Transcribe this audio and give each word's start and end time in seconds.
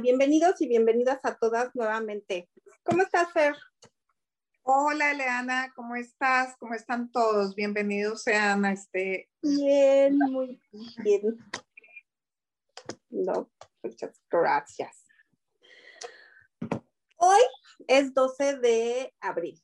Bienvenidos 0.00 0.60
y 0.60 0.68
bienvenidas 0.68 1.20
a 1.24 1.34
todas 1.36 1.74
nuevamente. 1.74 2.48
¿Cómo 2.84 3.02
estás, 3.02 3.30
Fer? 3.32 3.54
Hola, 4.62 5.10
Eleana, 5.10 5.72
¿cómo 5.74 5.94
estás? 5.94 6.56
¿Cómo 6.58 6.74
están 6.74 7.10
todos? 7.12 7.54
Bienvenidos 7.54 8.22
sean 8.22 8.64
a 8.64 8.72
este... 8.72 9.28
Bien, 9.42 10.16
muy 10.16 10.60
bien. 11.04 11.38
No, 13.10 13.50
muchas 13.82 14.20
gracias. 14.30 15.06
Hoy 17.16 17.40
es 17.86 18.14
12 18.14 18.56
de 18.56 19.14
abril. 19.20 19.62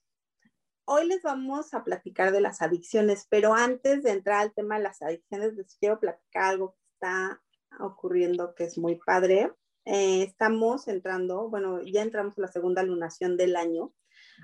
Hoy 0.84 1.06
les 1.06 1.23
vamos 1.23 1.73
a 1.73 1.83
platicar 1.83 2.31
de 2.33 2.43
las 2.43 2.61
adicciones, 2.61 3.27
pero 3.31 3.55
antes 3.55 4.03
de 4.03 4.11
entrar 4.11 4.43
al 4.43 4.55
tema 4.55 4.77
de 4.77 4.83
las 4.83 5.00
adicciones, 5.00 5.55
les 5.55 5.77
quiero 5.77 5.98
platicar 5.98 6.45
algo 6.45 6.73
que 6.73 6.83
está 6.93 7.43
ocurriendo 7.81 8.55
que 8.55 8.65
es 8.65 8.77
muy 8.77 8.97
padre. 8.97 9.50
Eh, 9.87 10.25
estamos 10.25 10.89
entrando, 10.89 11.48
bueno, 11.48 11.81
ya 11.83 12.03
entramos 12.03 12.37
a 12.37 12.41
la 12.42 12.48
segunda 12.48 12.83
lunación 12.83 13.37
del 13.37 13.55
año. 13.55 13.95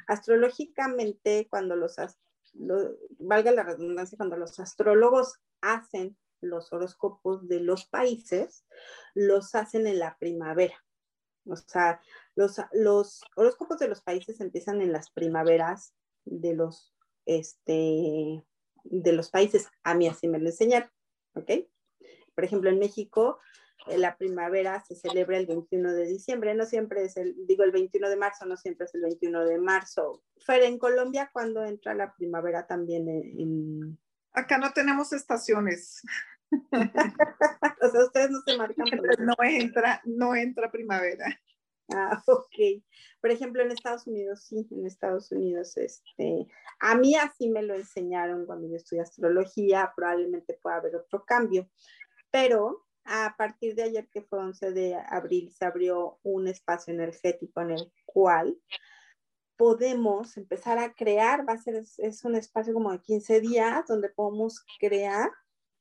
Astrológicamente, 0.06 1.48
cuando 1.50 1.74
los, 1.74 1.96
valga 3.18 3.50
la 3.50 3.64
redundancia, 3.64 4.16
cuando 4.16 4.36
los 4.36 4.60
astrólogos 4.60 5.40
hacen 5.60 6.16
los 6.40 6.72
horóscopos 6.72 7.48
de 7.48 7.60
los 7.60 7.86
países, 7.86 8.64
los 9.14 9.54
hacen 9.56 9.86
en 9.88 9.98
la 9.98 10.16
primavera. 10.18 10.76
O 11.44 11.56
sea, 11.56 12.00
los, 12.36 12.60
los 12.72 13.22
horóscopos 13.34 13.78
de 13.78 13.88
los 13.88 14.00
países 14.00 14.40
empiezan 14.40 14.80
en 14.80 14.92
las 14.92 15.10
primaveras 15.10 15.92
de 16.24 16.54
los, 16.54 16.94
este, 17.26 18.44
de 18.84 19.12
los 19.12 19.30
países. 19.30 19.68
A 19.82 19.94
mí 19.94 20.06
así 20.06 20.28
me 20.28 20.38
lo 20.38 20.46
enseñaron, 20.46 20.90
¿ok? 21.34 21.50
Por 22.34 22.44
ejemplo, 22.44 22.70
en 22.70 22.78
México 22.78 23.40
la 23.86 24.16
primavera 24.16 24.82
se 24.86 24.94
celebra 24.94 25.36
el 25.38 25.46
21 25.46 25.92
de 25.92 26.06
diciembre, 26.06 26.54
no 26.54 26.64
siempre 26.66 27.04
es 27.04 27.16
el, 27.16 27.34
digo 27.46 27.64
el 27.64 27.72
21 27.72 28.08
de 28.08 28.16
marzo, 28.16 28.46
no 28.46 28.56
siempre 28.56 28.86
es 28.86 28.94
el 28.94 29.02
21 29.02 29.44
de 29.44 29.58
marzo. 29.58 30.22
Fer, 30.38 30.62
en 30.62 30.78
Colombia, 30.78 31.30
cuando 31.32 31.64
entra 31.64 31.94
la 31.94 32.14
primavera 32.14 32.66
también 32.66 33.08
en... 33.08 33.98
Acá 34.32 34.58
no 34.58 34.72
tenemos 34.72 35.12
estaciones. 35.12 36.02
o 36.52 37.88
sea, 37.90 38.04
ustedes 38.04 38.30
no 38.30 38.40
se 38.46 38.56
marcan. 38.56 38.86
No 39.18 39.34
entra, 39.42 40.00
no 40.04 40.34
entra 40.34 40.70
primavera. 40.70 41.26
Ah, 41.88 42.22
ok. 42.26 42.82
Por 43.20 43.30
ejemplo, 43.30 43.62
en 43.62 43.70
Estados 43.70 44.06
Unidos, 44.06 44.44
sí, 44.44 44.66
en 44.70 44.86
Estados 44.86 45.30
Unidos, 45.32 45.76
este, 45.76 46.46
a 46.80 46.94
mí 46.96 47.14
así 47.14 47.50
me 47.50 47.62
lo 47.62 47.74
enseñaron 47.74 48.46
cuando 48.46 48.68
yo 48.68 48.76
estudié 48.76 49.02
astrología, 49.02 49.92
probablemente 49.94 50.58
pueda 50.62 50.76
haber 50.76 50.96
otro 50.96 51.24
cambio, 51.24 51.68
pero 52.30 52.86
a 53.04 53.34
partir 53.36 53.74
de 53.74 53.84
ayer, 53.84 54.08
que 54.08 54.22
fue 54.22 54.38
11 54.38 54.72
de 54.72 54.94
abril, 54.94 55.52
se 55.52 55.64
abrió 55.64 56.18
un 56.22 56.48
espacio 56.48 56.92
energético 56.94 57.60
en 57.60 57.72
el 57.72 57.92
cual 58.04 58.56
podemos 59.56 60.36
empezar 60.36 60.78
a 60.78 60.92
crear, 60.92 61.48
va 61.48 61.54
a 61.54 61.58
ser, 61.58 61.76
es 61.76 62.24
un 62.24 62.34
espacio 62.34 62.74
como 62.74 62.90
de 62.90 63.00
15 63.00 63.40
días 63.40 63.86
donde 63.86 64.08
podemos 64.08 64.64
crear 64.80 65.30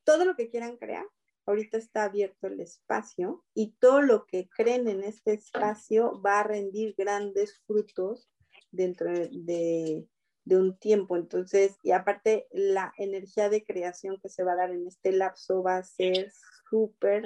todo 0.04 0.26
lo 0.26 0.36
que 0.36 0.50
quieran 0.50 0.78
crear. 0.78 1.06
Ahorita 1.46 1.78
está 1.78 2.04
abierto 2.04 2.48
el 2.48 2.60
espacio 2.60 3.44
y 3.56 3.76
todo 3.80 4.02
lo 4.02 4.26
que 4.26 4.48
creen 4.56 4.88
en 4.88 5.04
este 5.04 5.34
espacio 5.34 6.22
va 6.22 6.42
a 6.42 6.44
rendir 6.44 6.94
grandes 6.96 7.60
frutos 7.66 8.30
dentro 8.72 9.12
de, 9.12 10.08
de 10.46 10.58
un 10.58 10.78
tiempo. 10.78 11.18
Entonces, 11.18 11.76
y 11.84 11.92
aparte 11.92 12.48
la 12.52 12.94
energía 12.98 13.50
de 13.50 13.64
creación 13.64 14.20
que 14.22 14.30
se 14.30 14.44
va 14.44 14.54
a 14.54 14.58
dar 14.58 14.72
en 14.72 14.88
este 14.88 15.12
lapso 15.12 15.64
va 15.64 15.78
a 15.78 15.84
ser 15.84 16.32
súper, 16.72 17.26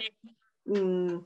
mm, 0.65 1.19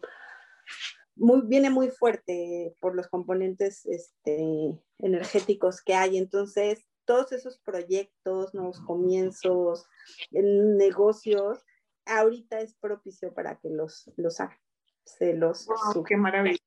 muy, 1.16 1.42
viene 1.48 1.70
muy 1.70 1.90
fuerte 1.90 2.76
por 2.80 2.96
los 2.96 3.08
componentes 3.08 3.86
este, 3.86 4.78
energéticos 5.00 5.82
que 5.82 5.96
hay. 5.96 6.18
Entonces, 6.18 6.86
todos 7.06 7.32
esos 7.32 7.60
proyectos, 7.60 8.54
nuevos 8.54 8.80
comienzos, 8.82 9.88
negocios, 10.32 11.66
ahorita 12.06 12.60
es 12.60 12.76
propicio 12.76 13.34
para 13.34 13.58
que 13.60 13.70
los, 13.70 14.12
los 14.16 14.40
hagan. 14.40 14.60
Se 15.06 15.34
los 15.34 15.68
¡Qué 16.08 16.18
maravilla! 16.18 16.60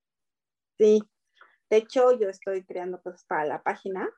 Sí. 0.78 1.00
De 1.70 1.76
hecho, 1.76 2.18
yo 2.18 2.28
estoy 2.28 2.64
creando 2.64 3.00
cosas 3.00 3.24
para 3.26 3.44
la 3.44 3.62
página. 3.62 4.10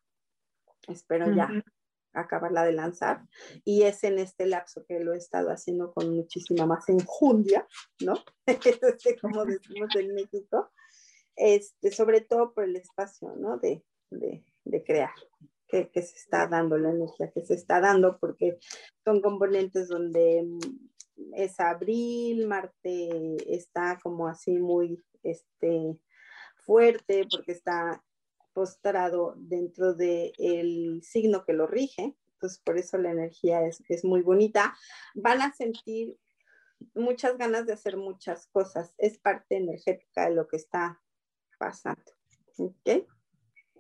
Espero 0.89 1.31
ya 1.35 1.51
acabarla 2.15 2.65
de 2.65 2.73
lanzar 2.73 3.27
y 3.65 3.83
es 3.83 4.05
en 4.05 4.19
este 4.19 4.47
lapso 4.47 4.85
que 4.87 5.01
lo 5.01 5.13
he 5.13 5.19
estado 5.19 5.51
haciendo 5.51 5.93
con 5.93 6.15
muchísima 6.15 6.67
más 6.67 6.89
enjundia, 6.89 7.67
¿no? 8.01 8.15
este, 8.47 9.19
como 9.21 9.45
decimos 9.45 9.95
en 9.97 10.15
México, 10.15 10.71
este, 11.37 11.91
sobre 11.91 12.21
todo 12.21 12.55
por 12.55 12.65
el 12.65 12.77
espacio, 12.77 13.35
¿no? 13.37 13.59
De, 13.59 13.85
de, 14.11 14.45
de 14.65 14.85
crear, 14.85 15.15
que, 15.69 15.91
que, 15.91 16.03
se 16.03 16.17
está 16.17 16.47
dando, 16.47 16.79
la 16.79 16.91
energía 16.91 17.31
que 17.33 17.45
se 17.45 17.55
está 17.55 17.81
dando, 17.81 18.19
porque 18.19 18.59
son 19.05 19.21
componentes 19.21 19.89
donde 19.89 20.45
mm, 20.45 21.35
es 21.35 21.59
abril, 21.59 22.47
Marte 22.47 23.37
está 23.53 23.99
como 24.03 24.29
así 24.29 24.59
muy, 24.59 25.03
este, 25.23 25.99
fuerte, 26.65 27.27
porque 27.31 27.53
está 27.53 28.03
postrado 28.55 29.35
dentro 29.37 29.95
del 29.95 31.01
signo 31.03 31.45
que 31.45 31.53
lo 31.53 31.67
rige, 31.67 32.17
entonces 32.35 32.59
por 32.65 32.79
eso 32.79 32.97
la 32.99 33.11
energía 33.11 33.67
es, 33.67 33.83
es 33.89 34.05
muy 34.05 34.23
bonita, 34.23 34.75
van 35.15 35.43
a 35.43 35.53
sentir 35.53 36.17
muchas 36.95 37.37
ganas 37.37 37.67
de 37.67 37.73
hacer 37.73 37.97
muchas 37.97 38.47
cosas, 38.49 38.95
es 38.99 39.19
parte 39.19 39.57
energética 39.57 40.29
de 40.29 40.35
lo 40.35 40.47
que 40.47 40.57
está 40.57 41.01
pasando. 41.59 42.03
¿Ok? 42.57 43.07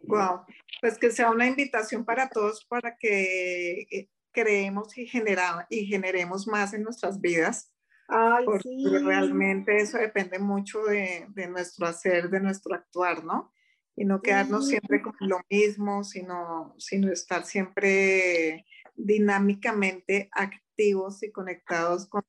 Wow, 0.02 0.44
pues 0.80 0.98
que 0.98 1.10
sea 1.10 1.30
una 1.30 1.46
invitación 1.46 2.04
para 2.04 2.28
todos 2.28 2.64
para 2.66 2.96
que 2.96 3.86
eh, 3.90 4.10
creemos 4.32 4.96
y, 4.98 5.06
genera, 5.06 5.66
y 5.70 5.86
generemos 5.86 6.46
más 6.46 6.74
en 6.74 6.82
nuestras 6.82 7.20
vidas. 7.20 7.72
Ay, 8.08 8.44
porque 8.44 8.68
sí. 8.68 8.84
realmente 9.02 9.76
eso 9.78 9.96
depende 9.96 10.38
mucho 10.38 10.82
de, 10.84 11.26
de, 11.30 11.48
nuestro 11.48 11.86
hacer, 11.86 12.28
de 12.28 12.40
nuestro 12.40 12.74
actuar, 12.74 13.24
¿no? 13.24 13.53
Y 13.96 14.04
no 14.04 14.20
quedarnos 14.20 14.68
siempre 14.68 15.02
con 15.02 15.14
lo 15.20 15.40
mismo, 15.48 16.04
sino, 16.04 16.74
sino 16.78 17.12
estar 17.12 17.44
siempre 17.44 18.66
dinámicamente 18.96 20.28
activos 20.32 21.22
y 21.22 21.30
conectados 21.30 22.06
con 22.06 22.22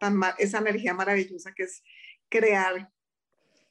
tan, 0.00 0.20
esa 0.38 0.58
energía 0.58 0.94
maravillosa 0.94 1.52
que 1.52 1.64
es 1.64 1.82
crear. 2.28 2.90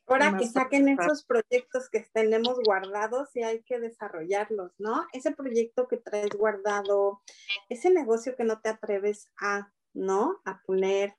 Ahora 0.07 0.37
que 0.37 0.47
saquen 0.47 0.87
esos 0.87 1.25
proyectos 1.25 1.89
que 1.89 1.99
tenemos 2.13 2.57
guardados 2.63 3.35
y 3.35 3.43
hay 3.43 3.61
que 3.63 3.77
desarrollarlos, 3.77 4.71
¿no? 4.77 5.05
Ese 5.11 5.31
proyecto 5.31 5.89
que 5.89 5.97
traes 5.97 6.29
guardado, 6.29 7.21
ese 7.67 7.89
negocio 7.89 8.37
que 8.37 8.45
no 8.45 8.61
te 8.61 8.69
atreves 8.69 9.29
a, 9.37 9.69
¿no? 9.93 10.39
A 10.45 10.61
poner, 10.61 11.13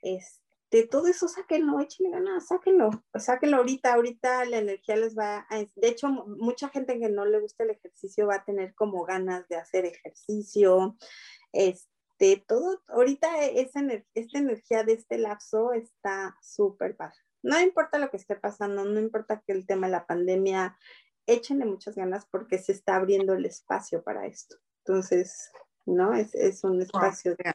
este 0.00 0.39
de 0.70 0.86
todo 0.86 1.08
eso 1.08 1.26
sáquenlo, 1.26 1.80
échenle 1.80 2.12
ganas, 2.12 2.46
sáquenlo, 2.46 2.90
sáquenlo 3.14 3.56
ahorita, 3.58 3.94
ahorita 3.94 4.44
la 4.44 4.58
energía 4.58 4.96
les 4.96 5.18
va 5.18 5.46
a, 5.50 5.58
de 5.58 5.88
hecho, 5.88 6.08
mucha 6.08 6.68
gente 6.68 6.98
que 6.98 7.08
no 7.08 7.24
le 7.24 7.40
gusta 7.40 7.64
el 7.64 7.70
ejercicio 7.70 8.28
va 8.28 8.36
a 8.36 8.44
tener 8.44 8.74
como 8.74 9.04
ganas 9.04 9.48
de 9.48 9.56
hacer 9.56 9.84
ejercicio, 9.84 10.96
este, 11.52 12.44
todo, 12.46 12.80
ahorita 12.86 13.44
esa, 13.46 13.80
esta 14.14 14.38
energía 14.38 14.84
de 14.84 14.92
este 14.92 15.18
lapso 15.18 15.72
está 15.72 16.36
súper 16.40 16.96
padre. 16.96 17.18
No 17.42 17.58
importa 17.58 17.98
lo 17.98 18.10
que 18.10 18.18
esté 18.18 18.36
pasando, 18.36 18.84
no 18.84 19.00
importa 19.00 19.42
que 19.44 19.52
el 19.52 19.66
tema 19.66 19.88
de 19.88 19.92
la 19.92 20.06
pandemia 20.06 20.78
échenle 21.26 21.64
muchas 21.64 21.96
ganas 21.96 22.26
porque 22.26 22.58
se 22.58 22.72
está 22.72 22.96
abriendo 22.96 23.32
el 23.34 23.46
espacio 23.46 24.02
para 24.02 24.26
esto. 24.26 24.56
Entonces, 24.84 25.50
¿no? 25.86 26.14
Es, 26.14 26.34
es 26.34 26.62
un 26.62 26.80
espacio 26.80 27.34
de, 27.36 27.52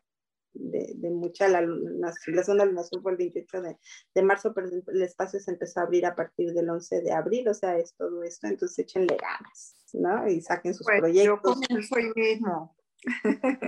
de, 0.56 0.94
de 0.96 1.10
mucha, 1.10 1.48
la, 1.48 1.62
la, 1.62 2.14
la 2.28 2.44
segunda 2.44 2.66
lunación 2.66 3.02
fue 3.02 3.12
el 3.12 3.18
28 3.18 3.62
de, 3.62 3.78
de, 4.14 4.24
marzo, 4.24 4.54
pero 4.54 4.68
el 4.68 5.02
espacio 5.02 5.40
se 5.40 5.52
empezó 5.52 5.80
a 5.80 5.84
abrir 5.84 6.06
a 6.06 6.16
partir 6.16 6.54
del 6.54 6.70
11 6.70 7.02
de 7.02 7.12
abril, 7.12 7.48
o 7.48 7.54
sea, 7.54 7.78
es 7.78 7.94
todo 7.96 8.24
esto, 8.24 8.48
entonces 8.48 8.80
échenle 8.80 9.18
ganas, 9.18 9.76
¿no? 9.94 10.28
Y 10.28 10.42
saquen 10.42 10.74
sus 10.74 10.86
pues 10.86 11.00
proyectos. 11.00 11.60
Yo 11.70 11.82
soy 11.82 12.12
mismo. 12.16 12.76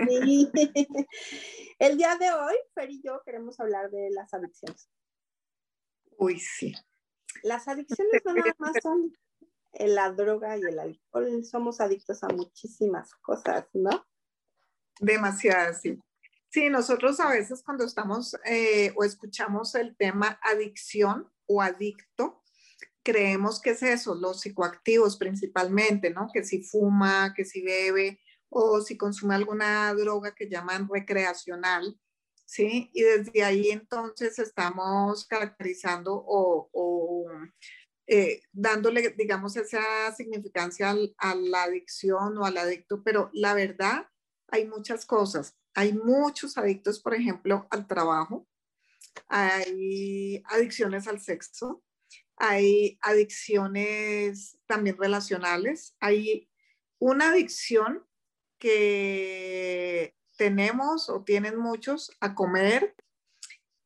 Sí. 0.08 0.50
El 1.78 1.96
día 1.96 2.16
de 2.16 2.32
hoy, 2.32 2.56
Fer 2.74 2.90
y 2.90 3.00
yo 3.02 3.22
queremos 3.24 3.60
hablar 3.60 3.90
de 3.90 4.10
las 4.10 4.34
adicciones. 4.34 4.90
Uy, 6.16 6.40
sí. 6.40 6.74
Las 7.42 7.68
adicciones 7.68 8.22
no 8.24 8.34
nada 8.34 8.54
más 8.58 8.72
son 8.82 9.12
la 9.72 10.10
droga 10.10 10.56
y 10.56 10.62
el 10.62 10.78
alcohol, 10.78 11.44
somos 11.44 11.80
adictos 11.80 12.24
a 12.24 12.28
muchísimas 12.28 13.14
cosas, 13.16 13.66
¿no? 13.72 13.90
Demasiadas, 15.00 15.82
sí. 15.82 15.98
Sí, 16.50 16.70
nosotros 16.70 17.20
a 17.20 17.28
veces 17.30 17.62
cuando 17.62 17.84
estamos 17.84 18.34
eh, 18.46 18.92
o 18.96 19.04
escuchamos 19.04 19.74
el 19.74 19.96
tema 19.96 20.40
adicción 20.42 21.30
o 21.46 21.60
adicto, 21.60 22.42
creemos 23.02 23.60
que 23.60 23.70
es 23.70 23.82
eso, 23.82 24.14
los 24.14 24.40
psicoactivos 24.40 25.16
principalmente, 25.16 26.10
¿no? 26.10 26.28
Que 26.32 26.44
si 26.44 26.62
fuma, 26.62 27.34
que 27.34 27.44
si 27.44 27.62
bebe 27.62 28.20
o 28.50 28.80
si 28.80 28.96
consume 28.96 29.34
alguna 29.34 29.92
droga 29.94 30.34
que 30.34 30.48
llaman 30.48 30.88
recreacional, 30.90 31.98
¿sí? 32.46 32.90
Y 32.94 33.02
desde 33.02 33.44
ahí 33.44 33.70
entonces 33.70 34.38
estamos 34.38 35.26
caracterizando 35.26 36.22
o, 36.26 37.26
eh, 38.06 38.40
dándole, 38.52 39.10
digamos, 39.18 39.56
esa 39.56 40.14
significancia 40.16 40.94
a 41.18 41.34
la 41.34 41.64
adicción 41.64 42.38
o 42.38 42.46
al 42.46 42.56
adicto, 42.56 43.02
pero 43.04 43.30
la 43.34 43.52
verdad, 43.52 44.06
hay 44.50 44.66
muchas 44.66 45.04
cosas. 45.04 45.57
Hay 45.74 45.92
muchos 45.92 46.58
adictos, 46.58 47.00
por 47.00 47.14
ejemplo, 47.14 47.66
al 47.70 47.86
trabajo, 47.86 48.46
hay 49.28 50.42
adicciones 50.46 51.06
al 51.08 51.20
sexo, 51.20 51.82
hay 52.36 52.98
adicciones 53.02 54.58
también 54.66 54.96
relacionales, 54.96 55.96
hay 56.00 56.48
una 56.98 57.30
adicción 57.30 58.04
que 58.58 60.14
tenemos 60.36 61.08
o 61.08 61.22
tienen 61.24 61.58
muchos 61.58 62.10
a 62.20 62.34
comer, 62.34 62.94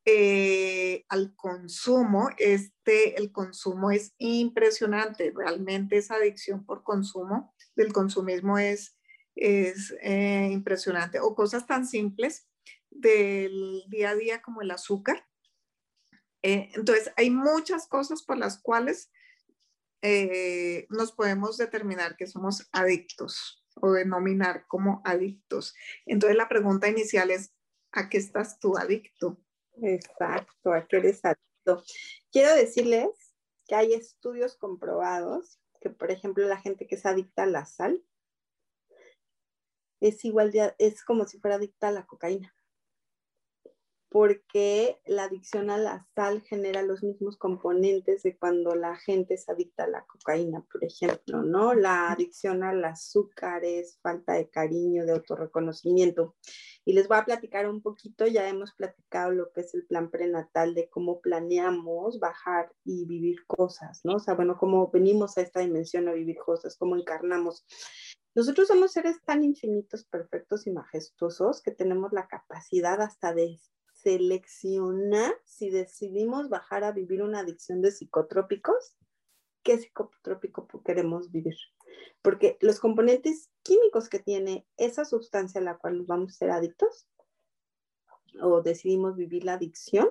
eh, 0.05 1.05
al 1.09 1.35
consumo. 1.35 2.29
Este, 2.37 3.17
el 3.17 3.31
consumo 3.31 3.91
es 3.91 4.13
impresionante, 4.17 5.33
realmente 5.35 5.97
esa 5.97 6.15
adicción 6.15 6.65
por 6.65 6.83
consumo 6.83 7.53
del 7.75 7.93
consumismo 7.93 8.57
es 8.57 8.97
es 9.35 9.93
eh, 10.01 10.49
impresionante. 10.51 11.19
O 11.19 11.35
cosas 11.35 11.65
tan 11.65 11.87
simples 11.87 12.47
del 12.89 13.83
día 13.87 14.11
a 14.11 14.15
día 14.15 14.41
como 14.41 14.61
el 14.61 14.71
azúcar. 14.71 15.27
Eh, 16.41 16.69
entonces, 16.73 17.11
hay 17.15 17.29
muchas 17.29 17.87
cosas 17.87 18.23
por 18.23 18.37
las 18.37 18.61
cuales 18.61 19.11
eh, 20.01 20.85
nos 20.89 21.13
podemos 21.13 21.57
determinar 21.57 22.17
que 22.17 22.27
somos 22.27 22.67
adictos 22.71 23.63
o 23.75 23.91
denominar 23.91 24.65
como 24.67 25.01
adictos. 25.05 25.73
Entonces, 26.05 26.37
la 26.37 26.49
pregunta 26.49 26.89
inicial 26.89 27.31
es, 27.31 27.53
¿a 27.91 28.09
qué 28.09 28.17
estás 28.17 28.59
tú 28.59 28.77
adicto? 28.77 29.39
Exacto, 29.81 30.73
¿a 30.73 30.85
qué 30.85 30.97
eres 30.97 31.23
adicto? 31.23 31.83
Quiero 32.31 32.53
decirles 32.53 33.07
que 33.65 33.75
hay 33.75 33.93
estudios 33.93 34.57
comprobados 34.57 35.59
que, 35.79 35.89
por 35.89 36.11
ejemplo, 36.11 36.47
la 36.47 36.59
gente 36.59 36.85
que 36.85 36.95
es 36.95 37.05
adicta 37.05 37.43
a 37.43 37.47
la 37.47 37.65
sal, 37.65 38.03
es 40.03 40.25
igual 40.25 40.51
es 40.77 41.03
como 41.05 41.25
si 41.25 41.39
fuera 41.39 41.55
adicta 41.55 41.87
a 41.87 41.91
la 41.91 42.05
cocaína. 42.05 42.53
Porque 44.09 44.99
la 45.05 45.23
adicción 45.23 45.71
a 45.71 45.77
la 45.77 46.05
sal 46.13 46.43
genera 46.43 46.83
los 46.83 47.01
mismos 47.01 47.35
componentes 47.35 48.21
de 48.21 48.37
cuando 48.37 48.75
la 48.75 48.95
gente 48.95 49.33
es 49.33 49.49
adicta 49.49 49.85
a 49.85 49.87
la 49.87 50.05
cocaína, 50.05 50.63
por 50.71 50.83
ejemplo, 50.83 51.41
¿no? 51.41 51.73
La 51.73 52.11
adicción 52.11 52.63
al 52.63 52.85
azúcar 52.85 53.65
es 53.65 53.97
falta 54.03 54.33
de 54.33 54.49
cariño, 54.49 55.05
de 55.05 55.13
autorreconocimiento. 55.13 56.35
Y 56.85 56.93
les 56.93 57.07
voy 57.07 57.17
a 57.17 57.25
platicar 57.25 57.67
un 57.67 57.81
poquito, 57.81 58.27
ya 58.27 58.47
hemos 58.47 58.73
platicado 58.75 59.31
lo 59.31 59.51
que 59.51 59.61
es 59.61 59.73
el 59.73 59.87
plan 59.87 60.11
prenatal, 60.11 60.75
de 60.75 60.89
cómo 60.89 61.19
planeamos 61.19 62.19
bajar 62.19 62.71
y 62.83 63.05
vivir 63.05 63.47
cosas, 63.47 64.01
¿no? 64.03 64.17
O 64.17 64.19
sea, 64.19 64.35
bueno, 64.35 64.57
cómo 64.59 64.91
venimos 64.91 65.37
a 65.37 65.41
esta 65.41 65.61
dimensión 65.61 66.07
a 66.07 66.13
vivir 66.13 66.37
cosas, 66.37 66.77
cómo 66.77 66.97
encarnamos. 66.97 67.65
Nosotros 68.35 68.67
somos 68.67 68.91
seres 68.91 69.21
tan 69.23 69.43
infinitos, 69.43 70.05
perfectos 70.05 70.65
y 70.65 70.71
majestuosos 70.71 71.61
que 71.61 71.71
tenemos 71.71 72.13
la 72.13 72.27
capacidad 72.27 72.99
hasta 72.99 73.33
de 73.33 73.59
seleccionar 73.93 75.33
si 75.45 75.69
decidimos 75.69 76.49
bajar 76.49 76.83
a 76.83 76.91
vivir 76.91 77.21
una 77.21 77.39
adicción 77.39 77.81
de 77.81 77.91
psicotrópicos, 77.91 78.97
qué 79.61 79.77
psicotrópico 79.77 80.67
queremos 80.83 81.31
vivir. 81.31 81.55
Porque 82.23 82.57
los 82.59 82.79
componentes 82.79 83.51
químicos 83.61 84.09
que 84.09 84.19
tiene 84.19 84.65
esa 84.77 85.05
sustancia 85.05 85.61
a 85.61 85.63
la 85.63 85.77
cual 85.77 86.03
vamos 86.03 86.33
a 86.33 86.37
ser 86.37 86.49
adictos 86.49 87.07
o 88.41 88.61
decidimos 88.61 89.15
vivir 89.15 89.45
la 89.45 89.53
adicción, 89.53 90.09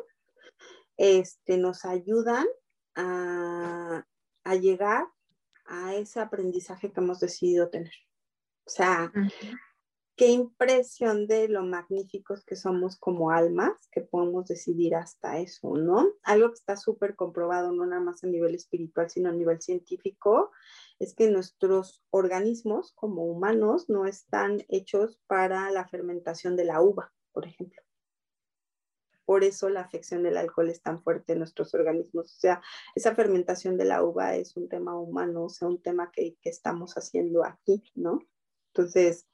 este, 0.97 1.59
nos 1.59 1.85
ayudan 1.85 2.47
a, 2.95 4.07
a 4.45 4.55
llegar 4.55 5.09
a 5.67 5.97
ese 5.97 6.21
aprendizaje 6.21 6.93
que 6.93 7.01
hemos 7.01 7.19
decidido 7.19 7.69
tener. 7.69 7.93
O 8.65 8.71
sea, 8.71 9.13
qué 10.17 10.29
impresión 10.29 11.27
de 11.27 11.49
lo 11.49 11.65
magníficos 11.65 12.45
que 12.45 12.55
somos 12.55 12.97
como 12.97 13.31
almas, 13.31 13.73
que 13.91 14.03
podemos 14.03 14.47
decidir 14.47 14.95
hasta 14.95 15.39
eso, 15.39 15.75
¿no? 15.77 16.13
Algo 16.23 16.49
que 16.49 16.55
está 16.55 16.77
súper 16.77 17.17
comprobado, 17.17 17.73
no 17.73 17.87
nada 17.87 18.01
más 18.01 18.23
a 18.23 18.29
nivel 18.29 18.55
espiritual, 18.55 19.11
sino 19.11 19.31
a 19.31 19.33
nivel 19.33 19.61
científico, 19.61 20.51
es 20.99 21.15
que 21.15 21.31
nuestros 21.31 22.05
organismos 22.11 22.93
como 22.93 23.25
humanos 23.25 23.89
no 23.89 24.07
están 24.07 24.65
hechos 24.69 25.21
para 25.27 25.71
la 25.71 25.89
fermentación 25.89 26.57
de 26.57 26.65
la 26.67 26.81
uva, 26.81 27.13
por 27.33 27.47
ejemplo. 27.47 27.83
Por 29.25 29.45
eso 29.45 29.71
la 29.71 29.81
afección 29.81 30.25
del 30.25 30.37
alcohol 30.37 30.69
es 30.69 30.83
tan 30.83 31.03
fuerte 31.03 31.33
en 31.33 31.39
nuestros 31.39 31.75
organismos. 31.75 32.27
O 32.37 32.39
sea, 32.39 32.61
esa 32.95 33.15
fermentación 33.15 33.77
de 33.79 33.87
la 33.87 34.03
uva 34.05 34.37
es 34.37 34.57
un 34.57 34.69
tema 34.69 34.99
humano, 34.99 35.45
o 35.45 35.49
sea, 35.49 35.69
un 35.69 35.81
tema 35.81 36.11
que, 36.13 36.37
que 36.43 36.51
estamos 36.51 36.95
haciendo 36.95 37.45
aquí, 37.45 37.83
¿no? 37.95 38.21
Entonces, 38.75 39.27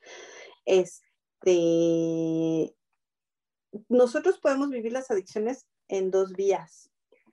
este, 0.66 2.74
nosotros 3.88 4.38
podemos 4.38 4.70
vivir 4.70 4.92
las 4.92 5.10
adicciones 5.10 5.66
en 5.88 6.10
dos 6.10 6.32
vías. 6.32 6.90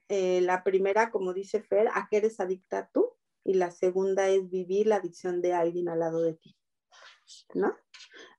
Eh, 0.07 0.41
la 0.41 0.63
primera, 0.63 1.09
como 1.09 1.33
dice 1.33 1.63
Fer, 1.63 1.87
a 1.93 2.07
qué 2.09 2.17
eres 2.17 2.39
adicta 2.39 2.89
tú, 2.93 3.13
y 3.43 3.55
la 3.55 3.71
segunda 3.71 4.27
es 4.27 4.49
vivir 4.49 4.87
la 4.87 4.97
adicción 4.97 5.41
de 5.41 5.53
alguien 5.53 5.89
al 5.89 5.99
lado 5.99 6.21
de 6.21 6.33
ti, 6.33 6.55
¿no? 7.53 7.75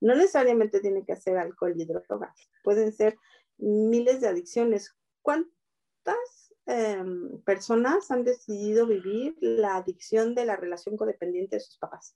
No 0.01 0.15
necesariamente 0.15 0.79
tiene 0.79 1.05
que 1.05 1.15
ser 1.15 1.37
alcohol 1.37 1.73
y 1.77 1.85
drogas, 1.85 2.49
pueden 2.63 2.91
ser 2.91 3.17
miles 3.57 4.21
de 4.21 4.27
adicciones. 4.27 4.95
¿Cuántas 5.21 6.53
em, 6.65 7.41
personas 7.43 8.11
han 8.11 8.23
decidido 8.23 8.85
vivir 8.85 9.37
la 9.41 9.77
adicción 9.77 10.35
de 10.35 10.45
la 10.45 10.55
relación 10.55 10.97
codependiente 10.97 11.57
de 11.57 11.61
sus 11.61 11.77
papás? 11.77 12.15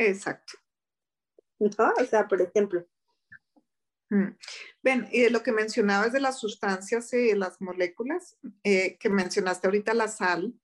Exacto. 0.00 0.54
¿No? 1.58 1.92
O 2.00 2.04
sea, 2.04 2.26
por 2.26 2.40
ejemplo. 2.40 2.86
Mm. 4.08 4.30
Y 5.12 5.20
de 5.20 5.30
lo 5.30 5.42
que 5.42 5.52
mencionabas 5.52 6.12
de 6.12 6.20
las 6.20 6.40
sustancias 6.40 7.12
y 7.12 7.34
las 7.34 7.60
moléculas, 7.60 8.38
eh, 8.64 8.96
que 8.98 9.10
mencionaste 9.10 9.66
ahorita 9.66 9.94
la 9.94 10.08
sal, 10.08 10.54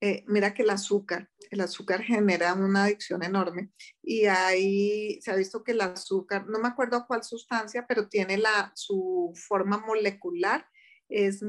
eh, 0.00 0.24
mira 0.28 0.54
que 0.54 0.62
el 0.62 0.70
azúcar, 0.70 1.30
el 1.50 1.60
azúcar 1.60 2.02
genera 2.02 2.54
una 2.54 2.84
adicción 2.84 3.22
enorme 3.22 3.70
y 4.02 4.26
ahí 4.26 5.18
se 5.22 5.30
ha 5.30 5.36
visto 5.36 5.64
que 5.64 5.72
el 5.72 5.80
azúcar, 5.80 6.46
no 6.46 6.58
me 6.58 6.68
acuerdo 6.68 7.06
cuál 7.06 7.24
sustancia, 7.24 7.86
pero 7.88 8.08
tiene 8.08 8.36
la, 8.36 8.72
su 8.74 9.32
forma 9.34 9.78
molecular, 9.78 10.66
es 11.08 11.42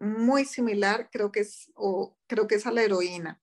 muy 0.00 0.44
similar, 0.44 1.08
creo 1.12 1.30
que 1.30 1.40
es, 1.40 1.70
o 1.74 2.16
creo 2.26 2.46
que 2.46 2.56
es 2.56 2.66
a 2.66 2.72
la 2.72 2.82
heroína. 2.82 3.40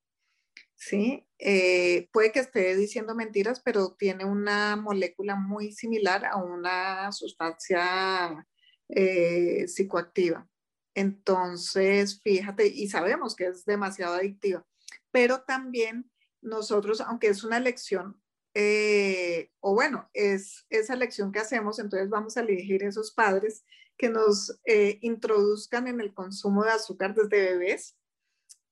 ¿Sí? 0.77 1.27
Eh, 1.39 2.07
puede 2.13 2.31
que 2.31 2.39
esté 2.39 2.75
diciendo 2.75 3.15
mentiras, 3.15 3.59
pero 3.59 3.95
tiene 3.97 4.25
una 4.25 4.75
molécula 4.75 5.35
muy 5.35 5.71
similar 5.71 6.25
a 6.25 6.37
una 6.37 7.11
sustancia 7.11 8.47
eh, 8.89 9.67
psicoactiva. 9.67 10.47
Entonces, 10.95 12.21
fíjate, 12.23 12.67
y 12.67 12.87
sabemos 12.89 13.35
que 13.35 13.47
es 13.47 13.65
demasiado 13.65 14.15
adictiva, 14.15 14.65
pero 15.11 15.41
también 15.41 16.09
nosotros, 16.41 17.01
aunque 17.01 17.27
es 17.27 17.43
una 17.43 17.57
elección, 17.57 18.21
eh, 18.53 19.51
o 19.59 19.75
bueno, 19.75 20.09
es 20.13 20.65
esa 20.69 20.93
elección 20.93 21.31
que 21.31 21.39
hacemos, 21.39 21.79
entonces 21.79 22.09
vamos 22.09 22.37
a 22.37 22.41
elegir 22.41 22.83
esos 22.83 23.11
padres 23.11 23.63
que 23.97 24.09
nos 24.09 24.59
introduzcan 25.01 25.87
en 25.87 26.01
el 26.01 26.13
consumo 26.13 26.63
de 26.63 26.71
azúcar 26.71 27.15
desde 27.15 27.53
bebés, 27.53 27.97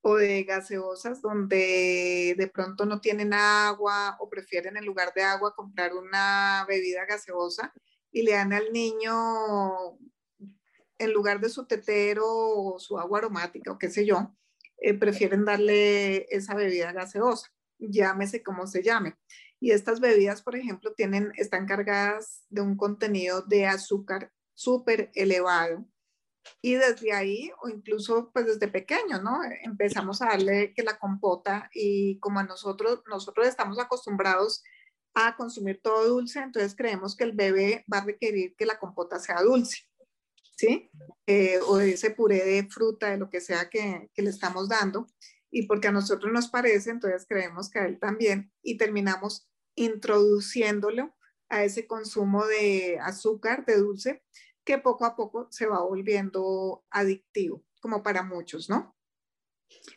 o 0.07 0.17
de 0.17 0.43
gaseosas 0.43 1.19
donde 1.19 2.35
de 2.37 2.47
pronto 2.47 2.85
no 2.85 3.01
tienen 3.01 3.33
agua 3.33 4.15
o 4.19 4.29
prefieren 4.29 4.77
en 4.77 4.85
lugar 4.85 5.11
de 5.15 5.23
agua 5.23 5.55
comprar 5.55 5.95
una 5.95 6.63
bebida 6.67 7.05
gaseosa 7.05 7.73
y 8.11 8.21
le 8.21 8.33
dan 8.33 8.53
al 8.53 8.71
niño 8.71 9.97
en 10.99 11.11
lugar 11.11 11.39
de 11.39 11.49
su 11.49 11.65
tetero 11.65 12.23
o 12.27 12.77
su 12.77 12.99
agua 12.99 13.17
aromática 13.17 13.71
o 13.71 13.79
qué 13.79 13.89
sé 13.89 14.05
yo, 14.05 14.31
eh, 14.77 14.93
prefieren 14.93 15.43
darle 15.43 16.27
esa 16.29 16.53
bebida 16.53 16.91
gaseosa, 16.91 17.51
llámese 17.79 18.43
como 18.43 18.67
se 18.67 18.83
llame. 18.83 19.15
Y 19.59 19.71
estas 19.71 19.99
bebidas, 19.99 20.43
por 20.43 20.55
ejemplo, 20.55 20.93
tienen, 20.93 21.31
están 21.35 21.65
cargadas 21.65 22.45
de 22.49 22.61
un 22.61 22.77
contenido 22.77 23.41
de 23.41 23.65
azúcar 23.65 24.31
súper 24.53 25.09
elevado 25.15 25.83
y 26.61 26.75
desde 26.75 27.13
ahí, 27.13 27.51
o 27.61 27.69
incluso 27.69 28.31
pues 28.33 28.45
desde 28.45 28.67
pequeño, 28.67 29.21
¿no? 29.21 29.39
Empezamos 29.63 30.21
a 30.21 30.27
darle 30.27 30.73
que 30.73 30.83
la 30.83 30.97
compota 30.97 31.69
y 31.73 32.19
como 32.19 32.39
a 32.39 32.43
nosotros, 32.43 33.01
nosotros 33.07 33.47
estamos 33.47 33.79
acostumbrados 33.79 34.63
a 35.13 35.35
consumir 35.37 35.79
todo 35.81 36.07
dulce, 36.07 36.39
entonces 36.39 36.75
creemos 36.75 37.15
que 37.15 37.23
el 37.23 37.31
bebé 37.31 37.85
va 37.91 37.99
a 37.99 38.05
requerir 38.05 38.55
que 38.57 38.65
la 38.65 38.79
compota 38.79 39.17
sea 39.19 39.41
dulce, 39.41 39.83
¿sí? 40.57 40.91
Eh, 41.25 41.59
o 41.67 41.79
ese 41.79 42.11
puré 42.11 42.43
de 42.43 42.67
fruta, 42.67 43.09
de 43.09 43.17
lo 43.17 43.29
que 43.29 43.41
sea 43.41 43.69
que, 43.69 44.09
que 44.13 44.21
le 44.21 44.29
estamos 44.29 44.67
dando. 44.67 45.07
Y 45.49 45.67
porque 45.67 45.87
a 45.87 45.91
nosotros 45.93 46.33
nos 46.33 46.49
parece, 46.49 46.89
entonces 46.89 47.25
creemos 47.27 47.69
que 47.69 47.79
a 47.79 47.85
él 47.85 47.97
también 47.97 48.51
y 48.61 48.77
terminamos 48.77 49.47
introduciéndolo 49.75 51.15
a 51.49 51.63
ese 51.63 51.87
consumo 51.87 52.45
de 52.45 52.99
azúcar, 53.01 53.65
de 53.65 53.77
dulce, 53.77 54.23
que 54.65 54.79
poco 54.79 55.05
a 55.05 55.15
poco 55.15 55.47
se 55.51 55.67
va 55.67 55.81
volviendo 55.81 56.83
adictivo, 56.89 57.63
como 57.79 58.03
para 58.03 58.23
muchos, 58.23 58.69
¿no? 58.69 58.95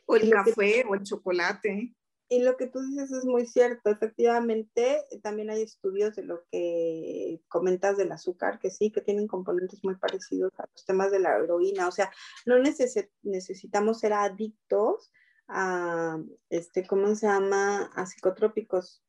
O 0.07 0.17
el 0.17 0.31
café 0.31 0.85
o 0.89 0.95
el 0.95 1.03
chocolate. 1.03 1.95
Y 2.31 2.43
lo 2.43 2.59
que 2.59 2.67
tú 2.67 2.81
dices 2.81 3.11
es 3.11 3.25
muy 3.25 3.47
cierto, 3.47 3.89
efectivamente, 3.89 5.03
también 5.23 5.49
hay 5.49 5.63
estudios 5.63 6.15
de 6.15 6.25
lo 6.25 6.45
que 6.53 7.41
comentas 7.49 7.97
del 7.97 8.13
azúcar, 8.13 8.59
que 8.59 8.71
sí, 8.71 8.93
que 8.93 9.01
tienen 9.01 9.27
componentes 9.27 9.83
muy 9.83 9.97
parecidos 9.97 10.53
a 10.59 10.67
los 10.71 10.85
temas 10.85 11.11
de 11.11 11.21
la 11.21 11.39
heroína, 11.39 11.89
o 11.89 11.91
sea, 11.91 12.13
no 12.45 12.59
necesitamos 12.59 14.01
ser 14.01 14.13
adictos 14.13 15.11
a, 15.49 16.19
este, 16.51 16.87
¿cómo 16.87 17.15
se 17.15 17.27
llama?, 17.27 17.91
a 17.95 18.05
psicotrópicos, 18.05 19.03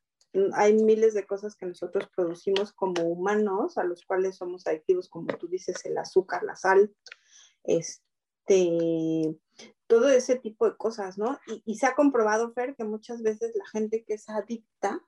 hay 0.54 0.74
miles 0.74 1.14
de 1.14 1.26
cosas 1.26 1.56
que 1.56 1.66
nosotros 1.66 2.10
producimos 2.16 2.72
como 2.74 3.04
humanos, 3.04 3.78
a 3.78 3.84
los 3.84 4.06
cuales 4.06 4.38
somos 4.38 4.68
adictivos, 4.68 5.10
como 5.10 5.28
tú 5.38 5.48
dices, 5.48 5.84
el 5.86 5.98
azúcar, 5.98 6.44
la 6.44 6.56
sal, 6.56 6.94
este, 7.64 9.36
todo 9.88 10.10
ese 10.10 10.38
tipo 10.38 10.70
de 10.70 10.78
cosas, 10.78 11.18
¿no? 11.18 11.40
Y, 11.66 11.76
se 11.76 11.88
ha 11.88 11.96
comprobado, 11.96 12.54
Fer, 12.54 12.76
que 12.76 12.84
muchas 12.84 13.22
veces 13.22 13.56
la 13.56 13.66
gente 13.68 14.04
que 14.04 14.14
es 14.14 14.30
adicta 14.30 15.04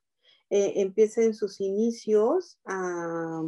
eh, 0.50 0.74
empieza 0.78 1.22
en 1.22 1.34
sus 1.34 1.62
inicios 1.62 2.60
a, 2.66 3.44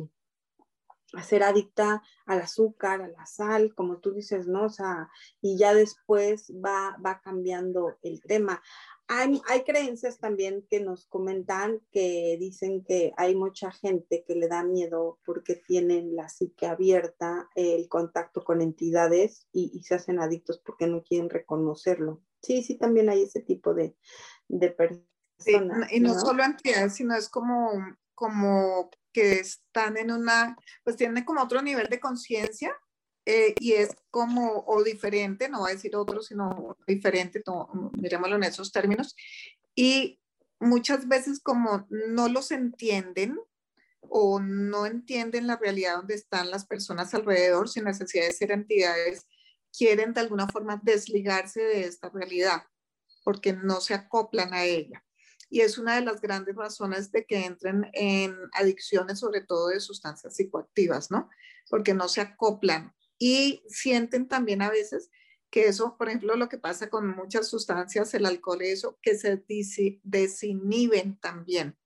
a, 1.13 1.23
ser 1.23 1.43
adicta 1.43 2.01
al 2.25 2.41
azúcar, 2.41 3.01
a 3.01 3.07
la 3.07 3.25
sal, 3.25 3.73
como 3.75 3.99
tú 3.99 4.13
dices, 4.13 4.47
¿no? 4.47 4.65
O 4.65 4.69
sea, 4.69 5.09
y 5.41 5.57
ya 5.57 5.73
después 5.73 6.51
va, 6.63 6.97
va 7.03 7.21
cambiando 7.21 7.97
el 8.01 8.21
tema. 8.21 8.61
Hay, 9.07 9.63
creencias 9.65 10.17
también 10.17 10.65
que 10.69 10.79
nos 10.79 11.05
comentan 11.07 11.81
que 11.91 12.37
dicen 12.39 12.83
que 12.83 13.11
hay 13.17 13.35
mucha 13.35 13.71
gente 13.71 14.23
que 14.25 14.35
le 14.35 14.47
da 14.47 14.63
miedo 14.63 15.19
porque 15.25 15.55
tienen 15.55 16.15
la 16.15 16.29
psique 16.29 16.65
abierta, 16.65 17.49
el 17.55 17.87
contacto 17.89 18.43
con 18.43 18.61
entidades 18.61 19.47
y, 19.51 19.81
se 19.83 19.95
hacen 19.95 20.19
adictos 20.19 20.61
porque 20.65 20.87
no 20.87 21.03
quieren 21.03 21.29
reconocerlo. 21.29 22.21
Sí, 22.41 22.63
sí, 22.63 22.77
también 22.77 23.09
hay 23.09 23.23
ese 23.23 23.41
tipo 23.41 23.73
de, 23.73 23.95
personas. 24.77 25.91
y 25.91 25.99
no, 25.99 26.19
solo 26.19 26.43
entidades, 26.43 26.93
sino 26.93 27.15
es 27.15 27.29
como, 27.29 27.71
como 28.15 28.89
que 29.13 29.39
están 29.39 29.97
en 29.97 30.11
una, 30.11 30.57
pues 30.83 30.97
tienen 30.97 31.23
como 31.23 31.41
otro 31.41 31.61
nivel 31.61 31.87
de 31.87 31.99
conciencia 31.99 32.75
eh, 33.25 33.55
y 33.59 33.73
es 33.73 33.95
como, 34.09 34.65
o 34.67 34.83
diferente, 34.83 35.47
no 35.47 35.59
voy 35.59 35.71
a 35.71 35.75
decir 35.75 35.95
otro, 35.95 36.21
sino 36.21 36.77
diferente, 36.85 37.41
no, 37.47 37.91
miremoslo 37.97 38.35
en 38.35 38.43
esos 38.43 38.71
términos, 38.71 39.15
y 39.75 40.19
muchas 40.59 41.07
veces 41.07 41.39
como 41.41 41.87
no 41.89 42.27
los 42.27 42.51
entienden 42.51 43.39
o 44.01 44.39
no 44.39 44.85
entienden 44.85 45.47
la 45.47 45.55
realidad 45.55 45.97
donde 45.97 46.15
están 46.15 46.51
las 46.51 46.65
personas 46.65 47.13
alrededor 47.13 47.69
sin 47.69 47.85
necesidad 47.85 48.25
de 48.25 48.33
ser 48.33 48.51
entidades, 48.51 49.25
quieren 49.75 50.13
de 50.13 50.21
alguna 50.21 50.47
forma 50.47 50.81
desligarse 50.83 51.61
de 51.61 51.85
esta 51.85 52.09
realidad 52.09 52.63
porque 53.23 53.53
no 53.53 53.79
se 53.81 53.93
acoplan 53.93 54.53
a 54.53 54.65
ella. 54.65 55.03
Y 55.53 55.61
es 55.61 55.77
una 55.77 55.93
de 55.93 56.01
las 56.01 56.19
grandes 56.19 56.55
razones 56.55 57.11
de 57.11 57.27
que 57.27 57.45
entren 57.45 57.87
en 57.93 58.35
adicciones, 58.53 59.19
sobre 59.19 59.41
todo 59.41 59.67
de 59.67 59.79
sustancias 59.79 60.35
psicoactivas, 60.35 61.11
¿no? 61.11 61.29
Porque 61.69 61.93
no 61.93 62.07
se 62.07 62.21
acoplan 62.21 62.95
y 63.19 63.63
sienten 63.67 64.27
también 64.27 64.63
a 64.63 64.71
veces 64.71 65.11
que 65.51 65.67
eso, 65.67 65.95
por 65.95 66.07
ejemplo, 66.07 66.35
lo 66.37 66.49
que 66.49 66.57
pasa 66.57 66.89
con 66.89 67.07
muchas 67.15 67.49
sustancias, 67.49 68.15
el 68.15 68.25
alcohol 68.25 68.63
y 68.63 68.69
eso, 68.69 68.97
que 68.99 69.15
se 69.15 69.45
desinhiben 70.01 71.19
también, 71.19 71.77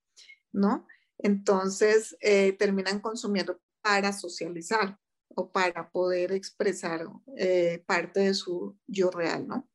¿no? 0.50 0.86
Entonces 1.18 2.16
eh, 2.20 2.52
terminan 2.52 3.00
consumiendo 3.00 3.60
para 3.82 4.14
socializar 4.14 4.98
o 5.28 5.52
para 5.52 5.90
poder 5.90 6.32
expresar 6.32 7.06
eh, 7.36 7.84
parte 7.86 8.20
de 8.20 8.32
su 8.32 8.78
yo 8.86 9.10
real, 9.10 9.46
¿no? 9.46 9.68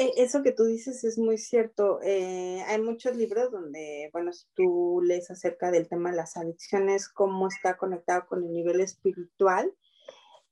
E, 0.00 0.14
eso 0.16 0.42
que 0.42 0.52
tú 0.52 0.64
dices 0.64 1.04
es 1.04 1.18
muy 1.18 1.36
cierto. 1.36 2.00
Eh, 2.02 2.62
hay 2.66 2.80
muchos 2.80 3.14
libros 3.16 3.50
donde, 3.50 4.08
bueno, 4.14 4.32
si 4.32 4.46
tú 4.54 5.02
lees 5.04 5.30
acerca 5.30 5.70
del 5.70 5.88
tema 5.88 6.10
de 6.10 6.16
las 6.16 6.38
adicciones, 6.38 7.08
cómo 7.10 7.48
está 7.48 7.76
conectado 7.76 8.26
con 8.26 8.42
el 8.42 8.50
nivel 8.50 8.80
espiritual, 8.80 9.70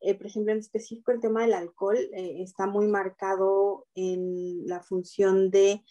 eh, 0.01 0.15
por 0.15 0.27
ejemplo, 0.27 0.53
en 0.53 0.59
específico 0.59 1.13
el 1.13 1.21
tema 1.21 1.43
del 1.43 1.55
alcohol 1.55 1.97
eh, 1.97 2.43
está 2.43 2.67
muy 2.67 2.89
marcado 2.89 3.87
en 3.95 4.67
la 4.67 4.83
función 4.83 5.51
de 5.51 5.83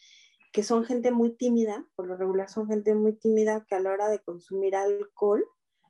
que 0.53 0.61
son 0.61 0.85
gente 0.85 1.11
muy 1.11 1.35
tímida, 1.35 1.87
por 1.95 2.07
lo 2.07 2.15
regular 2.15 2.49
son 2.49 2.67
gente 2.67 2.93
muy 2.93 3.13
tímida 3.13 3.65
que 3.67 3.73
a 3.73 3.79
la 3.79 3.91
hora 3.91 4.07
de 4.07 4.19
consumir 4.19 4.75
alcohol, 4.75 5.43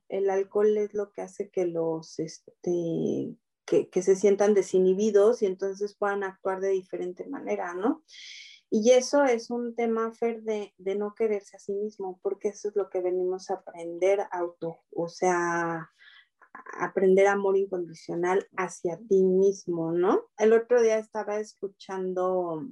el 0.08 0.30
alcohol 0.30 0.78
es 0.78 0.94
lo 0.94 1.12
que 1.12 1.22
hace 1.22 1.50
que 1.50 1.66
los, 1.66 2.18
este, 2.20 3.36
que, 3.68 4.02
se 4.02 4.16
sientan 4.16 4.54
desinhibidos 4.56 5.42
y 5.42 5.46
entonces 5.46 5.96
puedan 5.96 6.24
actuar 6.24 6.62
de 6.62 6.70
diferente 6.70 7.28
manera, 7.28 7.76
¿no? 7.76 8.04
Y 8.70 8.92
eso 8.92 9.24
es 9.24 9.50
un 9.50 9.76
tema, 9.76 10.12
Fer, 10.14 10.42
de, 10.42 10.74
de, 10.78 10.96
no 10.96 11.14
quererse 11.14 11.58
a 11.58 11.60
sí 11.60 11.74
mismo, 11.74 12.20
porque 12.24 12.50
eso 12.50 12.70
es 12.70 12.76
lo 12.76 12.90
que 12.90 13.02
venimos 13.02 13.50
a 13.50 13.56
aprender 13.56 14.22
auto, 14.32 14.80
o 14.92 15.08
sea, 15.08 15.90
aprender 16.80 17.28
amor 17.28 17.58
incondicional 17.58 18.48
hacia 18.58 18.98
ti 19.08 19.24
mismo, 19.24 19.92
¿no? 19.92 20.24
El 20.38 20.54
otro 20.54 20.82
día 20.82 20.98
estaba 20.98 21.40
escuchando 21.40 22.66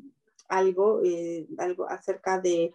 algo, 0.47 1.01
eh, 1.03 1.47
algo 1.57 1.89
acerca 1.89 2.39
de, 2.39 2.73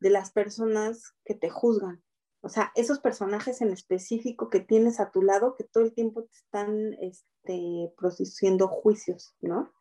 las 0.00 0.32
personas 0.32 1.14
que 1.24 1.34
te 1.34 1.48
juzgan. 1.48 2.03
O 2.44 2.48
sea, 2.50 2.72
esos 2.74 3.00
personajes 3.00 3.62
en 3.62 3.72
específico 3.72 4.50
que 4.50 4.60
tienes 4.60 5.00
a 5.00 5.10
tu 5.10 5.22
lado 5.22 5.54
que 5.56 5.64
todo 5.64 5.82
el 5.82 5.94
tiempo 5.94 6.24
te 6.24 6.36
están 6.36 6.92
este, 7.00 7.92
produciendo 7.96 8.68
juicios, 8.68 9.34
¿no? 9.40 9.72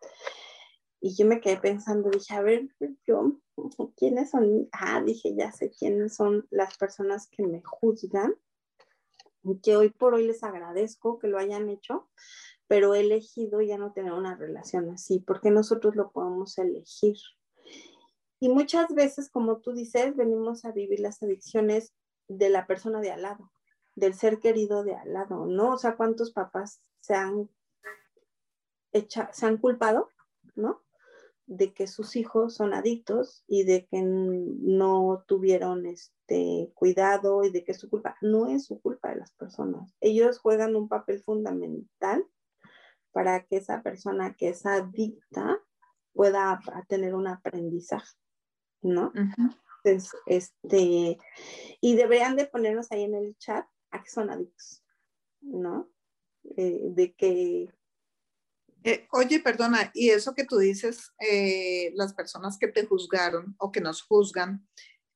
Y 1.01 1.15
yo 1.15 1.25
me 1.25 1.41
quedé 1.41 1.58
pensando, 1.58 2.10
dije, 2.10 2.34
a 2.34 2.41
ver, 2.41 2.70
yo, 3.05 3.38
¿quiénes 3.98 4.32
son? 4.32 4.70
Ah, 4.72 5.03
dije, 5.05 5.36
ya 5.36 5.51
sé 5.51 5.72
quiénes 5.72 6.15
son 6.15 6.48
las 6.50 6.77
personas 6.77 7.27
que 7.27 7.46
me 7.46 7.62
juzgan 7.62 8.34
que 9.62 9.75
hoy 9.75 9.89
por 9.89 10.13
hoy 10.13 10.25
les 10.25 10.43
agradezco 10.43 11.20
que 11.20 11.27
lo 11.27 11.38
hayan 11.38 11.70
hecho, 11.70 12.10
pero 12.67 12.96
he 12.96 13.01
elegido 13.01 13.62
ya 13.62 13.77
no 13.77 13.91
tener 13.91 14.13
una 14.13 14.36
relación 14.36 14.89
así, 14.89 15.20
porque 15.20 15.51
nosotros 15.51 15.96
lo 15.96 16.12
podemos 16.12 16.58
elegir. 16.58 17.17
Y 18.39 18.50
muchas 18.50 18.93
veces, 18.93 19.29
como 19.29 19.60
tú 19.60 19.74
dices, 19.74 20.15
venimos 20.15 20.65
a 20.65 20.72
vivir 20.72 21.00
las 21.00 21.22
adicciones 21.24 21.93
de 22.27 22.50
la 22.50 22.68
persona 22.68 23.00
de 23.01 23.12
al 23.12 23.22
lado, 23.22 23.51
del 23.96 24.13
ser 24.13 24.39
querido 24.39 24.84
de 24.84 24.96
al 24.96 25.13
lado, 25.13 25.46
¿no? 25.46 25.74
O 25.74 25.77
sea, 25.77 25.96
¿cuántos 25.96 26.32
papás 26.32 26.82
se 27.00 27.15
han, 27.15 27.50
se 29.32 29.46
han 29.46 29.58
culpado, 29.58 30.10
¿no? 30.56 30.84
de 31.46 31.74
que 31.74 31.88
sus 31.88 32.15
hijos 32.15 32.56
son 32.56 32.74
adictos 32.74 33.44
y 33.48 33.63
de 33.63 33.86
que 33.86 34.01
no 34.01 35.24
tuvieron 35.27 35.86
este 35.86 36.72
cuidado 36.74 37.44
y 37.44 37.51
de 37.51 37.63
que 37.63 37.74
su 37.74 37.89
culpa 37.89 38.15
no 38.22 38.48
es 38.48 38.65
su 38.65 38.82
culpa 38.82 39.10
de 39.10 39.18
las 39.18 39.34
personas. 39.34 39.94
Ellos 40.00 40.39
juegan 40.39 40.75
un 40.75 40.88
papel 40.88 41.22
fundamental 41.22 42.25
para 43.12 43.46
que 43.46 43.58
esa 43.58 43.84
persona 43.84 44.36
que 44.36 44.50
es 44.50 44.65
adicta 44.65 45.60
pueda 46.13 46.60
tener 46.88 47.13
un 47.13 47.27
aprendizaje, 47.27 48.18
¿no? 48.82 49.12
Entonces, 49.84 50.12
este, 50.25 51.18
y 51.82 51.96
deberían 51.96 52.36
de 52.36 52.46
ponernos 52.46 52.92
ahí 52.92 53.04
en 53.04 53.16
el 53.16 53.38
chat 53.38 53.66
a 53.92 54.02
que 54.02 54.10
son 54.10 54.30
adictos, 54.30 54.84
¿no? 55.42 55.90
Eh, 56.58 56.82
de 56.90 57.13
que 57.13 57.70
Eh, 58.86 59.08
oye, 59.12 59.40
perdona, 59.40 59.92
y 59.94 60.10
eso 60.10 60.34
que 60.34 60.44
tú 60.44 60.58
dices, 60.58 61.13
eh, 61.20 61.92
las 61.96 62.13
personas 62.13 62.58
que 62.58 62.68
te 62.68 62.86
juzgaron 62.86 63.56
o 63.58 63.72
que 63.72 63.80
nos 63.80 64.02
juzgan, 64.02 64.68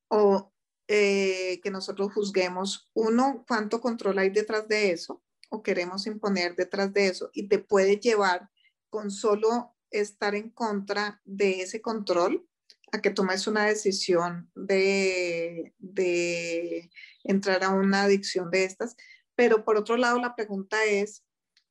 o 0.08 0.54
que 0.88 1.70
nosotros 1.70 2.14
juzguemos, 2.14 2.90
uno, 2.94 3.44
¿cuánto 3.46 3.82
control 3.82 4.20
hay 4.20 4.30
detrás 4.30 4.70
de 4.70 4.92
eso? 4.92 5.22
O 5.50 5.62
queremos 5.62 6.08
imponer 6.08 6.56
detrás 6.56 6.94
de 6.94 7.08
eso 7.08 7.30
y 7.34 7.50
te 7.50 7.60
puede 7.60 7.98
llevar 7.98 8.50
con 8.90 9.12
solo 9.12 9.76
estar 9.92 10.34
en 10.34 10.50
contra 10.50 11.22
de 11.26 11.62
ese 11.62 11.82
control 11.82 12.48
a 12.92 13.02
que 13.02 13.10
tomes 13.10 13.48
una 13.48 13.66
decisión 13.66 14.50
de, 14.56 15.74
de 15.78 16.90
entrar 17.24 17.64
a 17.64 17.70
una 17.70 18.04
adicción 18.04 18.50
de 18.50 18.64
estas. 18.64 18.96
Pero 19.36 19.64
por 19.66 19.78
otro 19.78 19.98
lado, 19.98 20.20
la 20.20 20.36
pregunta 20.36 20.84
es, 20.86 21.24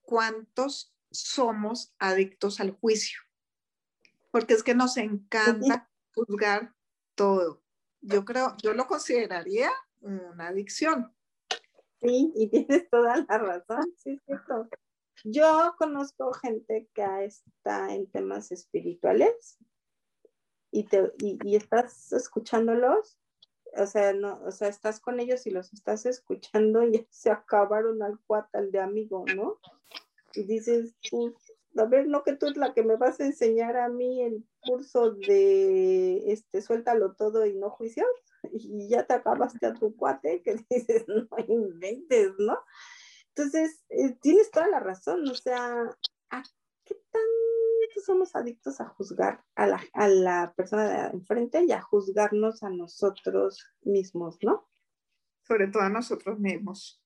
¿cuántos 0.02 0.94
somos 1.10 1.94
adictos 1.98 2.60
al 2.60 2.72
juicio? 2.72 3.18
Porque 4.30 4.54
es 4.54 4.62
que 4.62 4.74
nos 4.74 4.96
encanta 4.96 5.90
juzgar 6.14 6.74
todo 7.14 7.66
yo 8.06 8.24
creo, 8.24 8.56
yo 8.62 8.72
lo 8.72 8.86
consideraría 8.86 9.70
una 10.00 10.48
adicción. 10.48 11.12
Sí, 12.00 12.32
y 12.34 12.48
tienes 12.48 12.88
toda 12.90 13.24
la 13.28 13.38
razón, 13.38 13.92
sí, 13.96 14.10
es 14.10 14.22
cierto. 14.24 14.68
Yo 15.24 15.74
conozco 15.78 16.32
gente 16.34 16.88
que 16.94 17.24
está 17.24 17.94
en 17.94 18.10
temas 18.10 18.52
espirituales 18.52 19.58
y, 20.70 20.84
te, 20.84 21.12
y, 21.18 21.56
estás 21.56 22.12
escuchándolos, 22.12 23.18
o 23.76 23.86
sea, 23.86 24.12
no, 24.12 24.40
o 24.44 24.50
sea, 24.50 24.68
estás 24.68 25.00
con 25.00 25.20
ellos 25.20 25.46
y 25.46 25.50
los 25.50 25.72
estás 25.72 26.06
escuchando 26.06 26.84
y 26.84 27.06
se 27.10 27.30
acabaron 27.30 28.02
al 28.02 28.18
cuatal 28.26 28.70
de 28.70 28.80
amigo, 28.80 29.24
¿no? 29.34 29.58
Y 30.34 30.44
dices, 30.44 30.94
a 31.78 31.84
ver, 31.84 32.06
no 32.08 32.22
que 32.22 32.34
tú 32.34 32.46
es 32.46 32.56
la 32.56 32.74
que 32.74 32.82
me 32.82 32.96
vas 32.96 33.20
a 33.20 33.26
enseñar 33.26 33.76
a 33.76 33.88
mí 33.88 34.22
el 34.22 34.44
curso 34.60 35.12
de 35.12 36.32
este 36.32 36.62
suéltalo 36.62 37.14
todo 37.14 37.46
y 37.46 37.54
no 37.54 37.70
juicios 37.70 38.06
y 38.52 38.88
ya 38.88 39.06
te 39.06 39.14
acabaste 39.14 39.66
a 39.66 39.74
tu 39.74 39.96
cuate 39.96 40.42
que 40.42 40.56
dices 40.70 41.04
no 41.08 41.26
inventes, 41.48 42.32
¿no? 42.38 42.58
Entonces, 43.34 43.84
eh, 43.90 44.16
tienes 44.22 44.50
toda 44.50 44.66
la 44.68 44.80
razón, 44.80 45.28
o 45.28 45.34
sea, 45.34 45.94
¿a 47.96 48.00
somos 48.00 48.34
adictos 48.34 48.80
a 48.80 48.88
juzgar 48.88 49.44
a 49.54 49.66
la, 49.66 49.82
a 49.92 50.08
la 50.08 50.54
persona 50.56 50.88
de 50.88 51.16
enfrente 51.16 51.64
y 51.64 51.72
a 51.72 51.80
juzgarnos 51.80 52.62
a 52.62 52.70
nosotros 52.70 53.66
mismos, 53.82 54.38
¿no? 54.42 54.68
Sobre 55.42 55.68
todo 55.68 55.82
a 55.82 55.88
nosotros 55.88 56.38
mismos. 56.38 57.02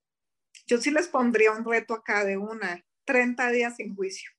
Yo 0.67 0.79
sí 0.79 0.91
les 0.91 1.09
pondría 1.09 1.53
un 1.53 1.65
reto 1.65 1.95
acá 1.95 2.25
de 2.25 2.37
una, 2.37 2.85
30 3.05 3.51
días 3.51 3.77
sin 3.77 3.95
juicio. 3.95 4.31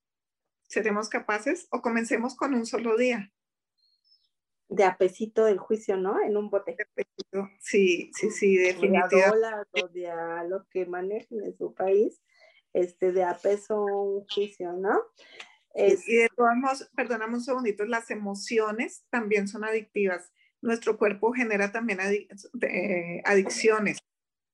¿Seremos 0.67 1.09
capaces 1.09 1.67
o 1.71 1.81
comencemos 1.81 2.35
con 2.35 2.53
un 2.53 2.65
solo 2.65 2.95
día? 2.97 3.31
De 4.69 4.85
apesito 4.85 5.43
del 5.43 5.57
juicio, 5.57 5.97
¿no? 5.97 6.21
En 6.21 6.37
un 6.37 6.49
bote. 6.49 6.77
Sí, 7.59 8.09
sí, 8.13 8.31
sí, 8.31 8.55
definitivamente. 8.55 9.83
O 9.83 9.87
de 9.89 10.09
a 10.09 10.45
lo 10.45 10.65
que 10.69 10.85
manejen 10.85 11.43
en 11.43 11.57
su 11.57 11.73
país, 11.73 12.21
este, 12.71 13.11
de 13.11 13.25
a 13.25 13.37
peso 13.37 13.83
un 13.83 14.25
juicio, 14.27 14.71
¿no? 14.71 15.01
Y 15.75 16.15
de 16.15 16.29
todos 16.35 16.55
modos, 16.55 16.89
perdóname 16.95 17.35
un 17.35 17.41
segundito, 17.41 17.85
las 17.85 18.11
emociones 18.11 19.05
también 19.09 19.47
son 19.47 19.63
adictivas. 19.63 20.31
Nuestro 20.61 20.97
cuerpo 20.97 21.31
genera 21.31 21.71
también 21.71 21.99
eh, 22.01 23.21
adicciones. 23.25 23.99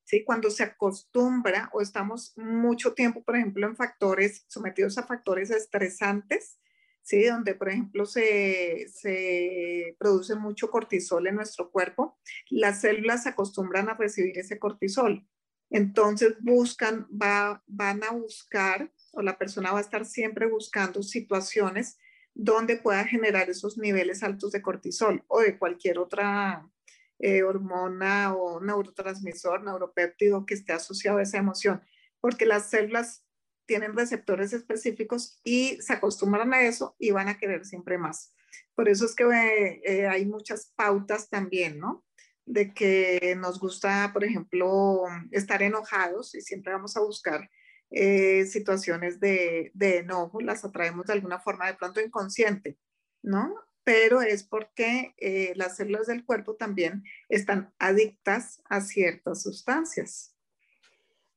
¿sí? 0.08 0.24
Cuando 0.24 0.50
se 0.50 0.64
acostumbra 0.64 1.70
o 1.74 1.82
estamos 1.82 2.34
mucho 2.38 2.94
tiempo, 2.94 3.24
por 3.24 3.36
ejemplo, 3.36 3.68
en 3.68 3.76
factores, 3.76 4.46
sometidos 4.48 4.98
a 4.98 5.04
factores 5.04 5.50
estresantes, 5.52 6.60
¿sí? 7.02 7.26
Donde, 7.26 7.56
por 7.56 7.70
ejemplo, 7.70 8.06
se, 8.06 8.88
se 8.90 9.96
produce 10.00 10.36
mucho 10.36 10.70
cortisol 10.70 11.28
en 11.28 11.36
nuestro 11.36 11.72
cuerpo, 11.72 12.18
las 12.50 12.82
células 12.82 13.24
se 13.24 13.30
acostumbran 13.30 13.90
a 13.90 13.96
recibir 13.96 14.38
ese 14.38 14.58
cortisol. 14.58 15.28
Entonces 15.70 16.36
buscan, 16.40 17.08
va, 17.10 17.62
van 17.66 18.04
a 18.04 18.12
buscar, 18.12 18.92
o 19.18 19.24
la 19.24 19.38
persona 19.38 19.72
va 19.72 19.80
a 19.80 19.82
estar 19.82 20.06
siempre 20.06 20.46
buscando 20.46 21.02
situaciones 21.02 21.98
donde 22.36 22.78
pueda 22.78 23.04
generar 23.04 23.50
esos 23.50 23.80
niveles 23.80 24.22
altos 24.22 24.52
de 24.52 24.62
cortisol 24.62 25.24
o 25.28 25.42
de 25.42 25.58
cualquier 25.58 25.98
otra 25.98 26.70
eh, 27.18 27.42
hormona 27.42 28.36
o 28.36 28.62
neurotransmisor, 28.62 29.64
neuropéptido 29.64 30.46
que 30.46 30.54
esté 30.54 30.72
asociado 30.74 31.18
a 31.18 31.24
esa 31.24 31.40
emoción, 31.40 31.82
porque 32.22 32.46
las 32.46 32.70
células 32.70 33.26
tienen 33.66 33.96
receptores 33.96 34.54
específicos 34.54 35.42
y 35.44 35.82
se 35.82 35.94
acostumbran 35.94 36.54
a 36.54 36.62
eso 36.62 36.96
y 37.00 37.10
van 37.10 37.28
a 37.28 37.40
querer 37.40 37.66
siempre 37.66 37.98
más. 37.98 38.36
Por 38.76 38.88
eso 38.88 39.06
es 39.06 39.16
que 39.16 39.24
eh, 39.24 39.82
eh, 39.84 40.08
hay 40.08 40.28
muchas 40.28 40.72
pautas 40.76 41.30
también, 41.30 41.80
¿no? 41.80 42.06
De 42.46 42.72
que 42.72 43.36
nos 43.36 43.60
gusta, 43.60 44.12
por 44.14 44.24
ejemplo, 44.24 45.06
estar 45.32 45.64
enojados 45.64 46.36
y 46.36 46.42
siempre 46.42 46.72
vamos 46.72 46.96
a 46.96 47.02
buscar 47.02 47.50
situaciones 47.90 49.20
de, 49.20 49.72
de 49.74 50.00
enojo, 50.00 50.42
las 50.42 50.66
atraemos 50.66 51.06
de 51.06 51.14
alguna 51.14 51.40
forma 51.40 51.68
de 51.68 51.76
pronto 51.76 52.02
inconsciente, 52.02 52.78
¿no? 53.22 53.68
pero 53.88 54.22
es 54.22 54.44
porque 54.44 55.16
eh, 55.16 55.54
las 55.56 55.78
células 55.78 56.08
del 56.08 56.26
cuerpo 56.26 56.56
también 56.56 57.06
están 57.30 57.74
adictas 57.80 58.62
a 58.66 58.82
ciertas 58.82 59.44
sustancias. 59.44 60.36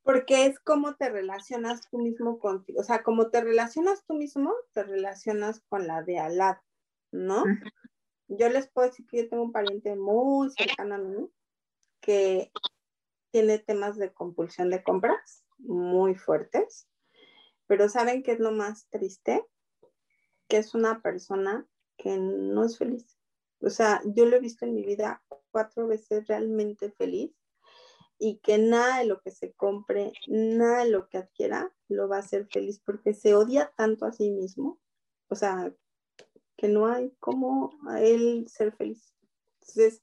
Porque 0.03 0.47
es 0.47 0.59
como 0.59 0.97
te 0.97 1.11
relacionas 1.11 1.89
tú 1.89 1.99
mismo 1.99 2.41
contigo, 2.41 2.81
o 2.81 2.83
sea, 2.83 3.05
como 3.05 3.31
te 3.31 3.41
relacionas 3.41 4.05
tú 4.05 4.15
mismo, 4.15 4.53
te 4.73 4.83
relacionas 4.83 5.61
con 5.69 5.87
la 5.87 6.03
de 6.03 6.19
al 6.19 6.39
lado, 6.39 6.61
¿no? 7.13 7.45
Yo 8.27 8.49
les 8.49 8.67
puedo 8.67 8.89
decir 8.89 9.07
que 9.07 9.19
yo 9.19 9.29
tengo 9.29 9.45
un 9.45 9.53
pariente 9.53 9.95
muy 9.95 10.51
cercano 10.51 10.97
a 10.97 10.99
mí 10.99 11.31
que 12.01 12.51
tiene 13.31 13.61
temas 13.61 13.97
de 13.97 14.13
compulsión 14.13 14.71
de 14.71 14.83
compras 14.83 15.45
muy 15.63 16.15
fuertes, 16.15 16.89
pero 17.67 17.89
¿saben 17.89 18.23
qué 18.23 18.33
es 18.33 18.41
lo 18.41 18.53
más 18.53 18.89
triste? 18.89 19.47
Que 20.49 20.59
es 20.59 20.75
una 20.75 21.03
persona 21.03 21.67
que 21.97 22.19
no 22.19 22.65
es 22.65 22.79
feliz. 22.79 23.17
O 23.61 23.71
sea, 23.71 24.01
yo 24.05 24.27
lo 24.27 24.37
he 24.37 24.41
visto 24.41 24.65
en 24.65 24.75
mi 24.75 24.85
vida 24.85 25.23
cuatro 25.51 25.87
veces 25.87 26.27
realmente 26.27 26.91
feliz 26.91 27.33
y 28.19 28.39
que 28.39 28.59
nada 28.59 28.99
de 28.99 29.07
lo 29.07 29.21
que 29.21 29.31
se 29.31 29.53
compre, 29.53 30.13
nada 30.27 30.85
de 30.85 30.91
lo 30.91 31.09
que 31.09 31.19
adquiera 31.19 31.73
lo 31.89 32.09
va 32.09 32.17
a 32.17 32.21
hacer 32.21 32.47
feliz 32.47 32.81
porque 32.85 33.15
se 33.15 33.35
odia 33.35 33.73
tanto 33.77 34.05
a 34.05 34.13
sí 34.13 34.31
mismo. 34.31 34.79
O 35.29 35.35
sea, 35.35 35.75
que 36.57 36.69
no 36.69 36.87
hay 36.87 37.11
como 37.21 37.79
a 37.89 38.03
él 38.03 38.47
ser 38.49 38.73
feliz. 38.73 39.15
Entonces, 39.61 40.03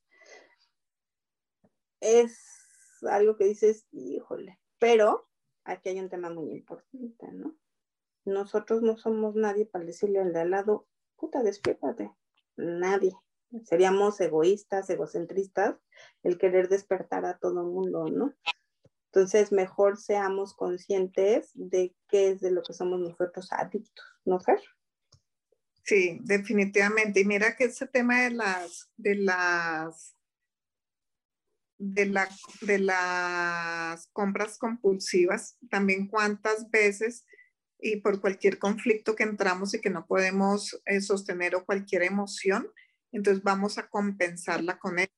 es 2.00 2.40
algo 3.04 3.36
que 3.36 3.46
dices, 3.46 3.86
híjole, 3.92 4.60
pero 4.80 5.27
aquí 5.68 5.90
hay 5.90 6.00
un 6.00 6.10
tema 6.10 6.30
muy 6.30 6.52
importante, 6.52 7.32
¿no? 7.32 7.56
Nosotros 8.26 8.82
no 8.82 8.98
somos 8.98 9.36
nadie 9.36 9.66
para 9.66 9.86
decirle 9.86 10.20
al 10.20 10.34
de 10.34 10.42
al 10.42 10.52
lado, 10.52 10.88
puta, 11.16 11.44
despiértate. 11.44 12.12
Nadie. 12.58 13.14
Seríamos 13.64 14.20
egoístas, 14.20 14.90
egocentristas, 14.90 15.78
el 16.24 16.38
querer 16.38 16.68
despertar 16.68 17.26
a 17.26 17.38
todo 17.38 17.62
el 17.62 17.68
mundo, 17.68 18.06
¿no? 18.10 18.34
Entonces, 19.12 19.52
mejor 19.52 19.98
seamos 19.98 20.54
conscientes 20.54 21.52
de 21.54 21.96
qué 22.10 22.32
es 22.32 22.42
de 22.42 22.52
lo 22.52 22.62
que 22.62 22.74
somos 22.74 23.00
nosotros 23.00 23.52
adictos, 23.52 24.06
¿no, 24.26 24.40
Fer? 24.40 24.60
Sí, 25.84 26.20
definitivamente. 26.24 27.22
Y 27.22 27.26
mira 27.26 27.56
que 27.56 27.66
ese 27.66 27.88
tema 27.88 28.24
de 28.24 28.32
las, 28.32 28.92
de 28.98 29.16
las, 29.16 30.17
de, 31.78 32.06
la, 32.08 32.30
de 32.62 32.80
las 32.80 34.08
compras 34.14 34.58
compulsivas, 34.58 35.58
también 35.70 36.08
cuántas 36.08 36.70
veces 36.70 37.26
y 37.80 37.98
por 37.98 38.22
cualquier 38.22 38.58
conflicto 38.58 39.16
que 39.16 39.24
entramos 39.24 39.74
y 39.74 39.82
que 39.82 39.90
no 39.90 40.08
podemos 40.08 40.82
eh, 40.86 41.02
sostener 41.02 41.56
o 41.56 41.66
cualquier 41.66 42.04
emoción, 42.04 42.68
entonces 43.12 43.44
vamos 43.44 43.78
a 43.78 43.88
compensarla 43.88 44.80
con 44.80 45.00
él. 45.00 45.10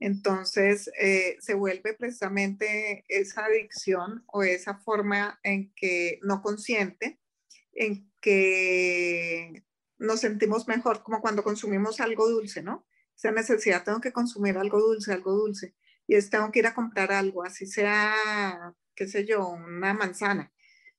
Entonces 0.00 0.90
eh, 1.00 1.36
se 1.40 1.54
vuelve 1.54 1.94
precisamente 1.94 3.04
esa 3.08 3.46
adicción 3.46 4.22
o 4.28 4.44
esa 4.44 4.78
forma 4.78 5.40
en 5.42 5.72
que 5.74 6.20
no 6.22 6.40
consciente, 6.40 7.18
en 7.72 8.08
que 8.20 9.64
nos 9.98 10.20
sentimos 10.20 10.68
mejor, 10.68 11.02
como 11.02 11.20
cuando 11.20 11.42
consumimos 11.42 12.00
algo 12.00 12.28
dulce, 12.28 12.62
¿no? 12.62 12.86
Esa 13.18 13.32
necesidad, 13.32 13.84
tengo 13.84 14.00
que 14.00 14.12
consumir 14.12 14.56
algo 14.56 14.80
dulce, 14.80 15.12
algo 15.12 15.32
dulce, 15.32 15.74
y 16.06 16.14
es 16.14 16.30
tengo 16.30 16.50
que 16.50 16.60
ir 16.60 16.66
a 16.66 16.74
comprar 16.74 17.12
algo, 17.12 17.44
así 17.44 17.66
sea, 17.66 18.14
qué 18.94 19.06
sé 19.06 19.26
yo, 19.26 19.46
una 19.48 19.92
manzana 19.92 20.52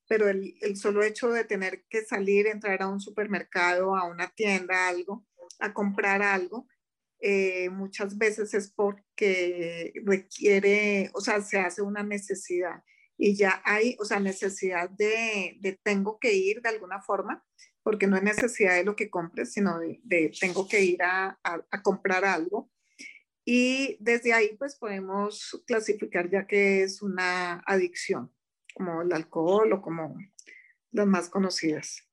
pero 0.09 0.27
el, 0.27 0.55
el, 0.61 0.75
solo 0.75 1.03
hecho 1.03 1.29
de 1.29 1.45
tener 1.45 1.85
que 1.87 2.03
salir, 2.03 2.47
entrar 2.47 2.81
a 2.81 2.87
un 2.89 2.99
supermercado, 2.99 3.95
a 3.95 4.05
una 4.05 4.27
tienda, 4.29 4.89
algo, 4.89 5.23
a 5.59 5.71
comprar 5.71 6.23
algo, 6.23 6.67
eh, 7.19 7.69
muchas 7.69 8.17
veces 8.17 8.53
es 8.55 8.71
porque 8.71 9.93
requiere, 10.05 11.11
o 11.13 11.21
sea, 11.21 11.41
se 11.41 11.59
hace 11.59 11.81
una 11.81 12.03
necesidad. 12.03 12.83
y 13.17 13.35
ya 13.35 13.61
hay, 13.65 13.97
o 13.99 14.05
sea, 14.05 14.19
necesidad 14.19 14.89
de, 14.89 15.57
de 15.59 15.73
tengo 15.83 16.19
que 16.19 16.33
ir 16.33 16.61
de 16.61 16.69
alguna 16.69 17.01
forma, 17.01 17.45
porque 17.89 18.05
no 18.05 18.17
es 18.17 18.21
necesidad 18.21 18.75
de 18.75 18.83
lo 18.83 18.95
que 18.95 19.09
compres, 19.09 19.51
sino 19.51 19.79
de, 19.79 19.99
de 20.03 20.31
tengo 20.39 20.67
que 20.67 20.83
ir 20.83 21.01
a, 21.01 21.39
a, 21.43 21.65
a, 21.71 21.81
comprar 21.81 22.23
algo. 22.23 22.69
Y 23.43 23.97
desde 23.99 24.31
ahí 24.31 24.55
pues 24.59 24.75
podemos 24.75 25.59
clasificar 25.65 26.29
ya 26.29 26.45
que 26.45 26.83
es 26.83 27.01
una 27.01 27.63
adicción, 27.65 28.31
como 28.75 29.01
el 29.01 29.11
alcohol 29.11 29.73
o 29.73 29.81
como 29.81 30.15
las 30.91 31.07
más 31.07 31.29
conocidas. 31.29 32.07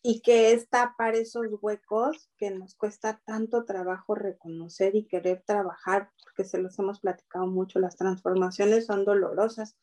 Y 0.00 0.22
que 0.22 0.54
es 0.54 0.70
tapar 0.70 1.14
esos 1.14 1.44
huecos 1.60 2.30
que 2.38 2.50
nos 2.50 2.74
cuesta 2.74 3.20
tanto 3.26 3.66
trabajo 3.66 4.14
reconocer 4.14 4.96
y 4.96 5.06
querer 5.06 5.42
trabajar, 5.44 6.10
porque 6.24 6.48
se 6.48 6.56
los 6.56 6.78
hemos 6.78 7.00
platicado 7.00 7.46
mucho, 7.48 7.80
las 7.80 7.96
transformaciones 7.96 8.86
son 8.86 9.04
dolorosas, 9.04 9.76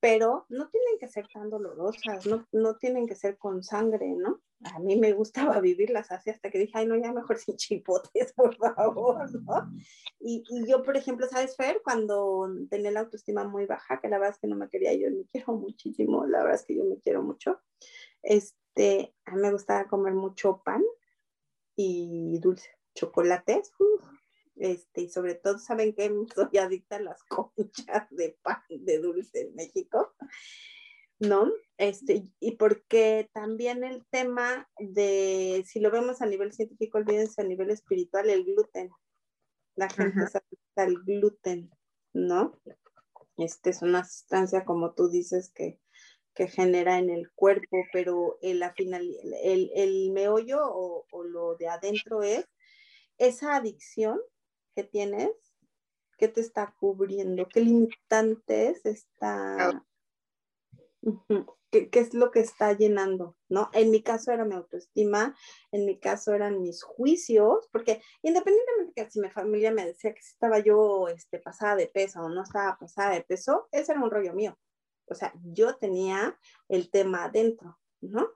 pero 0.00 0.46
no 0.48 0.70
tienen 0.70 0.98
que 0.98 1.08
ser 1.08 1.28
tan 1.28 1.50
dolorosas, 1.50 2.24
no, 2.24 2.46
no 2.52 2.78
tienen 2.78 3.06
que 3.06 3.16
ser 3.16 3.36
con 3.36 3.62
sangre, 3.62 4.14
¿no? 4.16 4.40
A 4.64 4.78
mí 4.78 4.96
me 4.96 5.12
gustaba 5.12 5.60
vivirlas 5.60 6.10
así 6.10 6.30
hasta 6.30 6.50
que 6.50 6.58
dije, 6.58 6.72
ay, 6.74 6.86
no, 6.86 6.96
ya 6.96 7.12
mejor 7.12 7.38
sin 7.38 7.56
chipotes, 7.56 8.32
por 8.32 8.56
favor. 8.56 9.28
Y, 10.20 10.42
yo, 10.66 10.82
por 10.82 10.96
ejemplo, 10.96 11.26
¿sabes, 11.28 11.56
Fer? 11.56 11.80
Cuando 11.84 12.48
tenía 12.70 12.90
la 12.90 13.00
autoestima 13.00 13.46
muy 13.46 13.66
baja, 13.66 14.00
que 14.00 14.08
la 14.08 14.18
verdad 14.18 14.34
es 14.34 14.40
que 14.40 14.48
no 14.48 14.56
me 14.56 14.68
quería, 14.68 14.94
yo 14.94 15.10
me 15.10 15.24
quiero 15.30 15.54
muchísimo, 15.54 16.26
la 16.26 16.38
verdad 16.38 16.60
es 16.60 16.66
que 16.66 16.76
yo 16.76 16.84
me 16.84 16.98
quiero 17.00 17.22
mucho, 17.22 17.60
este, 18.22 19.14
a 19.26 19.34
mí 19.34 19.42
me 19.42 19.52
gustaba 19.52 19.86
comer 19.88 20.14
mucho 20.14 20.62
pan 20.64 20.82
y 21.76 22.38
dulce, 22.40 22.70
chocolates, 22.94 23.72
este, 24.56 25.02
y 25.02 25.08
sobre 25.10 25.34
todo, 25.34 25.58
¿saben 25.58 25.94
que 25.94 26.10
Soy 26.34 26.58
adicta 26.58 26.96
a 26.96 27.00
las 27.00 27.22
conchas 27.28 28.08
de 28.10 28.38
pan 28.42 28.62
de 28.68 28.98
dulce 28.98 29.42
en 29.42 29.54
México, 29.54 30.14
¿no? 31.18 31.50
Este, 31.78 32.24
y 32.40 32.52
porque 32.52 33.28
también 33.32 33.84
el 33.84 34.04
tema 34.10 34.68
de, 34.78 35.62
si 35.66 35.80
lo 35.80 35.90
vemos 35.90 36.22
a 36.22 36.26
nivel 36.26 36.52
científico, 36.52 36.98
olvídense 36.98 37.42
a 37.42 37.44
nivel 37.44 37.70
espiritual, 37.70 38.30
el 38.30 38.44
gluten. 38.44 38.90
La 39.74 39.90
gente 39.90 40.26
se 40.26 40.38
adicta 40.38 40.82
al 40.84 40.94
gluten, 41.04 41.70
¿no? 42.14 42.58
Este 43.36 43.70
es 43.70 43.82
una 43.82 44.04
sustancia, 44.04 44.64
como 44.64 44.94
tú 44.94 45.08
dices, 45.10 45.50
que, 45.50 45.78
que 46.34 46.48
genera 46.48 46.98
en 46.98 47.10
el 47.10 47.30
cuerpo, 47.32 47.84
pero 47.92 48.38
el, 48.40 48.62
el, 49.42 49.70
el 49.74 50.10
meollo 50.12 50.60
o, 50.62 51.06
o 51.10 51.24
lo 51.24 51.56
de 51.56 51.68
adentro 51.68 52.22
es 52.22 52.46
esa 53.18 53.56
adicción 53.56 54.18
que 54.74 54.84
tienes, 54.84 55.30
qué 56.16 56.28
te 56.28 56.40
está 56.40 56.74
cubriendo, 56.78 57.46
qué 57.48 57.60
limitantes 57.60 58.84
está, 58.86 59.84
¿Qué, 61.70 61.90
qué, 61.90 62.00
es 62.00 62.14
lo 62.14 62.30
que 62.30 62.40
está 62.40 62.72
llenando, 62.72 63.36
¿no? 63.48 63.70
En 63.72 63.90
mi 63.90 64.02
caso 64.02 64.30
era 64.30 64.44
mi 64.44 64.54
autoestima, 64.54 65.36
en 65.72 65.84
mi 65.84 65.98
caso 65.98 66.32
eran 66.32 66.62
mis 66.62 66.82
juicios, 66.82 67.68
porque 67.72 68.00
independientemente 68.22 68.92
que 68.94 69.10
si 69.10 69.20
mi 69.20 69.30
familia 69.30 69.72
me 69.72 69.84
decía 69.84 70.14
que 70.14 70.20
estaba 70.20 70.60
yo 70.60 71.08
este, 71.08 71.38
pasada 71.38 71.76
de 71.76 71.88
peso 71.88 72.20
o 72.20 72.28
no 72.28 72.42
estaba 72.42 72.78
pasada 72.78 73.14
de 73.14 73.22
peso, 73.22 73.68
ese 73.72 73.92
era 73.92 74.00
un 74.00 74.10
rollo 74.10 74.32
mío. 74.32 74.56
O 75.06 75.14
sea, 75.14 75.32
yo 75.42 75.76
tenía 75.76 76.38
el 76.68 76.90
tema 76.90 77.24
adentro, 77.24 77.78
¿no? 78.00 78.28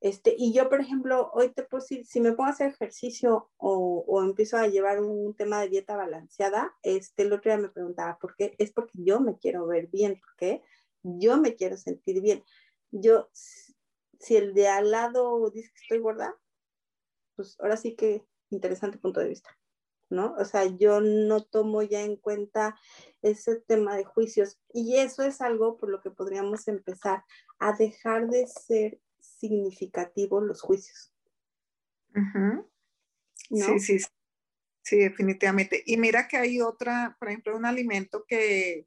Este, 0.00 0.34
y 0.36 0.52
yo, 0.52 0.68
por 0.68 0.80
ejemplo, 0.80 1.30
hoy 1.32 1.48
te 1.48 1.62
puedo 1.62 1.82
decir, 1.82 2.04
si 2.04 2.20
me 2.20 2.32
pongo 2.32 2.44
a 2.44 2.52
hacer 2.52 2.72
ejercicio 2.72 3.50
o, 3.56 4.04
o, 4.06 4.22
empiezo 4.22 4.58
a 4.58 4.66
llevar 4.66 5.00
un 5.00 5.34
tema 5.34 5.60
de 5.60 5.70
dieta 5.70 5.96
balanceada, 5.96 6.74
este, 6.82 7.22
el 7.22 7.32
otro 7.32 7.50
día 7.50 7.56
me 7.56 7.70
preguntaba, 7.70 8.18
¿por 8.18 8.36
qué? 8.36 8.54
Es 8.58 8.70
porque 8.70 8.98
yo 9.02 9.20
me 9.20 9.38
quiero 9.38 9.66
ver 9.66 9.86
bien, 9.86 10.20
porque 10.20 10.62
yo 11.04 11.36
me 11.36 11.54
quiero 11.54 11.76
sentir 11.76 12.20
bien. 12.20 12.42
Yo, 12.90 13.28
si 13.32 14.36
el 14.36 14.54
de 14.54 14.68
al 14.68 14.90
lado 14.90 15.50
dice 15.50 15.70
que 15.70 15.82
estoy 15.82 15.98
gorda, 15.98 16.36
pues 17.36 17.56
ahora 17.60 17.76
sí 17.76 17.94
que 17.94 18.24
interesante 18.50 18.98
punto 18.98 19.20
de 19.20 19.28
vista, 19.28 19.56
¿no? 20.08 20.34
O 20.38 20.44
sea, 20.44 20.64
yo 20.64 21.00
no 21.00 21.44
tomo 21.44 21.82
ya 21.82 22.02
en 22.02 22.16
cuenta 22.16 22.78
ese 23.22 23.56
tema 23.56 23.96
de 23.96 24.04
juicios 24.04 24.60
y 24.72 24.96
eso 24.96 25.22
es 25.22 25.40
algo 25.40 25.76
por 25.76 25.90
lo 25.90 26.00
que 26.00 26.10
podríamos 26.10 26.68
empezar 26.68 27.24
a 27.58 27.72
dejar 27.72 28.28
de 28.28 28.46
ser 28.46 29.00
significativos 29.18 30.42
los 30.42 30.62
juicios. 30.62 31.12
Uh 32.14 32.20
-huh. 32.20 32.70
¿No? 33.50 33.66
Sí, 33.78 33.98
sí, 33.98 34.06
sí, 34.82 34.96
definitivamente. 34.98 35.82
Y 35.84 35.96
mira 35.96 36.28
que 36.28 36.36
hay 36.36 36.60
otra, 36.60 37.16
por 37.18 37.28
ejemplo, 37.28 37.56
un 37.56 37.66
alimento 37.66 38.24
que, 38.26 38.86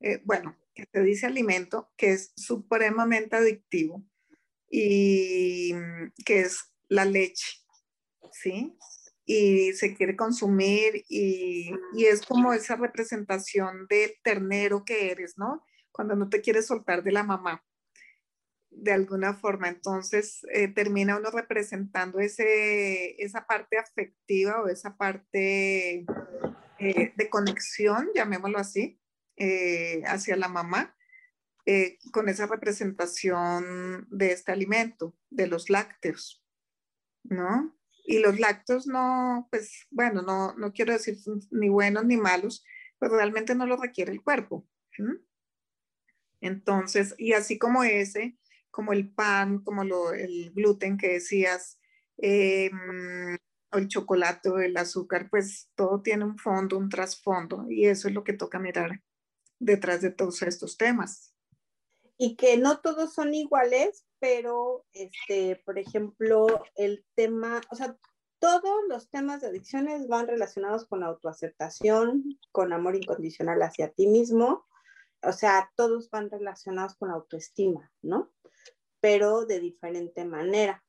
eh, 0.00 0.22
bueno, 0.24 0.56
que 0.78 0.86
se 0.92 1.02
dice 1.02 1.26
alimento, 1.26 1.90
que 1.96 2.12
es 2.12 2.32
supremamente 2.36 3.34
adictivo 3.34 4.04
y 4.70 5.72
que 6.24 6.40
es 6.40 6.72
la 6.88 7.04
leche, 7.04 7.58
¿sí? 8.30 8.76
Y 9.24 9.72
se 9.72 9.96
quiere 9.96 10.14
consumir 10.14 11.04
y, 11.08 11.72
y 11.96 12.04
es 12.04 12.24
como 12.24 12.52
esa 12.52 12.76
representación 12.76 13.86
del 13.88 14.12
ternero 14.22 14.84
que 14.84 15.10
eres, 15.10 15.36
¿no? 15.36 15.64
Cuando 15.90 16.14
no 16.14 16.28
te 16.28 16.40
quieres 16.40 16.66
soltar 16.66 17.02
de 17.02 17.10
la 17.10 17.24
mamá 17.24 17.64
de 18.70 18.92
alguna 18.92 19.34
forma. 19.34 19.68
Entonces 19.68 20.46
eh, 20.52 20.68
termina 20.68 21.16
uno 21.16 21.30
representando 21.30 22.20
ese, 22.20 23.20
esa 23.20 23.46
parte 23.46 23.78
afectiva 23.78 24.62
o 24.62 24.68
esa 24.68 24.96
parte 24.96 26.06
eh, 26.78 27.12
de 27.16 27.30
conexión, 27.30 28.10
llamémoslo 28.14 28.58
así, 28.58 29.00
eh, 29.38 30.02
hacia 30.06 30.36
la 30.36 30.48
mamá, 30.48 30.96
eh, 31.64 31.98
con 32.12 32.28
esa 32.28 32.46
representación 32.46 34.08
de 34.10 34.32
este 34.32 34.50
alimento, 34.50 35.16
de 35.30 35.46
los 35.46 35.70
lácteos, 35.70 36.42
¿no? 37.22 37.78
Y 38.04 38.18
los 38.18 38.40
lácteos 38.40 38.86
no, 38.86 39.46
pues 39.50 39.86
bueno, 39.90 40.22
no, 40.22 40.54
no 40.54 40.72
quiero 40.72 40.92
decir 40.92 41.18
ni 41.50 41.68
buenos 41.68 42.04
ni 42.04 42.16
malos, 42.16 42.64
pero 42.98 43.16
realmente 43.16 43.54
no 43.54 43.66
lo 43.66 43.76
requiere 43.76 44.10
el 44.10 44.22
cuerpo. 44.22 44.66
Entonces, 46.40 47.14
y 47.18 47.34
así 47.34 47.58
como 47.58 47.84
ese, 47.84 48.38
como 48.70 48.92
el 48.92 49.12
pan, 49.12 49.62
como 49.62 49.82
el 50.12 50.52
gluten 50.54 50.96
que 50.96 51.12
decías, 51.12 51.78
eh, 52.16 52.70
o 53.70 53.78
el 53.78 53.88
chocolate 53.88 54.48
o 54.48 54.58
el 54.58 54.76
azúcar, 54.76 55.28
pues 55.30 55.70
todo 55.76 56.02
tiene 56.02 56.24
un 56.24 56.38
fondo, 56.38 56.78
un 56.78 56.88
trasfondo, 56.88 57.66
y 57.68 57.86
eso 57.86 58.08
es 58.08 58.14
lo 58.14 58.24
que 58.24 58.32
toca 58.32 58.58
mirar 58.58 59.02
detrás 59.58 60.00
de 60.00 60.10
todos 60.10 60.42
estos 60.42 60.76
temas. 60.76 61.34
Y 62.16 62.36
que 62.36 62.56
no 62.58 62.80
todos 62.80 63.14
son 63.14 63.34
iguales, 63.34 64.04
pero, 64.18 64.84
este, 64.92 65.62
por 65.64 65.78
ejemplo, 65.78 66.46
el 66.74 67.04
tema, 67.14 67.60
o 67.70 67.76
sea, 67.76 67.96
todos 68.40 68.76
los 68.88 69.08
temas 69.10 69.40
de 69.40 69.48
adicciones 69.48 70.08
van 70.08 70.26
relacionados 70.26 70.86
con 70.86 71.02
autoaceptación, 71.02 72.38
con 72.52 72.72
amor 72.72 72.96
incondicional 72.96 73.62
hacia 73.62 73.90
ti 73.92 74.06
mismo, 74.06 74.66
o 75.22 75.32
sea, 75.32 75.70
todos 75.76 76.10
van 76.10 76.30
relacionados 76.30 76.94
con 76.96 77.10
autoestima, 77.10 77.90
¿no? 78.02 78.32
Pero 79.00 79.44
de 79.46 79.60
diferente 79.60 80.24
manera. 80.24 80.84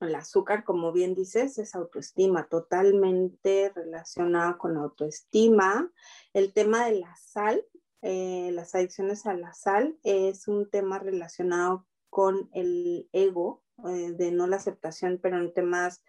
El 0.00 0.14
azúcar, 0.14 0.64
como 0.64 0.92
bien 0.92 1.14
dices, 1.14 1.58
es 1.58 1.74
autoestima, 1.74 2.48
totalmente 2.48 3.72
relacionado 3.74 4.58
con 4.58 4.76
autoestima. 4.76 5.90
El 6.32 6.52
tema 6.52 6.86
de 6.86 7.00
la 7.00 7.16
sal, 7.16 7.64
eh, 8.02 8.50
las 8.52 8.74
adicciones 8.74 9.26
a 9.26 9.34
la 9.34 9.52
sal, 9.54 9.98
es 10.04 10.46
un 10.46 10.70
tema 10.70 11.00
relacionado 11.00 11.86
con 12.10 12.48
el 12.52 13.08
ego, 13.12 13.64
eh, 13.88 14.12
de 14.12 14.30
no 14.30 14.46
la 14.46 14.56
aceptación, 14.56 15.18
pero 15.20 15.38
en 15.38 15.52
temas 15.52 16.02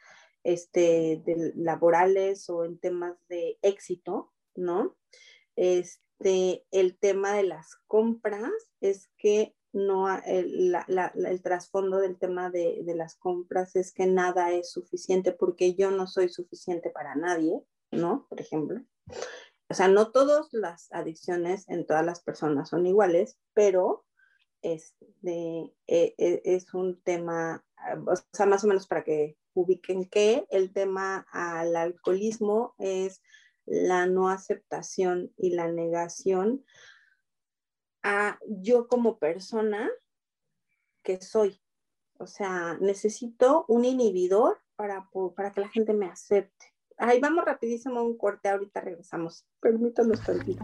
este, 0.44 1.22
de 1.26 1.52
laborales 1.56 2.50
o 2.50 2.66
en 2.66 2.78
temas 2.80 3.18
de 3.28 3.58
éxito, 3.62 4.32
¿no? 4.56 4.96
Este, 5.56 6.66
el 6.72 6.98
tema 6.98 7.34
de 7.34 7.44
las 7.44 7.76
compras 7.88 8.52
es 8.82 9.10
que 9.18 9.56
no, 9.72 10.08
el, 10.26 10.72
la, 10.72 10.86
la, 10.88 11.14
el 11.16 11.42
trasfondo 11.42 11.98
del 11.98 12.18
tema 12.18 12.50
de, 12.50 12.82
de, 12.84 12.96
las 12.96 13.16
compras 13.16 13.76
es 13.76 13.94
que 13.94 14.08
nada 14.08 14.52
es 14.52 14.72
suficiente 14.72 15.32
porque 15.32 15.76
yo 15.76 15.92
no 15.92 16.08
soy 16.08 16.30
suficiente 16.30 16.90
para 16.90 17.16
nadie, 17.16 17.62
¿no? 17.92 18.26
Por 18.30 18.42
ejemplo. 18.42 18.82
O 19.70 19.74
sea, 19.76 19.88
no 19.88 20.12
todas 20.12 20.48
las 20.52 20.92
adicciones 20.92 21.70
en 21.70 21.86
todas 21.86 22.04
las 22.04 22.22
personas 22.22 22.70
son 22.70 22.88
iguales, 22.88 23.38
pero 23.54 24.06
este, 24.62 25.74
e, 25.88 26.16
e, 26.18 26.42
es 26.44 26.74
un 26.74 27.02
tema, 27.04 27.64
o 28.08 28.14
sea, 28.34 28.48
más 28.48 28.64
o 28.64 28.68
menos 28.68 28.88
para 28.88 29.04
que 29.04 29.38
ubiquen 29.54 30.06
que 30.06 30.46
el 30.50 30.74
tema 30.74 31.28
al 31.32 31.76
alcoholismo 31.76 32.74
es 32.80 33.22
la 33.66 34.08
no 34.08 34.30
aceptación 34.30 35.32
y 35.38 35.52
la 35.52 35.68
negación 35.72 36.66
a 38.04 38.40
yo 38.48 38.88
como 38.88 39.18
persona 39.18 39.90
que 41.04 41.22
soy. 41.22 41.62
O 42.18 42.28
sea, 42.28 42.78
necesito 42.80 43.66
un 43.68 43.86
inhibidor 43.86 44.60
para, 44.76 45.10
para 45.36 45.52
que 45.52 45.62
la 45.62 45.70
gente 45.70 45.94
me 45.94 46.08
acepte. 46.08 46.74
Ahí 46.98 47.20
vamos 47.22 47.46
rapidísimo 47.46 48.04
un 48.04 48.18
corte, 48.18 48.50
ahorita 48.50 48.82
regresamos. 48.82 49.46
Permítanos 49.62 50.22
tantito. 50.24 50.64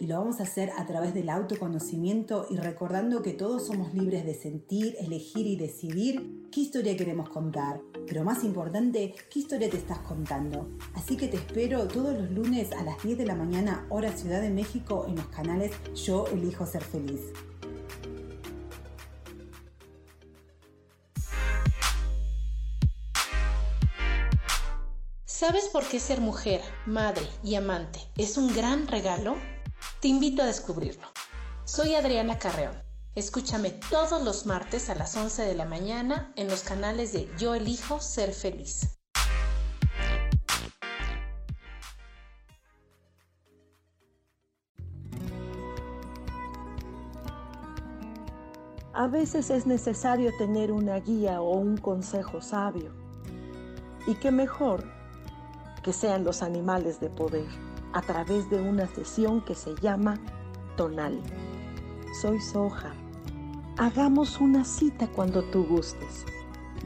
Y 0.00 0.06
lo 0.06 0.16
vamos 0.16 0.40
a 0.40 0.44
hacer 0.44 0.72
a 0.78 0.86
través 0.86 1.12
del 1.12 1.28
autoconocimiento 1.28 2.46
y 2.48 2.56
recordando 2.56 3.20
que 3.20 3.34
todos 3.34 3.66
somos 3.66 3.92
libres 3.92 4.24
de 4.24 4.32
sentir, 4.32 4.96
elegir 4.98 5.46
y 5.46 5.56
decidir 5.56 6.48
qué 6.50 6.62
historia 6.62 6.96
queremos 6.96 7.28
contar. 7.28 7.82
Pero 8.06 8.24
más 8.24 8.42
importante, 8.42 9.14
qué 9.30 9.40
historia 9.40 9.68
te 9.68 9.76
estás 9.76 9.98
contando. 9.98 10.70
Así 10.94 11.18
que 11.18 11.28
te 11.28 11.36
espero 11.36 11.86
todos 11.86 12.18
los 12.18 12.30
lunes 12.30 12.72
a 12.72 12.82
las 12.82 13.02
10 13.02 13.18
de 13.18 13.26
la 13.26 13.34
mañana, 13.34 13.86
hora 13.90 14.10
Ciudad 14.16 14.40
de 14.40 14.48
México, 14.48 15.04
en 15.06 15.16
los 15.16 15.26
canales 15.26 15.72
Yo 16.06 16.26
Elijo 16.28 16.64
Ser 16.64 16.82
Feliz. 16.82 17.20
¿Sabes 25.26 25.68
por 25.68 25.86
qué 25.86 26.00
ser 26.00 26.22
mujer, 26.22 26.62
madre 26.86 27.26
y 27.44 27.54
amante 27.54 28.00
es 28.16 28.38
un 28.38 28.54
gran 28.54 28.86
regalo? 28.88 29.36
Te 30.00 30.08
invito 30.08 30.40
a 30.42 30.46
descubrirlo. 30.46 31.06
Soy 31.66 31.94
Adriana 31.94 32.38
Carreón. 32.38 32.74
Escúchame 33.14 33.68
todos 33.68 34.22
los 34.22 34.46
martes 34.46 34.88
a 34.88 34.94
las 34.94 35.14
11 35.14 35.42
de 35.42 35.54
la 35.54 35.66
mañana 35.66 36.32
en 36.36 36.48
los 36.48 36.62
canales 36.62 37.12
de 37.12 37.30
Yo 37.38 37.54
elijo 37.54 38.00
ser 38.00 38.32
feliz. 38.32 38.98
A 48.94 49.06
veces 49.06 49.50
es 49.50 49.66
necesario 49.66 50.30
tener 50.38 50.72
una 50.72 50.98
guía 51.00 51.42
o 51.42 51.58
un 51.58 51.76
consejo 51.76 52.40
sabio. 52.40 52.90
Y 54.06 54.14
qué 54.14 54.30
mejor 54.30 54.82
que 55.82 55.92
sean 55.92 56.24
los 56.24 56.42
animales 56.42 57.00
de 57.00 57.10
poder 57.10 57.69
a 57.92 58.02
través 58.02 58.48
de 58.50 58.60
una 58.60 58.86
sesión 58.86 59.40
que 59.40 59.54
se 59.54 59.74
llama 59.76 60.18
Tonal. 60.76 61.20
Soy 62.20 62.40
Soja. 62.40 62.92
Hagamos 63.78 64.40
una 64.40 64.64
cita 64.64 65.08
cuando 65.08 65.42
tú 65.44 65.64
gustes. 65.64 66.26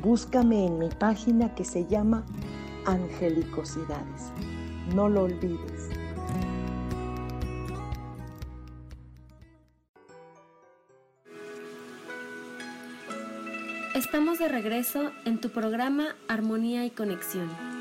Búscame 0.03 0.67
en 0.67 0.79
mi 0.79 0.89
página 0.89 1.55
que 1.55 1.65
se 1.65 1.87
llama 1.87 2.25
Angelicosidades. 2.87 4.33
No 4.95 5.09
lo 5.09 5.25
olvides. 5.25 5.91
Estamos 13.95 14.39
de 14.39 14.49
regreso 14.49 15.13
en 15.25 15.41
tu 15.41 15.51
programa 15.51 16.17
Armonía 16.29 16.85
y 16.85 16.91
Conexión. 16.91 17.74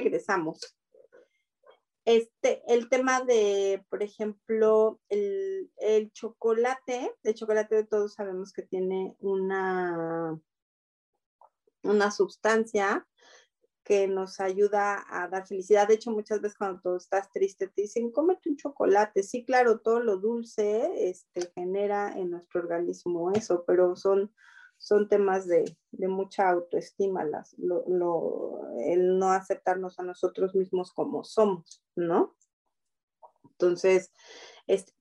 Regresamos. 0.00 0.76
Este, 2.04 2.62
el 2.68 2.88
tema 2.88 3.22
de, 3.22 3.84
por 3.88 4.02
ejemplo, 4.02 5.00
el, 5.08 5.72
el 5.78 6.12
chocolate, 6.12 7.12
el 7.24 7.34
chocolate 7.34 7.84
todos 7.84 8.14
sabemos 8.14 8.52
que 8.52 8.62
tiene 8.62 9.16
una, 9.18 10.38
una 11.82 12.10
sustancia 12.12 13.06
que 13.82 14.06
nos 14.08 14.40
ayuda 14.40 15.04
a 15.08 15.28
dar 15.28 15.46
felicidad. 15.46 15.88
De 15.88 15.94
hecho, 15.94 16.10
muchas 16.10 16.40
veces 16.40 16.58
cuando 16.58 16.80
tú 16.80 16.96
estás 16.96 17.30
triste 17.32 17.68
te 17.68 17.82
dicen, 17.82 18.12
cómete 18.12 18.50
un 18.50 18.56
chocolate. 18.56 19.22
Sí, 19.22 19.44
claro, 19.44 19.80
todo 19.80 20.00
lo 20.00 20.18
dulce 20.18 21.08
este, 21.08 21.52
genera 21.54 22.12
en 22.16 22.30
nuestro 22.30 22.60
organismo 22.60 23.32
eso, 23.32 23.64
pero 23.66 23.96
son 23.96 24.32
son 24.78 25.08
temas 25.08 25.46
de, 25.46 25.76
mucha 25.92 26.48
autoestima, 26.50 27.24
las, 27.24 27.54
el 27.54 29.18
no 29.18 29.32
aceptarnos 29.32 29.98
a 29.98 30.02
nosotros 30.02 30.54
mismos 30.54 30.92
como 30.92 31.24
somos, 31.24 31.82
¿no? 31.96 32.36
Entonces, 33.58 34.12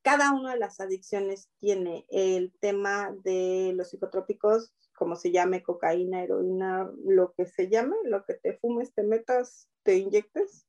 cada 0.01 0.31
una 0.31 0.53
de 0.53 0.59
las 0.59 0.79
adicciones 0.79 1.49
tiene 1.59 2.05
el 2.09 2.53
tema 2.59 3.13
de 3.23 3.73
los 3.75 3.89
psicotrópicos, 3.89 4.73
como 4.95 5.17
se 5.17 5.31
llame, 5.31 5.61
cocaína, 5.61 6.23
heroína, 6.23 6.89
lo 7.03 7.33
que 7.33 7.45
se 7.45 7.69
llame, 7.69 7.95
lo 8.05 8.23
que 8.23 8.35
te 8.35 8.57
fumes, 8.57 8.93
te 8.93 9.03
metas, 9.03 9.67
te 9.83 9.97
inyectes, 9.97 10.67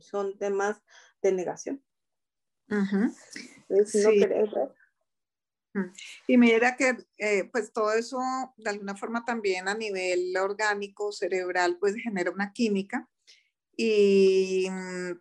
son 0.00 0.38
temas 0.38 0.82
de 1.22 1.32
negación. 1.32 1.84
Y 6.26 6.38
mira 6.38 6.76
que 6.76 6.96
eh, 7.18 7.44
pues 7.52 7.72
todo 7.72 7.92
eso 7.92 8.18
de 8.56 8.70
alguna 8.70 8.96
forma 8.96 9.24
también 9.24 9.68
a 9.68 9.74
nivel 9.74 10.36
orgánico, 10.36 11.12
cerebral, 11.12 11.78
pues 11.78 11.96
genera 11.96 12.30
una 12.30 12.52
química. 12.52 13.08
Y 13.76 14.68
mm, 14.70 15.12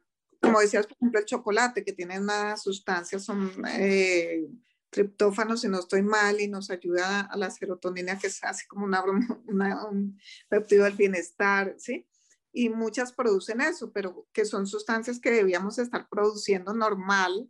como 0.41 0.59
decías, 0.59 0.85
por 0.85 0.97
ejemplo, 0.97 1.19
el 1.19 1.25
chocolate 1.25 1.83
que 1.83 1.93
tiene 1.93 2.19
una 2.19 2.57
sustancia, 2.57 3.17
son 3.17 3.51
eh, 3.69 4.45
triptófanos, 4.89 5.61
si 5.61 5.69
no 5.69 5.79
estoy 5.79 6.03
mal, 6.03 6.39
y 6.39 6.47
nos 6.47 6.69
ayuda 6.69 7.21
a 7.21 7.37
la 7.37 7.49
serotonina, 7.49 8.19
que 8.19 8.27
es 8.27 8.43
así 8.43 8.67
como 8.67 8.85
una, 8.85 9.03
una, 9.47 9.85
un 9.87 10.19
peptido 10.49 10.83
del 10.83 10.95
bienestar, 10.95 11.75
¿sí? 11.77 12.07
Y 12.51 12.69
muchas 12.69 13.13
producen 13.13 13.61
eso, 13.61 13.91
pero 13.91 14.27
que 14.31 14.45
son 14.45 14.67
sustancias 14.67 15.19
que 15.19 15.31
debíamos 15.31 15.79
estar 15.79 16.07
produciendo 16.07 16.73
normal 16.73 17.49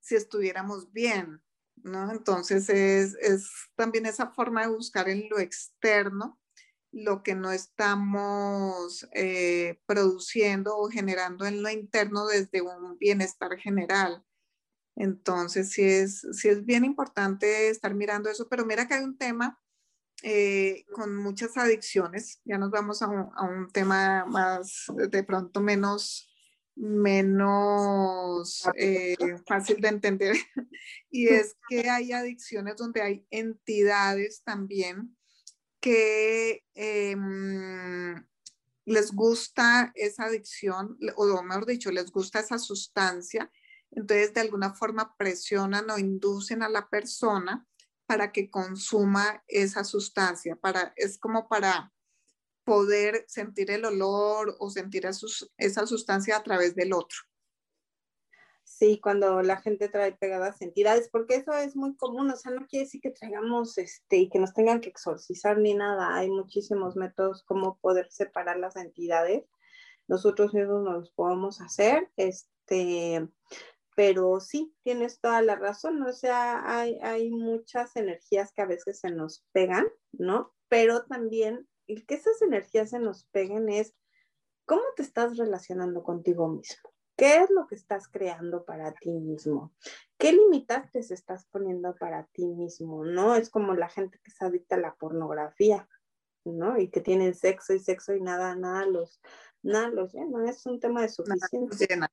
si 0.00 0.16
estuviéramos 0.16 0.92
bien. 0.92 1.40
¿No? 1.84 2.10
Entonces 2.10 2.68
es, 2.68 3.16
también 3.76 4.06
esa 4.06 4.30
forma 4.30 4.62
de 4.62 4.68
buscar 4.74 5.08
en 5.08 5.28
lo 5.28 5.38
externo 5.38 6.40
lo 6.90 7.22
que 7.22 7.34
no 7.34 7.50
estamos 7.50 9.06
eh, 9.12 9.80
produciendo 9.86 10.76
o 10.78 10.88
generando 10.88 11.44
en 11.44 11.62
lo 11.62 11.68
interno 11.68 12.26
desde 12.26 12.62
un 12.62 12.98
bienestar 12.98 13.56
general. 13.58 14.24
Entonces, 14.96 15.72
sí 15.72 15.82
es, 15.82 16.24
sí 16.32 16.48
es 16.48 16.64
bien 16.64 16.84
importante 16.84 17.68
estar 17.68 17.94
mirando 17.94 18.30
eso, 18.30 18.48
pero 18.48 18.64
mira 18.64 18.86
que 18.86 18.94
hay 18.94 19.02
un 19.02 19.18
tema 19.18 19.60
eh, 20.22 20.86
con 20.92 21.16
muchas 21.16 21.56
adicciones, 21.56 22.40
ya 22.44 22.58
nos 22.58 22.70
vamos 22.70 23.02
a 23.02 23.08
un, 23.08 23.28
a 23.34 23.42
un 23.42 23.68
tema 23.70 24.24
más, 24.24 24.86
de 24.94 25.24
pronto 25.24 25.60
menos 25.60 26.33
menos 26.76 28.68
eh, 28.76 29.16
fácil 29.46 29.80
de 29.80 29.88
entender. 29.88 30.36
Y 31.10 31.28
es 31.28 31.54
que 31.68 31.88
hay 31.88 32.12
adicciones 32.12 32.76
donde 32.76 33.00
hay 33.00 33.26
entidades 33.30 34.42
también 34.42 35.16
que 35.80 36.64
em, 36.74 38.26
les 38.84 39.12
gusta 39.12 39.92
esa 39.94 40.24
adicción 40.24 40.98
o 41.16 41.42
mejor 41.42 41.66
dicho 41.66 41.92
les 41.92 42.10
gusta 42.10 42.40
esa 42.40 42.58
sustancia. 42.58 43.50
Entonces 43.92 44.34
de 44.34 44.40
alguna 44.40 44.74
forma 44.74 45.14
presionan 45.16 45.88
o 45.90 45.98
inducen 45.98 46.64
a 46.64 46.68
la 46.68 46.88
persona 46.88 47.64
para 48.06 48.32
que 48.32 48.50
consuma 48.50 49.42
esa 49.46 49.84
sustancia 49.84 50.56
para 50.56 50.92
es 50.96 51.16
como 51.16 51.48
para 51.48 51.93
poder 52.64 53.24
sentir 53.28 53.70
el 53.70 53.84
olor 53.84 54.56
o 54.58 54.70
sentir 54.70 55.06
esa 55.06 55.86
sustancia 55.86 56.36
a 56.36 56.42
través 56.42 56.74
del 56.74 56.92
otro. 56.92 57.18
Sí, 58.64 58.98
cuando 59.00 59.42
la 59.42 59.58
gente 59.58 59.88
trae 59.88 60.12
pegadas 60.12 60.60
entidades, 60.62 61.08
porque 61.10 61.36
eso 61.36 61.52
es 61.52 61.76
muy 61.76 61.94
común, 61.96 62.30
o 62.30 62.36
sea, 62.36 62.50
no 62.50 62.66
quiere 62.66 62.86
decir 62.86 63.00
que 63.00 63.10
traigamos 63.10 63.76
este 63.78 64.16
y 64.16 64.28
que 64.30 64.38
nos 64.38 64.54
tengan 64.54 64.80
que 64.80 64.88
exorcizar 64.88 65.58
ni 65.58 65.74
nada, 65.74 66.16
hay 66.16 66.30
muchísimos 66.30 66.96
métodos 66.96 67.44
como 67.44 67.78
poder 67.78 68.10
separar 68.10 68.58
las 68.58 68.76
entidades, 68.76 69.44
nosotros 70.08 70.54
mismos 70.54 70.82
nos 70.82 70.94
los 70.94 71.10
podemos 71.12 71.60
hacer, 71.60 72.10
este, 72.16 73.28
pero 73.94 74.40
sí, 74.40 74.74
tienes 74.82 75.20
toda 75.20 75.42
la 75.42 75.56
razón, 75.56 76.02
o 76.02 76.12
sea, 76.12 76.62
hay, 76.64 76.98
hay 77.02 77.30
muchas 77.30 77.94
energías 77.96 78.52
que 78.52 78.62
a 78.62 78.66
veces 78.66 78.98
se 78.98 79.10
nos 79.10 79.44
pegan, 79.52 79.86
¿no? 80.12 80.54
Pero 80.68 81.04
también 81.04 81.68
el 81.86 82.06
que 82.06 82.14
esas 82.14 82.40
energías 82.42 82.90
se 82.90 82.98
nos 82.98 83.24
peguen 83.24 83.68
es 83.68 83.94
cómo 84.64 84.82
te 84.96 85.02
estás 85.02 85.36
relacionando 85.36 86.02
contigo 86.02 86.48
mismo, 86.48 86.94
¿Qué 87.16 87.36
es 87.36 87.50
lo 87.50 87.66
que 87.68 87.76
estás 87.76 88.08
creando 88.08 88.64
para 88.64 88.92
ti 88.92 89.10
mismo? 89.12 89.72
¿Qué 90.18 90.32
limitantes 90.32 91.12
estás 91.12 91.46
poniendo 91.46 91.94
para 91.94 92.24
ti 92.32 92.44
mismo? 92.44 93.04
¿No? 93.04 93.36
Es 93.36 93.50
como 93.50 93.74
la 93.74 93.88
gente 93.88 94.18
que 94.22 94.32
se 94.32 94.44
adicta 94.44 94.74
a 94.74 94.80
la 94.80 94.96
pornografía, 94.96 95.88
¿no? 96.44 96.76
Y 96.76 96.88
que 96.88 97.00
tienen 97.00 97.34
sexo 97.34 97.72
y 97.72 97.78
sexo 97.78 98.14
y 98.14 98.20
nada, 98.20 98.56
nada 98.56 98.84
los, 98.86 99.20
nada 99.62 99.90
los 99.90 100.12
llena. 100.12 100.50
Es 100.50 100.66
un 100.66 100.80
tema 100.80 101.02
de 101.02 101.08
suficiencia. 101.08 102.10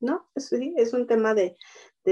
¿no? 0.00 0.28
Sí, 0.36 0.74
es 0.76 0.92
un 0.92 1.06
tema 1.06 1.34
de, 1.34 1.56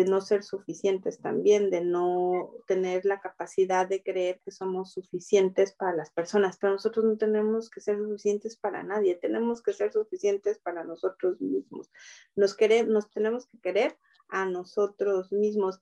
no 0.04 0.20
ser 0.20 0.42
suficientes 0.42 1.20
también, 1.20 1.70
de 1.70 1.80
no 1.80 2.52
tener 2.66 3.04
la 3.04 3.20
capacidad 3.20 3.88
de 3.88 4.02
creer 4.02 4.40
que 4.44 4.50
somos 4.50 4.92
suficientes 4.92 5.72
para 5.72 5.96
las 5.96 6.10
personas, 6.10 6.58
pero 6.60 6.74
nosotros 6.74 7.04
no 7.04 7.16
tenemos 7.16 7.70
que 7.70 7.80
ser 7.80 7.98
suficientes 7.98 8.56
para 8.56 8.82
nadie, 8.82 9.14
tenemos 9.14 9.62
que 9.62 9.72
ser 9.72 9.92
suficientes 9.92 10.58
para 10.58 10.84
nosotros 10.84 11.40
mismos. 11.40 11.90
Nos, 12.34 12.54
queremos, 12.54 12.92
nos 12.92 13.10
tenemos 13.10 13.46
que 13.46 13.58
querer 13.60 13.96
a 14.28 14.44
nosotros 14.44 15.32
mismos. 15.32 15.80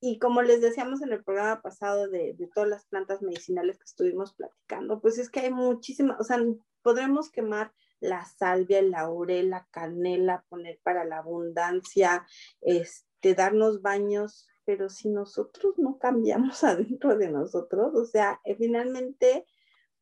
Y 0.00 0.18
como 0.18 0.42
les 0.42 0.60
decíamos 0.60 1.02
en 1.02 1.12
el 1.12 1.22
programa 1.22 1.62
pasado 1.62 2.08
de, 2.08 2.34
de 2.34 2.48
todas 2.48 2.68
las 2.68 2.86
plantas 2.86 3.22
medicinales 3.22 3.78
que 3.78 3.84
estuvimos 3.84 4.34
platicando, 4.34 5.00
pues 5.00 5.18
es 5.18 5.30
que 5.30 5.40
hay 5.40 5.52
muchísimas, 5.52 6.18
o 6.20 6.24
sea, 6.24 6.38
podremos 6.82 7.30
quemar 7.30 7.72
la 8.00 8.24
salvia, 8.24 8.80
el 8.80 8.90
laurel, 8.90 9.50
la 9.50 9.66
canela, 9.70 10.44
poner 10.48 10.80
para 10.82 11.04
la 11.04 11.18
abundancia, 11.18 12.26
este, 12.60 13.11
darnos 13.34 13.82
baños, 13.82 14.48
pero 14.64 14.88
si 14.88 15.08
nosotros 15.08 15.74
no 15.78 15.98
cambiamos 15.98 16.62
adentro 16.64 17.16
de 17.16 17.30
nosotros, 17.30 17.94
o 17.94 18.04
sea, 18.04 18.40
eh, 18.44 18.54
finalmente 18.56 19.46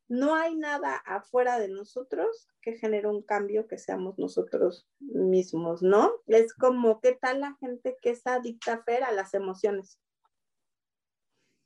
no 0.07 0.35
hay 0.35 0.55
nada 0.55 0.97
afuera 1.05 1.57
de 1.57 1.69
nosotros 1.69 2.49
que 2.61 2.77
genere 2.77 3.07
un 3.07 3.23
cambio 3.23 3.67
que 3.67 3.77
seamos 3.77 4.19
nosotros 4.19 4.85
mismos, 4.99 5.81
¿no? 5.81 6.11
Es 6.27 6.53
como, 6.53 6.99
¿qué 6.99 7.13
tal 7.13 7.39
la 7.39 7.55
gente 7.61 7.95
que 8.01 8.09
es 8.09 8.27
adicta 8.27 8.83
a 8.85 9.11
las 9.13 9.33
emociones? 9.33 9.99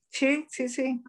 Sí, 0.09 0.45
sí, 0.49 0.69
sí. 0.69 1.03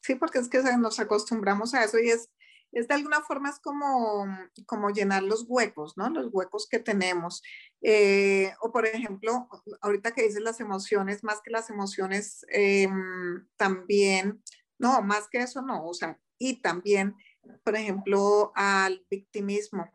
Sí, 0.00 0.14
porque 0.14 0.38
es 0.38 0.48
que 0.48 0.62
nos 0.78 1.00
acostumbramos 1.00 1.74
a 1.74 1.82
eso 1.82 1.98
y 1.98 2.10
es 2.10 2.30
es 2.72 2.88
de 2.88 2.94
alguna 2.94 3.22
forma 3.22 3.50
es 3.50 3.58
como, 3.58 4.26
como 4.66 4.90
llenar 4.90 5.22
los 5.22 5.44
huecos, 5.48 5.96
¿no? 5.96 6.10
Los 6.10 6.28
huecos 6.32 6.68
que 6.68 6.78
tenemos. 6.78 7.42
Eh, 7.80 8.52
o 8.60 8.72
por 8.72 8.86
ejemplo, 8.86 9.48
ahorita 9.80 10.12
que 10.12 10.22
dices 10.22 10.42
las 10.42 10.60
emociones, 10.60 11.24
más 11.24 11.40
que 11.42 11.50
las 11.50 11.70
emociones, 11.70 12.44
em, 12.48 13.46
también, 13.56 14.42
no, 14.78 15.00
más 15.02 15.28
que 15.28 15.38
eso 15.38 15.62
no, 15.62 15.86
o 15.86 15.94
sea, 15.94 16.18
y 16.38 16.60
también, 16.60 17.16
por 17.64 17.76
ejemplo, 17.76 18.52
al 18.54 19.06
victimismo. 19.10 19.90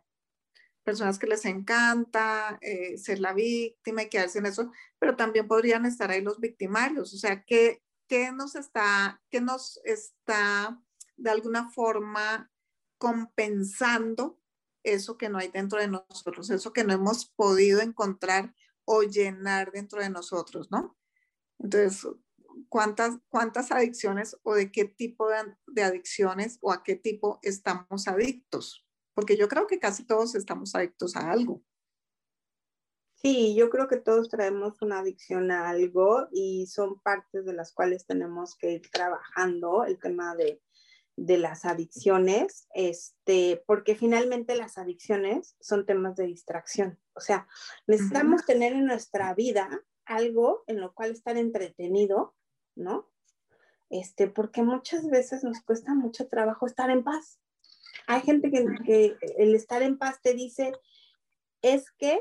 Personas 0.83 1.19
que 1.19 1.27
les 1.27 1.45
encanta 1.45 2.57
eh, 2.61 2.97
ser 2.97 3.19
la 3.19 3.33
víctima 3.33 4.03
y 4.03 4.09
quedarse 4.09 4.39
en 4.39 4.47
eso, 4.47 4.71
pero 4.97 5.15
también 5.15 5.47
podrían 5.47 5.85
estar 5.85 6.09
ahí 6.09 6.21
los 6.21 6.39
victimarios. 6.39 7.13
O 7.13 7.17
sea, 7.17 7.43
¿qué, 7.43 7.83
qué 8.07 8.31
nos 8.31 8.55
está, 8.55 9.21
qué 9.29 9.41
nos 9.41 9.79
está 9.83 10.81
de 11.17 11.29
alguna 11.29 11.69
forma 11.69 12.50
compensando 13.01 14.39
eso 14.83 15.17
que 15.17 15.27
no 15.27 15.39
hay 15.39 15.47
dentro 15.47 15.79
de 15.79 15.87
nosotros, 15.87 16.51
eso 16.51 16.71
que 16.71 16.83
no 16.83 16.93
hemos 16.93 17.25
podido 17.25 17.81
encontrar 17.81 18.53
o 18.85 19.01
llenar 19.01 19.71
dentro 19.71 20.01
de 20.01 20.11
nosotros, 20.11 20.69
¿no? 20.69 20.95
Entonces, 21.57 22.07
¿cuántas, 22.69 23.17
cuántas 23.27 23.71
adicciones 23.71 24.37
o 24.43 24.53
de 24.53 24.71
qué 24.71 24.85
tipo 24.85 25.29
de, 25.65 25.83
adicciones 25.83 26.59
o 26.61 26.71
a 26.71 26.83
qué 26.83 26.95
tipo 26.95 27.39
estamos 27.41 28.07
adictos? 28.07 28.85
Porque 29.15 29.35
yo 29.35 29.47
creo 29.47 29.65
que 29.65 29.79
casi 29.79 30.05
todos 30.05 30.35
estamos 30.35 30.75
adictos 30.75 31.15
a 31.15 31.31
algo. 31.31 31.63
Sí, 33.15 33.55
yo 33.55 33.71
creo 33.71 33.87
que 33.87 33.97
todos 33.97 34.29
traemos 34.29 34.79
una 34.83 34.99
adicción 34.99 35.49
a 35.49 35.69
algo 35.69 36.27
y 36.31 36.67
son 36.67 36.99
partes 37.01 37.45
de 37.45 37.53
las 37.53 37.73
cuales 37.73 38.05
tenemos 38.05 38.55
que 38.55 38.73
ir 38.73 38.91
trabajando 38.91 39.85
el 39.85 39.99
tema 39.99 40.35
de 40.35 40.61
de 41.21 41.37
las 41.37 41.65
adicciones, 41.65 42.67
este, 42.73 43.63
porque 43.67 43.93
finalmente 43.95 44.55
las 44.55 44.79
adicciones 44.79 45.55
son 45.59 45.85
temas 45.85 46.15
de 46.15 46.25
distracción. 46.25 46.99
O 47.13 47.19
sea, 47.19 47.47
necesitamos 47.85 48.43
tener 48.43 48.73
en 48.73 48.87
nuestra 48.87 49.31
vida 49.35 49.69
algo 50.05 50.63
en 50.65 50.81
lo 50.81 50.95
cual 50.95 51.11
estar 51.11 51.37
entretenido, 51.37 52.35
¿no? 52.75 53.07
Este, 53.91 54.27
porque 54.27 54.63
muchas 54.63 55.07
veces 55.11 55.43
nos 55.43 55.61
cuesta 55.61 55.93
mucho 55.93 56.27
trabajo 56.27 56.65
estar 56.65 56.89
en 56.89 57.03
paz. 57.03 57.39
Hay 58.07 58.21
gente 58.21 58.49
que, 58.49 58.65
que 58.83 59.15
el 59.37 59.53
estar 59.53 59.83
en 59.83 59.99
paz 59.99 60.21
te 60.23 60.33
dice, 60.33 60.71
es 61.61 61.91
que 61.91 62.19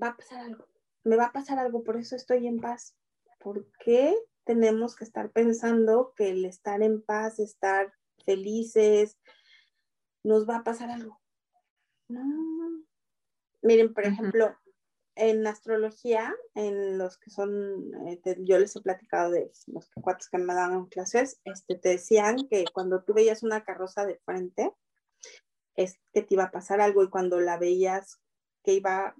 va 0.00 0.08
a 0.08 0.16
pasar 0.16 0.44
algo, 0.44 0.68
me 1.02 1.16
va 1.16 1.26
a 1.26 1.32
pasar 1.32 1.58
algo, 1.58 1.82
por 1.82 1.96
eso 1.96 2.14
estoy 2.14 2.46
en 2.46 2.60
paz. 2.60 2.94
¿Por 3.40 3.66
qué 3.84 4.14
tenemos 4.44 4.94
que 4.94 5.02
estar 5.02 5.32
pensando 5.32 6.12
que 6.16 6.30
el 6.30 6.44
estar 6.44 6.80
en 6.82 7.02
paz, 7.02 7.40
estar 7.40 7.92
felices, 8.24 9.18
nos 10.22 10.48
va 10.48 10.56
a 10.56 10.64
pasar 10.64 10.90
algo. 10.90 11.20
Miren, 13.62 13.94
por 13.94 14.04
ejemplo, 14.04 14.56
en 15.14 15.46
astrología, 15.46 16.34
en 16.54 16.98
los 16.98 17.18
que 17.18 17.30
son, 17.30 17.92
eh, 18.06 18.20
yo 18.38 18.58
les 18.58 18.74
he 18.74 18.80
platicado 18.80 19.30
de 19.30 19.52
los 19.66 19.90
cuatro 20.02 20.26
que 20.30 20.38
me 20.38 20.54
daban 20.54 20.86
clases, 20.86 21.40
este, 21.44 21.76
te 21.76 21.90
decían 21.90 22.48
que 22.48 22.64
cuando 22.72 23.02
tú 23.02 23.14
veías 23.14 23.42
una 23.42 23.64
carroza 23.64 24.06
de 24.06 24.18
frente, 24.24 24.72
es 25.76 25.98
que 26.12 26.22
te 26.22 26.34
iba 26.34 26.44
a 26.44 26.50
pasar 26.50 26.80
algo 26.80 27.02
y 27.02 27.10
cuando 27.10 27.40
la 27.40 27.58
veías 27.58 28.20
que 28.62 28.74
iba 28.74 29.14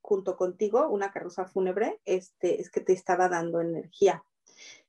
junto 0.00 0.36
contigo, 0.36 0.88
una 0.88 1.12
carroza 1.12 1.46
fúnebre, 1.46 2.00
este, 2.04 2.60
es 2.60 2.70
que 2.70 2.80
te 2.80 2.92
estaba 2.92 3.28
dando 3.28 3.60
energía 3.60 4.24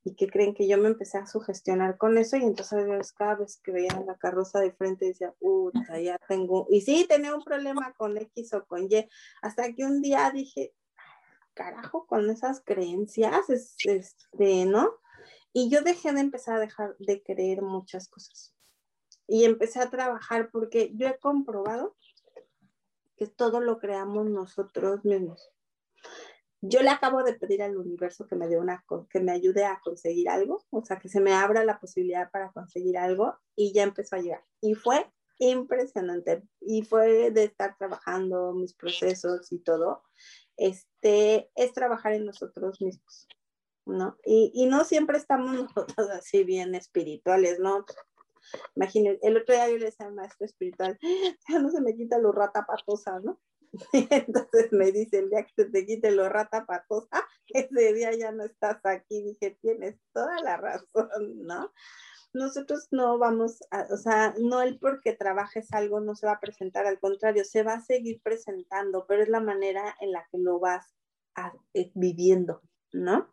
y 0.04 0.14
que 0.14 0.28
creen 0.28 0.54
que 0.54 0.68
yo 0.68 0.76
me 0.78 0.88
empecé 0.88 1.18
a 1.18 1.26
sugestionar 1.26 1.96
con 1.96 2.18
eso 2.18 2.36
y 2.36 2.42
entonces 2.42 3.12
cada 3.12 3.36
vez 3.36 3.56
que 3.56 3.72
veía 3.72 4.02
la 4.06 4.16
carroza 4.16 4.60
de 4.60 4.72
frente 4.72 5.06
decía, 5.06 5.32
puta, 5.40 5.98
ya 6.00 6.18
tengo, 6.28 6.66
y 6.70 6.82
sí, 6.82 7.06
tenía 7.08 7.34
un 7.34 7.42
problema 7.42 7.94
con 7.96 8.16
X 8.16 8.52
o 8.54 8.64
con 8.66 8.84
Y, 8.90 9.08
hasta 9.40 9.72
que 9.72 9.84
un 9.84 10.02
día 10.02 10.30
dije, 10.30 10.74
carajo, 11.54 12.06
con 12.06 12.28
esas 12.28 12.60
creencias, 12.60 13.48
este, 13.48 14.66
¿no? 14.66 14.92
Y 15.52 15.70
yo 15.70 15.82
dejé 15.82 16.12
de 16.12 16.20
empezar 16.20 16.56
a 16.56 16.60
dejar 16.60 16.96
de 16.98 17.22
creer 17.22 17.62
muchas 17.62 18.08
cosas. 18.08 18.54
Y 19.26 19.44
empecé 19.44 19.80
a 19.80 19.88
trabajar 19.88 20.50
porque 20.50 20.92
yo 20.94 21.06
he 21.06 21.18
comprobado 21.18 21.96
que 23.16 23.28
todo 23.28 23.60
lo 23.60 23.78
creamos 23.78 24.26
nosotros 24.26 25.04
mismos 25.04 25.53
yo 26.66 26.82
le 26.82 26.88
acabo 26.88 27.22
de 27.22 27.34
pedir 27.34 27.62
al 27.62 27.76
universo 27.76 28.26
que 28.26 28.36
me 28.36 28.48
dé 28.48 28.58
una 28.58 28.84
que 29.10 29.20
me 29.20 29.32
ayude 29.32 29.64
a 29.64 29.80
conseguir 29.82 30.30
algo, 30.30 30.64
o 30.70 30.84
sea, 30.84 30.98
que 30.98 31.08
se 31.08 31.20
me 31.20 31.32
abra 31.32 31.64
la 31.64 31.78
posibilidad 31.78 32.30
para 32.30 32.52
conseguir 32.52 32.96
algo 32.96 33.34
y 33.54 33.72
ya 33.72 33.82
empezó 33.82 34.16
a 34.16 34.20
llegar. 34.20 34.42
Y 34.60 34.74
fue 34.74 35.06
impresionante 35.38 36.42
y 36.60 36.82
fue 36.82 37.30
de 37.30 37.44
estar 37.44 37.76
trabajando 37.76 38.54
mis 38.54 38.74
procesos 38.74 39.52
y 39.52 39.58
todo. 39.58 40.02
Este 40.56 41.50
es 41.54 41.72
trabajar 41.72 42.14
en 42.14 42.24
nosotros 42.24 42.80
mismos, 42.80 43.28
¿no? 43.84 44.16
Y, 44.24 44.50
y 44.54 44.66
no 44.66 44.84
siempre 44.84 45.18
estamos 45.18 45.52
nosotros 45.76 46.08
así 46.10 46.44
bien 46.44 46.74
espirituales, 46.74 47.58
¿no? 47.58 47.84
Imagínense, 48.74 49.20
el 49.22 49.36
otro 49.36 49.54
día 49.54 49.68
yo 49.68 49.76
le 49.76 49.86
decía 49.86 50.06
al 50.06 50.14
maestro 50.14 50.46
espiritual, 50.46 50.98
ya 51.48 51.58
no 51.58 51.70
se 51.70 51.80
me 51.80 51.94
quita 51.94 52.18
lo 52.18 52.32
rata 52.32 52.64
patosa, 52.64 53.20
¿no? 53.20 53.38
Entonces 54.10 54.72
me 54.72 54.92
dice, 54.92 55.18
el 55.18 55.30
día 55.30 55.44
que 55.44 55.64
te 55.64 55.86
quite 55.86 56.10
lo 56.10 56.28
rata 56.28 56.66
patosa, 56.66 57.26
ese 57.48 57.92
día 57.92 58.12
ya 58.16 58.32
no 58.32 58.44
estás 58.44 58.84
aquí. 58.84 59.22
Dije, 59.22 59.58
tienes 59.60 59.96
toda 60.12 60.40
la 60.40 60.56
razón, 60.56 61.08
¿no? 61.42 61.72
Nosotros 62.32 62.88
no 62.90 63.16
vamos 63.16 63.60
o 63.90 63.96
sea, 63.96 64.34
no 64.40 64.60
el 64.60 64.80
porque 64.80 65.12
trabajes 65.12 65.72
algo 65.72 66.00
no 66.00 66.16
se 66.16 66.26
va 66.26 66.32
a 66.32 66.40
presentar, 66.40 66.84
al 66.84 66.98
contrario, 66.98 67.44
se 67.44 67.62
va 67.62 67.74
a 67.74 67.80
seguir 67.80 68.20
presentando, 68.22 69.06
pero 69.06 69.22
es 69.22 69.28
la 69.28 69.40
manera 69.40 69.94
en 70.00 70.10
la 70.10 70.26
que 70.32 70.38
lo 70.38 70.58
vas 70.58 70.96
eh, 71.74 71.92
viviendo, 71.94 72.60
¿no? 72.92 73.32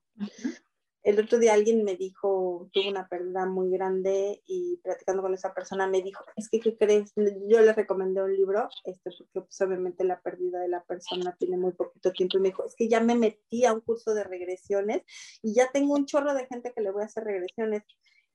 El 1.04 1.20
otro 1.20 1.40
día 1.40 1.54
alguien 1.54 1.84
me 1.84 1.96
dijo, 1.96 2.70
tuvo 2.72 2.90
una 2.90 3.08
pérdida 3.08 3.46
muy 3.46 3.72
grande 3.72 4.42
y 4.46 4.78
platicando 4.84 5.24
con 5.24 5.34
esa 5.34 5.54
persona 5.54 5.88
me 5.88 6.02
dijo, 6.02 6.24
es 6.36 6.50
que, 6.50 6.60
¿qué 6.60 6.78
crees? 6.78 7.12
Yo 7.16 7.62
le 7.62 7.74
recomendé 7.74 8.22
un 8.22 8.36
libro, 8.36 8.70
este, 8.84 9.10
porque 9.18 9.48
pues, 9.48 9.62
obviamente 9.62 10.04
la 10.04 10.22
pérdida 10.22 10.60
de 10.60 10.68
la 10.68 10.84
persona 10.84 11.36
tiene 11.40 11.58
muy 11.58 11.72
poquito 11.72 12.12
tiempo 12.12 12.38
y 12.38 12.42
me 12.42 12.50
dijo, 12.50 12.66
es 12.66 12.76
que 12.76 12.88
ya 12.88 13.00
me 13.00 13.16
metí 13.16 13.66
a 13.66 13.74
un 13.74 13.82
curso 13.82 14.14
de 14.14 14.24
regresiones 14.24 15.02
y 15.42 15.54
ya 15.56 15.72
tengo 15.72 15.96
un 15.96 16.06
chorro 16.06 16.34
de 16.34 16.46
gente 16.46 16.72
que 16.74 16.82
le 16.82 16.92
voy 16.92 17.02
a 17.02 17.06
hacer 17.06 17.24
regresiones. 17.24 17.84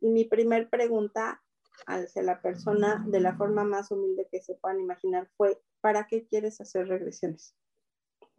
Y 0.01 0.09
mi 0.09 0.25
primer 0.25 0.69
pregunta 0.69 1.43
hacia 1.87 2.23
la 2.23 2.41
persona, 2.41 3.05
de 3.07 3.21
la 3.21 3.37
forma 3.37 3.63
más 3.65 3.91
humilde 3.91 4.29
que 4.31 4.43
se 4.43 4.55
puedan 4.55 4.81
imaginar, 4.81 5.29
fue, 5.37 5.61
¿para 5.81 6.07
qué 6.07 6.27
quieres 6.27 6.61
hacer 6.61 6.89
regresiones? 6.89 7.55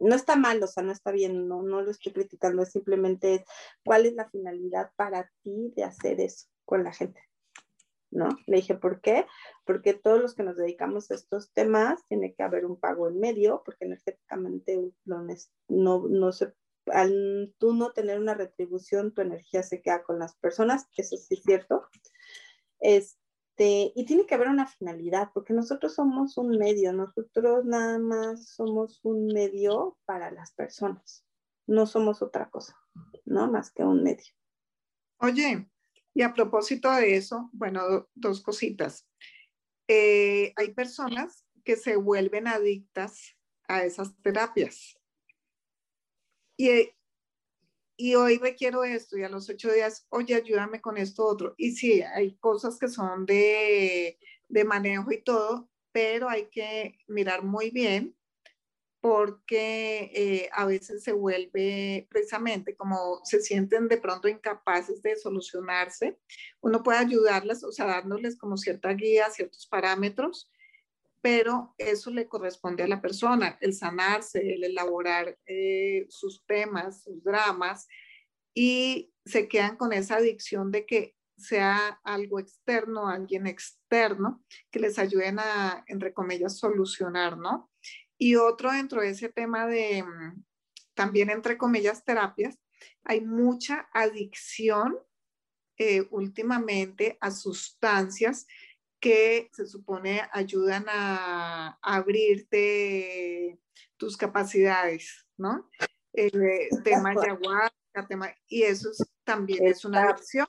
No 0.00 0.14
está 0.14 0.36
mal, 0.36 0.62
o 0.62 0.66
sea, 0.66 0.82
no 0.82 0.92
está 0.92 1.10
bien, 1.10 1.48
no, 1.48 1.62
no 1.62 1.82
lo 1.82 1.90
estoy 1.90 2.12
criticando, 2.12 2.62
es 2.62 2.72
simplemente 2.72 3.44
cuál 3.84 4.06
es 4.06 4.14
la 4.14 4.28
finalidad 4.30 4.90
para 4.96 5.30
ti 5.42 5.72
de 5.76 5.84
hacer 5.84 6.20
eso 6.20 6.46
con 6.64 6.84
la 6.84 6.92
gente. 6.92 7.20
¿no? 8.10 8.28
Le 8.46 8.56
dije, 8.56 8.74
¿por 8.74 9.00
qué? 9.00 9.26
Porque 9.64 9.94
todos 9.94 10.20
los 10.20 10.34
que 10.34 10.42
nos 10.42 10.56
dedicamos 10.56 11.10
a 11.10 11.14
estos 11.14 11.52
temas 11.52 12.04
tiene 12.08 12.34
que 12.34 12.42
haber 12.42 12.64
un 12.64 12.78
pago 12.78 13.08
en 13.08 13.20
medio, 13.20 13.62
porque 13.64 13.84
energéticamente 13.84 14.80
no, 15.04 15.26
no, 15.68 16.30
al 16.86 17.54
tú 17.58 17.74
no 17.74 17.92
tener 17.92 18.18
una 18.18 18.34
retribución, 18.34 19.12
tu 19.12 19.20
energía 19.20 19.62
se 19.62 19.82
queda 19.82 20.02
con 20.02 20.18
las 20.18 20.36
personas, 20.36 20.86
eso 20.96 21.16
sí 21.16 21.34
es 21.34 21.42
cierto. 21.42 21.86
Este, 22.80 23.18
y 23.64 24.04
tiene 24.04 24.26
que 24.26 24.34
haber 24.34 24.48
una 24.48 24.66
finalidad, 24.66 25.30
porque 25.34 25.52
nosotros 25.52 25.94
somos 25.94 26.38
un 26.38 26.56
medio, 26.58 26.92
nosotros 26.92 27.64
nada 27.64 27.98
más 27.98 28.50
somos 28.50 29.00
un 29.02 29.26
medio 29.26 29.98
para 30.04 30.30
las 30.30 30.52
personas, 30.52 31.24
no 31.66 31.86
somos 31.86 32.22
otra 32.22 32.50
cosa, 32.50 32.78
¿no? 33.24 33.50
Más 33.50 33.72
que 33.72 33.82
un 33.82 34.02
medio. 34.02 34.32
Oye, 35.20 35.68
y 36.14 36.22
a 36.22 36.32
propósito 36.32 36.90
de 36.92 37.16
eso, 37.16 37.50
bueno, 37.52 38.08
dos 38.14 38.42
cositas. 38.42 39.08
Eh, 39.88 40.52
hay 40.56 40.72
personas 40.74 41.44
que 41.64 41.76
se 41.76 41.96
vuelven 41.96 42.46
adictas 42.46 43.36
a 43.66 43.84
esas 43.84 44.16
terapias. 44.22 44.98
Y, 46.56 46.90
y 47.98 48.14
hoy 48.14 48.38
requiero 48.38 48.84
esto 48.84 49.18
y 49.18 49.24
a 49.24 49.28
los 49.28 49.50
ocho 49.50 49.72
días, 49.72 50.06
oye, 50.10 50.36
ayúdame 50.36 50.80
con 50.80 50.96
esto 50.96 51.26
otro. 51.26 51.54
Y 51.58 51.72
sí, 51.72 52.00
hay 52.00 52.36
cosas 52.36 52.78
que 52.78 52.86
son 52.86 53.26
de, 53.26 54.20
de 54.46 54.64
manejo 54.64 55.10
y 55.10 55.20
todo, 55.20 55.68
pero 55.90 56.28
hay 56.28 56.46
que 56.46 56.96
mirar 57.08 57.42
muy 57.42 57.70
bien 57.70 58.16
porque 59.00 60.12
eh, 60.14 60.48
a 60.52 60.64
veces 60.64 61.02
se 61.02 61.12
vuelve 61.12 62.06
precisamente 62.08 62.76
como 62.76 63.20
se 63.24 63.40
sienten 63.40 63.88
de 63.88 63.98
pronto 63.98 64.28
incapaces 64.28 65.02
de 65.02 65.16
solucionarse, 65.16 66.18
uno 66.60 66.84
puede 66.84 66.98
ayudarlas, 66.98 67.64
o 67.64 67.72
sea, 67.72 67.86
dándoles 67.86 68.38
como 68.38 68.56
cierta 68.56 68.92
guía, 68.94 69.28
ciertos 69.30 69.66
parámetros, 69.66 70.52
pero 71.20 71.74
eso 71.78 72.10
le 72.10 72.28
corresponde 72.28 72.82
a 72.82 72.88
la 72.88 73.00
persona, 73.00 73.58
el 73.60 73.74
sanarse, 73.74 74.54
el 74.54 74.64
elaborar 74.64 75.36
eh, 75.46 76.06
sus 76.08 76.44
temas, 76.46 77.02
sus 77.02 77.22
dramas, 77.22 77.88
y 78.54 79.12
se 79.24 79.48
quedan 79.48 79.76
con 79.76 79.92
esa 79.92 80.16
adicción 80.16 80.70
de 80.70 80.86
que 80.86 81.14
sea 81.36 82.00
algo 82.02 82.40
externo, 82.40 83.08
alguien 83.08 83.46
externo, 83.46 84.44
que 84.70 84.80
les 84.80 84.98
ayuden 84.98 85.38
a, 85.38 85.84
entre 85.86 86.12
comillas, 86.12 86.58
solucionar, 86.58 87.36
¿no? 87.36 87.70
Y 88.18 88.34
otro 88.34 88.72
dentro 88.72 89.00
de 89.00 89.10
ese 89.10 89.28
tema 89.28 89.66
de, 89.66 90.02
mm, 90.02 90.42
también 90.94 91.30
entre 91.30 91.56
comillas, 91.56 92.04
terapias, 92.04 92.58
hay 93.04 93.20
mucha 93.20 93.88
adicción 93.92 94.98
eh, 95.78 96.08
últimamente 96.10 97.16
a 97.20 97.30
sustancias 97.30 98.46
que 99.00 99.48
se 99.52 99.66
supone 99.66 100.22
ayudan 100.32 100.86
a, 100.88 101.78
abrirte 101.82 103.58
tus 103.96 104.16
capacidades, 104.16 105.26
¿no? 105.36 105.68
El 106.12 106.42
eh, 106.42 106.68
tema 106.84 107.10
ayahuasca, 107.10 108.06
tema, 108.08 108.30
y 108.48 108.62
eso 108.62 108.90
también 109.24 109.66
es 109.66 109.84
una 109.84 110.08
adicción 110.08 110.46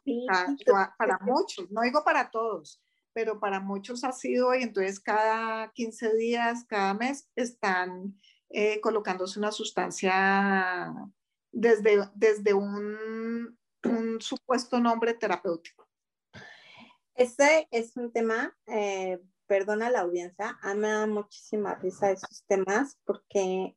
para, 0.65 0.95
para 0.97 1.19
muchos, 1.19 1.69
no 1.71 1.81
digo 1.81 2.03
para 2.03 2.31
todos, 2.31 2.81
pero 3.13 3.39
para 3.39 3.59
muchos 3.59 4.03
ha 4.03 4.11
sido 4.11 4.55
y 4.55 4.63
entonces 4.63 4.99
cada 4.99 5.71
15 5.73 6.15
días, 6.15 6.65
cada 6.65 6.93
mes 6.93 7.29
están 7.35 8.15
eh, 8.49 8.79
colocándose 8.81 9.39
una 9.39 9.51
sustancia 9.51 10.93
desde, 11.51 12.09
desde 12.15 12.53
un, 12.53 13.57
un 13.83 14.21
supuesto 14.21 14.79
nombre 14.79 15.13
terapéutico. 15.13 15.88
Ese 17.19 17.67
es 17.71 17.97
un 17.97 18.13
tema, 18.13 18.55
eh, 18.65 19.19
perdona 19.45 19.89
la 19.89 19.99
audiencia, 19.99 20.57
a 20.61 20.73
mí 20.73 20.79
me 20.79 20.87
da 20.87 21.05
muchísima 21.05 21.75
risa 21.75 22.11
esos 22.11 22.45
temas 22.47 22.97
porque 23.03 23.75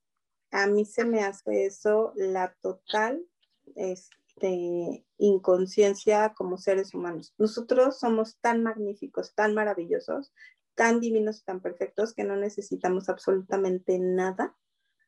a 0.53 0.69
mí 0.69 0.85
se 0.85 1.05
me 1.05 1.25
hace 1.25 1.67
eso 1.67 2.13
la 2.15 2.55
total, 2.63 3.21
este, 3.75 5.05
inconsciencia 5.19 6.35
como 6.35 6.57
seres 6.57 6.95
humanos. 6.95 7.35
Nosotros 7.37 7.99
somos 7.99 8.39
tan 8.39 8.63
magníficos, 8.63 9.35
tan 9.35 9.55
maravillosos, 9.55 10.33
tan 10.77 11.01
divinos 11.01 11.41
y 11.41 11.45
tan 11.45 11.61
perfectos 11.61 12.15
que 12.15 12.23
no 12.23 12.37
necesitamos 12.37 13.09
absolutamente 13.09 13.99
nada 13.99 14.57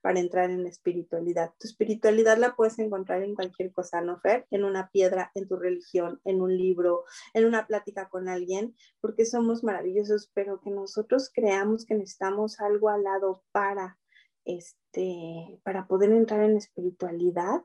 para 0.04 0.20
entrar 0.20 0.50
en 0.50 0.66
espiritualidad. 0.66 1.54
Tu 1.58 1.66
espiritualidad 1.66 2.36
la 2.36 2.54
puedes 2.54 2.78
encontrar 2.78 3.22
en 3.22 3.34
cualquier 3.34 3.72
cosa, 3.72 4.02
¿no, 4.02 4.20
Fer? 4.20 4.46
En 4.50 4.62
una 4.62 4.90
piedra, 4.90 5.32
en 5.34 5.48
tu 5.48 5.56
religión, 5.56 6.20
en 6.26 6.42
un 6.42 6.54
libro, 6.54 7.04
en 7.32 7.46
una 7.46 7.66
plática 7.66 8.10
con 8.10 8.28
alguien, 8.28 8.76
porque 9.00 9.24
somos 9.24 9.64
maravillosos, 9.64 10.30
pero 10.34 10.60
que 10.60 10.68
nosotros 10.68 11.30
creamos 11.32 11.86
que 11.86 11.94
necesitamos 11.94 12.60
algo 12.60 12.90
al 12.90 13.04
lado 13.04 13.44
para, 13.50 13.98
este, 14.44 15.58
para 15.64 15.86
poder 15.86 16.12
entrar 16.12 16.42
en 16.42 16.58
espiritualidad, 16.58 17.62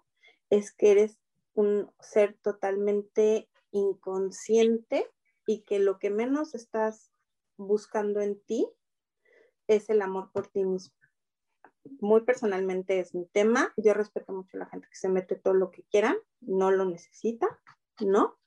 es 0.49 0.71
que 0.71 0.91
eres 0.91 1.19
un 1.55 1.91
ser 1.99 2.37
totalmente 2.41 3.49
inconsciente 3.71 5.11
y 5.45 5.63
que 5.63 5.79
lo 5.79 5.99
que 5.99 6.09
menos 6.09 6.55
estás 6.55 7.11
buscando 7.57 8.21
en 8.21 8.39
ti 8.39 8.65
es 9.67 9.89
el 9.89 10.01
amor 10.01 10.31
por 10.31 10.47
ti 10.47 10.63
mismo. 10.63 10.98
Muy 11.99 12.21
personalmente 12.21 12.99
es 12.99 13.13
mi 13.15 13.25
tema. 13.27 13.73
Yo 13.77 13.93
respeto 13.93 14.33
mucho 14.33 14.57
a 14.57 14.59
la 14.59 14.65
gente 14.67 14.87
que 14.89 14.95
se 14.95 15.09
mete 15.09 15.35
todo 15.35 15.53
lo 15.53 15.71
que 15.71 15.83
quieran, 15.83 16.15
no 16.41 16.71
lo 16.71 16.85
necesita, 16.85 17.47
¿no? 17.99 18.37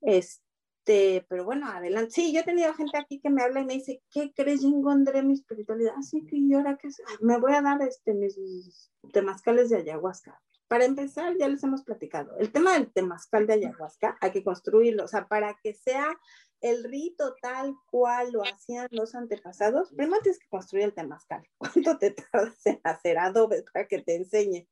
Este, 0.00 1.26
pero 1.28 1.44
bueno, 1.44 1.68
adelante. 1.68 2.10
Sí, 2.12 2.32
yo 2.32 2.40
he 2.40 2.44
tenido 2.44 2.72
gente 2.74 2.98
aquí 2.98 3.20
que 3.20 3.30
me 3.30 3.42
habla 3.42 3.60
y 3.60 3.64
me 3.64 3.74
dice, 3.74 4.02
¿qué 4.10 4.32
crees? 4.34 4.62
Yo 4.62 4.68
encontré 4.68 5.22
mi 5.22 5.34
espiritualidad. 5.34 5.94
Así 5.98 6.24
que 6.26 6.36
yo 6.48 6.58
ahora 6.58 6.76
que 6.76 6.88
me 7.20 7.38
voy 7.38 7.52
a 7.52 7.62
dar 7.62 7.80
este, 7.82 8.14
mis 8.14 8.90
temazcales 9.12 9.70
de 9.70 9.78
ayahuasca. 9.78 10.40
Para 10.70 10.84
empezar, 10.84 11.36
ya 11.36 11.48
les 11.48 11.64
hemos 11.64 11.82
platicado, 11.82 12.38
el 12.38 12.52
tema 12.52 12.74
del 12.74 12.92
temazcal 12.92 13.44
de 13.44 13.54
ayahuasca 13.54 14.16
hay 14.20 14.30
que 14.30 14.44
construirlo, 14.44 15.02
o 15.02 15.08
sea, 15.08 15.26
para 15.26 15.58
que 15.60 15.74
sea 15.74 16.16
el 16.60 16.84
rito 16.84 17.34
tal 17.42 17.74
cual 17.90 18.30
lo 18.30 18.44
hacían 18.44 18.86
los 18.92 19.16
antepasados, 19.16 19.92
primero 19.92 20.22
tienes 20.22 20.38
que 20.38 20.48
construir 20.48 20.84
el 20.84 20.94
temazcal. 20.94 21.44
¿Cuánto 21.58 21.98
te 21.98 22.12
tardas 22.12 22.64
en 22.66 22.80
hacer 22.84 23.18
adobe 23.18 23.64
para 23.72 23.88
que 23.88 24.00
te 24.00 24.14
enseñe? 24.14 24.68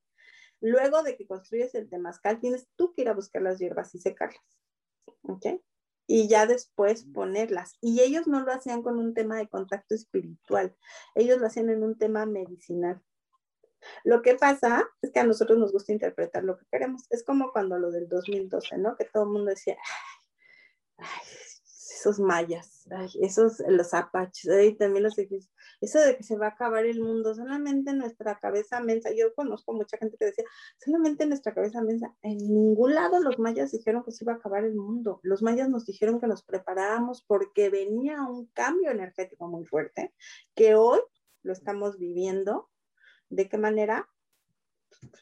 Luego 0.60 1.02
de 1.02 1.16
que 1.16 1.26
construyes 1.26 1.74
el 1.74 1.90
temazcal, 1.90 2.38
tienes 2.38 2.68
tú 2.76 2.92
que 2.92 3.02
ir 3.02 3.08
a 3.08 3.14
buscar 3.14 3.42
las 3.42 3.58
hierbas 3.58 3.92
y 3.96 3.98
secarlas. 3.98 4.60
¿Ok? 5.22 5.46
Y 6.06 6.28
ya 6.28 6.46
después 6.46 7.06
ponerlas. 7.12 7.76
Y 7.80 8.02
ellos 8.02 8.28
no 8.28 8.44
lo 8.44 8.52
hacían 8.52 8.84
con 8.84 9.00
un 9.00 9.14
tema 9.14 9.38
de 9.38 9.48
contacto 9.48 9.96
espiritual, 9.96 10.76
ellos 11.16 11.38
lo 11.38 11.48
hacían 11.48 11.70
en 11.70 11.82
un 11.82 11.98
tema 11.98 12.24
medicinal. 12.24 13.02
Lo 14.04 14.22
que 14.22 14.34
pasa 14.34 14.88
es 15.02 15.10
que 15.12 15.20
a 15.20 15.24
nosotros 15.24 15.58
nos 15.58 15.72
gusta 15.72 15.92
interpretar 15.92 16.44
lo 16.44 16.58
que 16.58 16.66
queremos. 16.70 17.04
Es 17.10 17.24
como 17.24 17.52
cuando 17.52 17.78
lo 17.78 17.90
del 17.90 18.08
2012, 18.08 18.78
¿no? 18.78 18.96
Que 18.96 19.04
todo 19.04 19.24
el 19.24 19.30
mundo 19.30 19.50
decía, 19.50 19.76
ay, 20.98 21.06
esos 21.98 22.20
mayas, 22.20 22.86
ay, 22.90 23.10
esos, 23.22 23.60
los 23.66 23.92
apaches, 23.92 24.48
ay, 24.50 24.74
también 24.74 25.02
los 25.02 25.16
eso 25.80 26.00
de 26.00 26.16
que 26.16 26.22
se 26.22 26.36
va 26.36 26.46
a 26.46 26.50
acabar 26.50 26.84
el 26.86 27.00
mundo, 27.00 27.34
solamente 27.34 27.90
en 27.90 27.98
nuestra 27.98 28.38
cabeza 28.38 28.80
mensa. 28.80 29.10
Yo 29.16 29.34
conozco 29.34 29.72
mucha 29.72 29.96
gente 29.96 30.16
que 30.18 30.26
decía, 30.26 30.44
solamente 30.78 31.24
en 31.24 31.30
nuestra 31.30 31.54
cabeza 31.54 31.82
mensa. 31.82 32.14
En 32.22 32.38
ningún 32.38 32.94
lado 32.94 33.20
los 33.20 33.38
mayas 33.38 33.72
dijeron 33.72 34.04
que 34.04 34.12
se 34.12 34.24
iba 34.24 34.34
a 34.34 34.36
acabar 34.36 34.64
el 34.64 34.74
mundo. 34.74 35.20
Los 35.22 35.42
mayas 35.42 35.68
nos 35.68 35.86
dijeron 35.86 36.20
que 36.20 36.26
nos 36.26 36.42
preparáramos 36.42 37.22
porque 37.26 37.70
venía 37.70 38.22
un 38.22 38.46
cambio 38.54 38.90
energético 38.90 39.48
muy 39.48 39.64
fuerte, 39.66 40.14
que 40.54 40.74
hoy 40.74 41.00
lo 41.42 41.52
estamos 41.52 41.98
viviendo 41.98 42.68
¿De 43.30 43.48
qué 43.48 43.58
manera? 43.58 44.08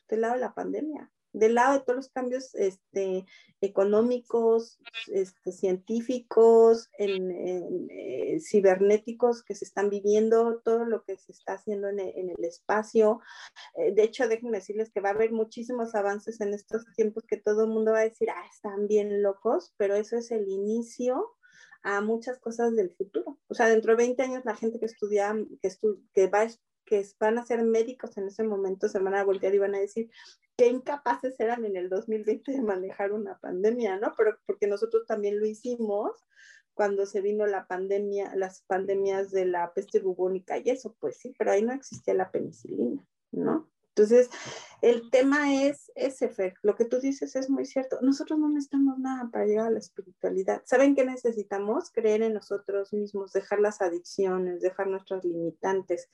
Del 0.09 0.23
lado 0.23 0.35
de 0.35 0.41
la 0.41 0.55
pandemia, 0.55 1.11
del 1.37 1.55
lado 1.55 1.75
de 1.75 1.81
todos 1.81 1.97
los 1.97 2.09
cambios 2.09 2.55
este, 2.55 3.27
económicos, 3.61 4.79
este, 5.09 5.53
científicos, 5.53 6.89
en, 6.97 7.91
eh, 7.91 8.39
cibernéticos 8.41 9.43
que 9.43 9.55
se 9.55 9.67
están 9.67 9.91
viviendo, 9.91 10.63
todo 10.65 10.87
lo 10.87 11.05
que 11.05 11.19
se 11.19 11.33
está 11.33 11.55
haciendo 11.55 11.89
en, 11.89 12.01
el 12.01 12.45
espacio. 12.45 13.21
Eh, 13.75 13.93
de 13.93 14.03
hecho, 14.05 14.29
déjenme 14.29 14.59
decirles 14.59 14.91
que 14.91 15.01
va 15.01 15.11
a 15.11 15.13
haber 15.13 15.33
muchísimos 15.33 15.95
avances 15.95 16.41
en 16.41 16.55
estos 16.55 16.87
tiempos 16.97 17.25
que 17.29 17.37
todo 17.37 17.65
el 17.65 17.71
mundo 17.71 17.93
va 17.93 17.99
a 17.99 18.09
decir, 18.09 18.31
ah, 18.31 18.47
están 18.51 18.87
bien 18.87 19.23
locos, 19.23 19.75
pero 19.77 19.95
eso 19.95 20.17
es 20.17 20.31
el 20.31 20.49
inicio 20.49 21.37
a 21.83 22.01
muchas 22.01 22.39
cosas 22.39 22.75
del 22.75 22.91
futuro. 22.91 23.39
O 23.49 23.55
sea, 23.55 23.69
dentro 23.69 23.93
de 23.93 24.05
20 24.05 24.23
años 24.23 24.45
la 24.47 24.57
gente 24.57 24.81
que 24.81 24.87
estudia, 24.87 25.37
que, 25.61 25.71
que 26.15 26.29
va 26.29 26.41
a 26.41 26.45
que 26.87 27.05
van 27.21 27.39
a 27.39 27.45
ser 27.45 27.63
médicos 27.65 28.17
en 28.17 28.29
ese 28.29 28.45
momento 28.45 28.89
se 28.89 28.99
van 28.99 29.15
a 29.15 29.25
voltear 29.25 29.55
y 29.55 29.59
van 29.59 29.75
a 29.75 29.81
decir 29.81 30.11
qué 30.57 30.69
incapaces 30.69 31.39
eran 31.39 31.65
en 31.65 31.77
el 31.77 31.91
2020 31.91 32.53
de 32.53 32.63
manejar 32.63 33.13
una 33.13 33.39
pandemia, 33.39 33.99
¿no? 33.99 34.15
Pero 34.17 34.39
porque 34.47 34.67
nosotros 34.67 35.05
también 35.07 35.39
lo 35.39 35.47
hicimos 35.47 36.13
cuando 36.73 37.07
se 37.07 37.21
vino 37.21 37.47
la 37.47 37.67
pandemia, 37.67 38.35
las 38.37 38.63
pandemias 38.63 39.31
de 39.31 39.47
la 39.47 39.73
peste 39.75 40.01
bubónica 40.01 40.59
y 40.59 40.71
eso, 40.71 40.95
pues 41.01 41.19
sí, 41.19 41.35
pero 41.39 41.51
ahí 41.51 41.63
no 41.63 41.73
existía 41.73 42.15
la 42.15 42.31
penicilina, 42.31 43.05
¿no? 43.33 43.69
Entonces, 43.97 44.29
el 44.83 45.11
tema 45.11 45.55
es 45.55 45.91
ese, 45.95 46.29
Fer, 46.29 46.53
lo 46.61 46.77
que 46.77 46.85
tú 46.85 47.01
dices 47.01 47.35
es 47.35 47.49
muy 47.49 47.65
cierto. 47.65 47.99
Nosotros 48.03 48.39
no 48.39 48.51
necesitamos 48.51 48.99
nada 48.99 49.31
para 49.33 49.47
llegar 49.47 49.69
a 49.69 49.71
la 49.71 49.79
espiritualidad. 49.79 50.61
¿Saben 50.67 50.95
qué 50.95 51.07
necesitamos? 51.07 51.91
Creer 51.93 52.23
en 52.23 52.35
nosotros 52.35 52.93
mismos, 52.93 53.33
dejar 53.33 53.61
las 53.61 53.81
adicciones, 53.81 54.61
dejar 54.61 54.89
nuestras 54.89 55.25
limitantes. 55.25 56.11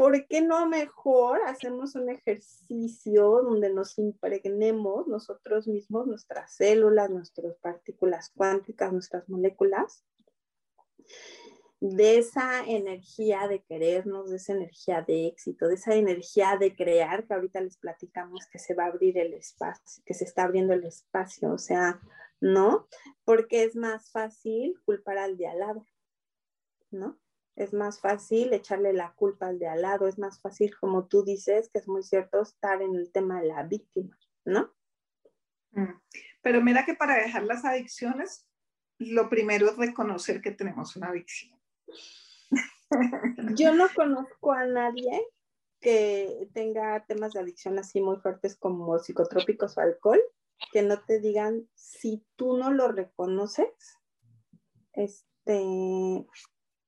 ¿Por 0.00 0.26
qué 0.28 0.40
no 0.40 0.66
mejor 0.66 1.42
hacemos 1.44 1.94
un 1.94 2.08
ejercicio 2.08 3.42
donde 3.42 3.70
nos 3.70 3.98
impregnemos 3.98 5.06
nosotros 5.06 5.68
mismos, 5.68 6.06
nuestras 6.06 6.54
células, 6.54 7.10
nuestras 7.10 7.54
partículas 7.56 8.30
cuánticas, 8.34 8.94
nuestras 8.94 9.28
moléculas? 9.28 10.02
de 11.80 12.16
esa 12.16 12.64
energía 12.64 13.46
de 13.46 13.62
querernos, 13.62 14.30
de 14.30 14.36
esa 14.36 14.54
energía 14.54 15.02
de 15.02 15.26
éxito, 15.26 15.68
de 15.68 15.74
esa 15.74 15.94
energía 15.94 16.56
de 16.58 16.74
crear, 16.74 17.26
que 17.26 17.34
ahorita 17.34 17.60
les 17.60 17.76
platicamos 17.76 18.46
que 18.50 18.58
se 18.58 18.74
va 18.74 18.84
a 18.84 18.88
abrir 18.88 19.18
el 19.18 19.34
espacio, 19.34 20.02
que 20.06 20.14
se 20.14 20.24
está 20.24 20.44
abriendo 20.44 20.72
el 20.72 20.84
espacio, 20.84 21.52
o 21.52 21.58
sea, 21.58 22.00
¿no? 22.40 22.88
Porque 23.24 23.64
es 23.64 23.76
más 23.76 24.10
fácil 24.10 24.80
culpar 24.86 25.18
al 25.18 25.36
de 25.36 25.46
al 25.46 25.58
lado, 25.58 25.86
¿no? 26.90 27.18
Es 27.56 27.72
más 27.72 28.00
fácil 28.00 28.52
echarle 28.52 28.92
la 28.92 29.12
culpa 29.12 29.48
al 29.48 29.58
de 29.58 29.68
al 29.68 29.82
lado, 29.82 30.08
es 30.08 30.18
más 30.18 30.40
fácil, 30.40 30.74
como 30.78 31.06
tú 31.06 31.24
dices, 31.24 31.68
que 31.72 31.78
es 31.78 31.88
muy 31.88 32.02
cierto, 32.02 32.40
estar 32.42 32.80
en 32.80 32.94
el 32.94 33.12
tema 33.12 33.40
de 33.40 33.48
la 33.48 33.62
víctima, 33.64 34.16
¿no? 34.44 34.72
Mm. 35.72 36.00
Pero 36.42 36.62
mira 36.62 36.84
que 36.84 36.94
para 36.94 37.16
dejar 37.16 37.42
las 37.44 37.64
adicciones, 37.64 38.46
lo 38.98 39.28
primero 39.28 39.68
es 39.68 39.76
reconocer 39.76 40.40
que 40.40 40.52
tenemos 40.52 40.96
una 40.96 41.08
adicción. 41.08 41.58
Yo 43.56 43.74
no 43.74 43.88
conozco 43.94 44.52
a 44.52 44.66
nadie 44.66 45.26
que 45.80 46.48
tenga 46.52 47.04
temas 47.06 47.32
de 47.32 47.40
adicción 47.40 47.78
así 47.78 48.00
muy 48.00 48.18
fuertes 48.18 48.56
como 48.56 48.98
psicotrópicos 48.98 49.76
o 49.76 49.80
alcohol, 49.80 50.20
que 50.72 50.82
no 50.82 51.00
te 51.00 51.20
digan 51.20 51.68
si 51.74 52.24
tú 52.36 52.58
no 52.58 52.70
lo 52.70 52.88
reconoces, 52.88 53.98
este, 54.92 56.26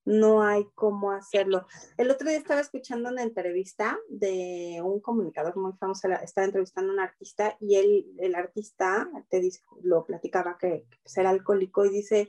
no 0.05 0.43
hay 0.43 0.67
cómo 0.75 1.13
hacerlo. 1.13 1.67
El 1.97 2.11
otro 2.11 2.29
día 2.29 2.39
estaba 2.39 2.61
escuchando 2.61 3.11
una 3.11 3.23
entrevista 3.23 3.99
de 4.09 4.81
un 4.83 5.01
comunicador 5.01 5.57
muy 5.57 5.73
famoso, 5.75 6.09
estaba 6.23 6.47
entrevistando 6.47 6.91
a 6.91 6.95
un 6.95 7.01
artista 7.01 7.57
y 7.61 7.77
él, 7.77 8.07
el 8.19 8.35
artista 8.35 9.09
te 9.29 9.41
lo 9.83 10.05
platicaba 10.05 10.59
que, 10.59 10.87
que 10.91 11.21
era 11.21 11.31
alcohólico 11.31 11.85
y 11.85 11.91
dice 11.91 12.29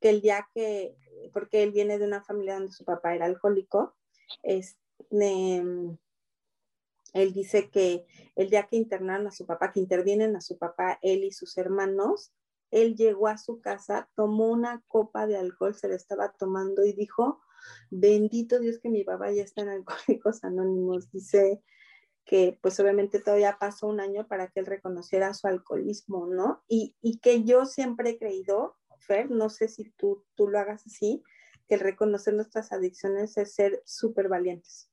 que 0.00 0.10
el 0.10 0.20
día 0.20 0.48
que 0.54 0.96
porque 1.32 1.62
él 1.62 1.72
viene 1.72 1.98
de 1.98 2.06
una 2.06 2.22
familia 2.22 2.54
donde 2.54 2.72
su 2.72 2.84
papá 2.84 3.14
era 3.14 3.26
alcohólico, 3.26 3.94
es, 4.42 4.78
él 5.10 5.98
dice 7.32 7.70
que 7.70 8.06
el 8.36 8.50
día 8.50 8.66
que 8.66 8.76
internan 8.76 9.26
a 9.26 9.32
su 9.32 9.46
papá, 9.46 9.72
que 9.72 9.80
intervienen 9.80 10.36
a 10.36 10.40
su 10.40 10.58
papá, 10.58 10.98
él 11.02 11.24
y 11.24 11.32
sus 11.32 11.56
hermanos, 11.58 12.32
él 12.70 12.96
llegó 12.96 13.28
a 13.28 13.38
su 13.38 13.60
casa, 13.60 14.08
tomó 14.14 14.48
una 14.48 14.82
copa 14.86 15.26
de 15.26 15.36
alcohol, 15.36 15.74
se 15.74 15.88
la 15.88 15.96
estaba 15.96 16.32
tomando 16.32 16.84
y 16.84 16.92
dijo, 16.92 17.40
bendito 17.90 18.58
Dios 18.58 18.78
que 18.78 18.88
mi 18.88 19.04
papá 19.04 19.30
ya 19.32 19.42
está 19.42 19.62
en 19.62 19.68
Alcohólicos 19.68 20.44
Anónimos. 20.44 21.10
Dice 21.10 21.62
que 22.24 22.58
pues 22.62 22.78
obviamente 22.78 23.18
todavía 23.18 23.56
pasó 23.58 23.88
un 23.88 24.00
año 24.00 24.26
para 24.28 24.48
que 24.48 24.60
él 24.60 24.66
reconociera 24.66 25.34
su 25.34 25.48
alcoholismo, 25.48 26.26
¿no? 26.26 26.62
Y, 26.68 26.94
que 27.20 27.42
yo 27.44 27.66
siempre 27.66 28.10
he 28.10 28.18
creído 28.18 28.76
Fer, 29.00 29.30
no 29.30 29.48
sé 29.48 29.66
si 29.66 29.90
tú, 29.96 30.24
tú 30.36 30.48
lo 30.48 30.58
hagas 30.58 30.86
así, 30.86 31.24
que 31.66 31.74
el 31.74 31.80
reconocer 31.80 32.34
nuestras 32.34 32.70
adicciones 32.70 33.36
es 33.36 33.54
ser 33.54 33.82
súper 33.84 34.28
valientes, 34.28 34.90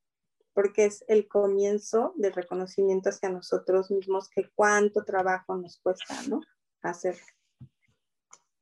porque 0.53 0.85
es 0.85 1.03
el 1.07 1.27
comienzo 1.27 2.13
del 2.15 2.33
reconocimiento 2.33 3.09
hacia 3.09 3.29
nosotros 3.29 3.91
mismos, 3.91 4.29
que 4.29 4.49
cuánto 4.55 5.03
trabajo 5.03 5.57
nos 5.57 5.79
cuesta, 5.79 6.15
¿no? 6.29 6.41
Hacer. 6.81 7.17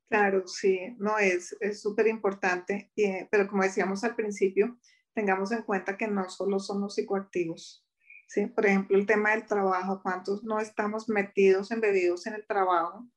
Claro, 0.10 0.48
sí, 0.48 0.96
no 1.00 1.18
es 1.18 1.56
súper 1.82 2.08
importante, 2.08 2.92
eh, 2.96 3.28
pero 3.32 3.48
como 3.48 3.64
decíamos 3.64 4.04
al 4.04 4.16
principio, 4.16 4.78
tengamos 5.14 5.52
en 5.52 5.64
cuenta 5.64 5.98
que 5.98 6.08
no 6.08 6.30
solo 6.30 6.60
son 6.60 6.82
los 6.82 6.96
psicoactivos, 6.96 7.86
¿sí? 8.28 8.46
Por 8.46 8.66
ejemplo, 8.66 8.98
el 8.98 9.08
tema 9.08 9.32
del 9.32 9.46
trabajo, 9.46 10.02
cuántos 10.04 10.44
no 10.44 10.60
estamos 10.60 11.10
metidos, 11.10 11.72
embebidos 11.72 12.28
en 12.28 12.36
el 12.36 12.46
trabajo 12.46 13.08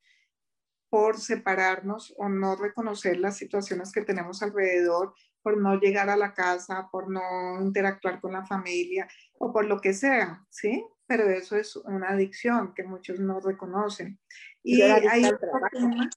por 0.88 1.18
separarnos 1.18 2.14
o 2.16 2.28
no 2.30 2.56
reconocer 2.56 3.18
las 3.18 3.36
situaciones 3.36 3.92
que 3.92 4.00
tenemos 4.00 4.42
alrededor, 4.42 5.14
por 5.42 5.56
no 5.56 5.78
llegar 5.78 6.10
a 6.10 6.16
la 6.16 6.34
casa, 6.34 6.88
por 6.90 7.10
no 7.10 7.22
interactuar 7.60 8.20
con 8.20 8.32
la 8.32 8.44
familia 8.44 9.08
o 9.38 9.52
por 9.52 9.64
lo 9.64 9.80
que 9.80 9.94
sea, 9.94 10.44
¿sí? 10.50 10.84
Pero 11.06 11.28
eso 11.30 11.56
es 11.56 11.76
una 11.76 12.10
adicción 12.10 12.74
que 12.74 12.84
muchos 12.84 13.18
no 13.18 13.40
reconocen. 13.40 14.18
Y 14.62 14.82
hay 14.82 15.24
otro, 15.24 15.48
tema, 15.72 16.10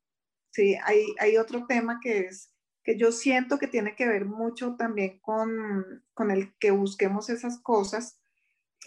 sí, 0.51 0.75
hay, 0.83 1.05
hay 1.19 1.37
otro 1.37 1.65
tema 1.67 1.99
que 2.01 2.19
es 2.19 2.51
que 2.83 2.97
yo 2.97 3.11
siento 3.11 3.59
que 3.59 3.67
tiene 3.67 3.95
que 3.95 4.07
ver 4.07 4.25
mucho 4.25 4.75
también 4.75 5.19
con, 5.19 6.03
con 6.13 6.31
el 6.31 6.53
que 6.57 6.71
busquemos 6.71 7.29
esas 7.29 7.59
cosas. 7.59 8.19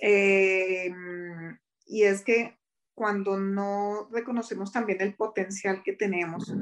Eh, 0.01 0.93
y 1.87 2.03
es 2.03 2.23
que 2.23 2.59
cuando 2.95 3.39
no 3.39 4.09
reconocemos 4.11 4.73
también 4.73 5.01
el 5.01 5.15
potencial 5.15 5.83
que 5.83 5.93
tenemos 5.93 6.53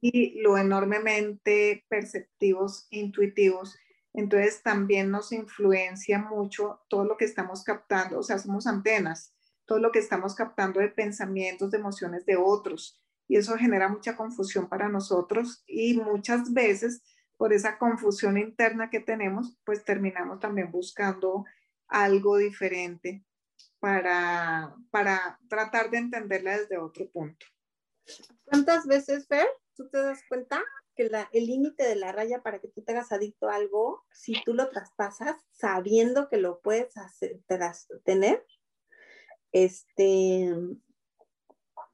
y 0.00 0.40
lo 0.40 0.56
enormemente 0.56 1.84
perceptivos, 1.88 2.86
intuitivos, 2.90 3.76
entonces 4.14 4.62
también 4.62 5.10
nos 5.10 5.32
influencia 5.32 6.18
mucho 6.18 6.80
todo 6.88 7.04
lo 7.04 7.16
que 7.16 7.24
estamos 7.24 7.62
captando, 7.64 8.18
o 8.18 8.22
sea, 8.22 8.38
somos 8.38 8.66
antenas, 8.66 9.34
todo 9.66 9.78
lo 9.78 9.90
que 9.92 9.98
estamos 9.98 10.34
captando 10.34 10.80
de 10.80 10.88
pensamientos, 10.88 11.70
de 11.70 11.78
emociones 11.78 12.24
de 12.26 12.36
otros, 12.36 13.00
y 13.28 13.36
eso 13.36 13.56
genera 13.56 13.88
mucha 13.88 14.16
confusión 14.16 14.68
para 14.68 14.88
nosotros 14.88 15.62
y 15.66 15.94
muchas 15.98 16.52
veces 16.52 17.02
por 17.36 17.52
esa 17.52 17.78
confusión 17.78 18.36
interna 18.36 18.90
que 18.90 19.00
tenemos, 19.00 19.56
pues 19.64 19.84
terminamos 19.84 20.40
también 20.40 20.72
buscando 20.72 21.44
algo 21.86 22.38
diferente 22.38 23.24
para, 23.78 24.74
para 24.90 25.38
tratar 25.48 25.90
de 25.90 25.98
entenderla 25.98 26.58
desde 26.58 26.78
otro 26.78 27.08
punto. 27.10 27.46
¿Cuántas 28.44 28.86
veces, 28.86 29.28
Fer, 29.28 29.46
tú 29.76 29.88
te 29.88 29.98
das 29.98 30.20
cuenta 30.28 30.64
que 30.96 31.08
la, 31.08 31.28
el 31.32 31.46
límite 31.46 31.84
de 31.84 31.94
la 31.94 32.10
raya 32.10 32.42
para 32.42 32.58
que 32.58 32.68
tú 32.68 32.82
te 32.82 32.92
hagas 32.92 33.12
adicto 33.12 33.48
a 33.48 33.54
algo, 33.54 34.04
si 34.10 34.42
tú 34.44 34.54
lo 34.54 34.68
traspasas 34.70 35.36
sabiendo 35.52 36.28
que 36.28 36.38
lo 36.38 36.60
puedes 36.60 36.96
hacer, 36.96 37.40
tener, 38.04 38.44
este, 39.52 40.52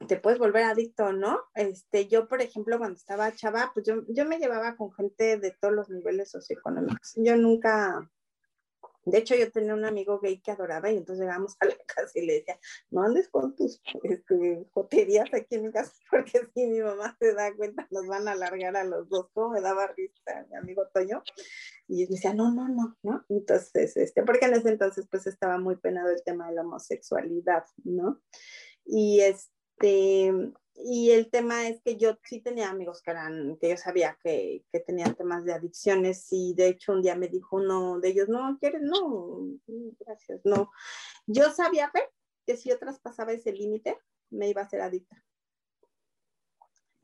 te 0.06 0.16
puedes 0.16 0.38
volver 0.38 0.64
adicto, 0.64 1.12
¿no? 1.12 1.40
Este, 1.54 2.06
yo, 2.06 2.28
por 2.28 2.42
ejemplo, 2.42 2.78
cuando 2.78 2.96
estaba 2.96 3.34
chava, 3.34 3.70
pues 3.74 3.86
yo, 3.86 4.02
yo 4.08 4.24
me 4.26 4.38
llevaba 4.38 4.76
con 4.76 4.92
gente 4.92 5.38
de 5.38 5.50
todos 5.52 5.74
los 5.74 5.88
niveles 5.88 6.30
socioeconómicos. 6.30 7.14
Yo 7.16 7.36
nunca, 7.36 8.10
de 9.04 9.18
hecho, 9.18 9.34
yo 9.34 9.50
tenía 9.50 9.74
un 9.74 9.84
amigo 9.84 10.20
gay 10.20 10.40
que 10.40 10.50
adoraba 10.50 10.90
y 10.90 10.96
entonces 10.96 11.24
llegamos 11.24 11.56
a 11.60 11.66
la 11.66 11.76
casa 11.86 12.18
y 12.18 12.26
le 12.26 12.34
decía, 12.34 12.58
no 12.90 13.02
andes 13.02 13.28
con 13.28 13.54
tus 13.54 13.80
este, 14.02 14.66
joterías 14.72 15.32
aquí 15.32 15.56
en 15.56 15.66
mi 15.66 15.72
casa 15.72 15.92
porque 16.10 16.40
si 16.54 16.66
mi 16.66 16.80
mamá 16.80 17.16
se 17.18 17.34
da 17.34 17.54
cuenta 17.54 17.86
nos 17.90 18.06
van 18.06 18.28
a 18.28 18.32
alargar 18.32 18.76
a 18.76 18.84
los 18.84 19.08
dos, 19.08 19.28
como 19.32 19.50
me 19.50 19.60
daba 19.60 19.86
risa 19.88 20.46
mi 20.50 20.56
amigo 20.56 20.86
Toño. 20.92 21.22
Y 21.86 22.02
yo 22.02 22.10
decía, 22.10 22.34
no, 22.34 22.50
no, 22.50 22.68
no, 22.68 22.96
¿no? 23.02 23.24
Entonces, 23.28 23.96
este, 23.96 24.22
porque 24.22 24.46
en 24.46 24.54
ese 24.54 24.70
entonces 24.70 25.06
pues 25.10 25.26
estaba 25.26 25.58
muy 25.58 25.76
penado 25.76 26.10
el 26.10 26.22
tema 26.24 26.48
de 26.48 26.54
la 26.54 26.62
homosexualidad, 26.62 27.64
¿no? 27.84 28.22
Y 28.86 29.20
este, 29.20 29.53
y 29.80 31.10
el 31.10 31.30
tema 31.30 31.68
es 31.68 31.80
que 31.82 31.96
yo 31.96 32.18
sí 32.24 32.40
tenía 32.40 32.70
amigos 32.70 33.00
que 33.02 33.10
eran, 33.10 33.56
que 33.58 33.70
yo 33.70 33.76
sabía 33.76 34.18
que, 34.22 34.64
que, 34.72 34.80
tenían 34.80 35.14
temas 35.14 35.44
de 35.44 35.52
adicciones 35.52 36.26
y 36.30 36.54
de 36.54 36.68
hecho 36.68 36.92
un 36.92 37.02
día 37.02 37.14
me 37.14 37.28
dijo 37.28 37.56
uno 37.56 38.00
de 38.00 38.08
ellos, 38.08 38.28
no, 38.28 38.58
¿quieres? 38.58 38.82
No, 38.82 39.46
gracias, 40.00 40.40
no. 40.44 40.70
Yo 41.26 41.50
sabía 41.52 41.90
que 42.46 42.56
si 42.56 42.68
yo 42.68 42.78
traspasaba 42.78 43.32
ese 43.32 43.52
límite 43.52 43.98
me 44.30 44.48
iba 44.48 44.62
a 44.62 44.68
ser 44.68 44.80
adicta. 44.80 45.23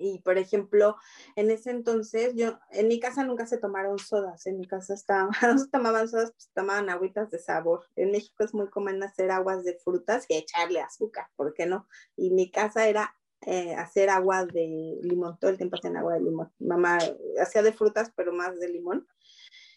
Y 0.01 0.19
por 0.21 0.39
ejemplo, 0.39 0.97
en 1.37 1.51
ese 1.51 1.71
entonces, 1.71 2.35
yo, 2.35 2.59
en 2.71 2.89
mi 2.89 2.99
casa 2.99 3.23
nunca 3.23 3.47
se 3.47 3.59
tomaron 3.59 3.99
sodas, 3.99 4.47
en 4.47 4.59
mi 4.59 4.67
casa 4.67 4.95
estaba, 4.95 5.31
no 5.43 5.59
se 5.59 5.69
tomaban 5.69 6.09
sodas, 6.09 6.33
pues 6.33 6.51
tomaban 6.55 6.89
agüitas 6.89 7.31
de 7.31 7.39
sabor. 7.39 7.87
En 7.97 8.11
México 8.11 8.43
es 8.43 8.55
muy 8.55 8.69
común 8.71 9.03
hacer 9.03 9.31
aguas 9.31 9.63
de 9.63 9.79
frutas 9.79 10.25
y 10.29 10.37
echarle 10.37 10.81
azúcar, 10.81 11.27
¿por 11.37 11.53
qué 11.53 11.67
no? 11.67 11.87
Y 12.17 12.31
mi 12.31 12.51
casa 12.51 12.89
era 12.89 13.15
eh, 13.43 13.75
hacer 13.75 14.09
agua 14.09 14.47
de 14.47 14.99
limón, 15.03 15.39
todo 15.39 15.51
el 15.51 15.59
tiempo 15.59 15.77
hacían 15.77 15.99
agua 15.99 16.15
de 16.15 16.21
limón. 16.21 16.51
Mamá 16.59 16.99
hacía 17.41 17.63
de 17.63 17.73
frutas, 17.73 18.11
pero 18.17 18.33
más 18.33 18.59
de 18.59 18.69
limón. 18.69 19.07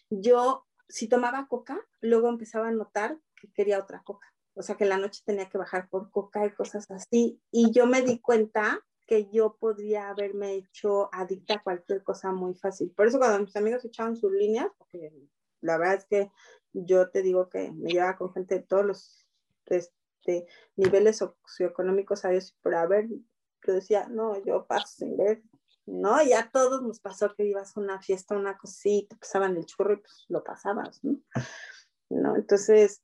Yo, 0.08 0.66
si 0.88 1.06
tomaba 1.06 1.46
coca, 1.48 1.78
luego 2.00 2.28
empezaba 2.28 2.68
a 2.68 2.72
notar 2.72 3.18
que 3.36 3.52
quería 3.52 3.78
otra 3.78 4.02
coca. 4.02 4.26
O 4.54 4.62
sea, 4.62 4.76
que 4.76 4.84
la 4.84 4.98
noche 4.98 5.22
tenía 5.24 5.48
que 5.48 5.58
bajar 5.58 5.88
por 5.88 6.10
coca 6.10 6.46
y 6.46 6.52
cosas 6.52 6.90
así. 6.90 7.40
Y 7.50 7.72
yo 7.72 7.86
me 7.86 8.02
di 8.02 8.20
cuenta 8.20 8.80
que 9.06 9.28
yo 9.30 9.56
podría 9.58 10.08
haberme 10.08 10.54
hecho 10.54 11.08
adicta 11.12 11.54
a 11.54 11.62
cualquier 11.62 12.02
cosa 12.02 12.32
muy 12.32 12.54
fácil. 12.54 12.90
Por 12.90 13.06
eso 13.06 13.18
cuando 13.18 13.40
mis 13.40 13.56
amigos 13.56 13.84
echaban 13.84 14.16
sus 14.16 14.32
líneas, 14.32 14.68
porque 14.78 15.12
la 15.60 15.78
verdad 15.78 15.94
es 15.94 16.04
que 16.06 16.30
yo 16.72 17.10
te 17.10 17.22
digo 17.22 17.48
que 17.48 17.70
me 17.72 17.90
llevaba 17.90 18.16
con 18.16 18.32
gente 18.32 18.56
de 18.56 18.62
todos 18.62 18.84
los 18.84 19.26
este, 19.66 20.46
niveles 20.76 21.18
socioeconómicos 21.18 22.20
sabios 22.20 22.50
y 22.50 22.62
por 22.62 22.74
haber, 22.74 23.08
yo 23.08 23.72
decía, 23.74 24.08
no, 24.08 24.42
yo 24.44 24.66
paso 24.66 24.86
sin 24.86 25.16
ver, 25.16 25.42
¿no? 25.86 26.22
Y 26.22 26.32
a 26.32 26.50
todos 26.50 26.82
nos 26.82 27.00
pasó 27.00 27.34
que 27.34 27.44
ibas 27.44 27.76
a 27.76 27.80
una 27.80 28.00
fiesta, 28.00 28.36
una 28.36 28.56
cosita, 28.56 29.16
pasaban 29.16 29.56
el 29.56 29.66
churro 29.66 29.94
y 29.94 29.96
pues 29.98 30.24
lo 30.28 30.42
pasabas, 30.42 31.02
¿no? 31.04 31.20
¿No? 32.08 32.36
Entonces, 32.36 33.02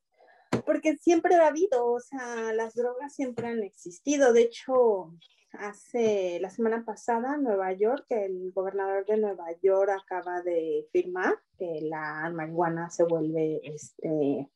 porque 0.64 0.96
siempre 0.96 1.34
ha 1.36 1.46
habido, 1.46 1.86
o 1.86 2.00
sea, 2.00 2.52
las 2.52 2.74
drogas 2.74 3.14
siempre 3.14 3.46
han 3.48 3.62
existido. 3.62 4.32
De 4.32 4.42
hecho, 4.42 5.14
hace 5.52 6.38
la 6.40 6.50
semana 6.50 6.84
pasada, 6.84 7.36
Nueva 7.36 7.72
York, 7.72 8.06
el 8.08 8.52
gobernador 8.52 9.04
de 9.06 9.16
Nueva 9.16 9.46
York 9.62 9.90
acaba 9.90 10.42
de 10.42 10.88
firmar 10.92 11.38
que 11.58 11.80
la 11.82 12.30
marihuana 12.30 12.90
se 12.90 13.04
vuelve, 13.04 13.60
este, 13.64 14.48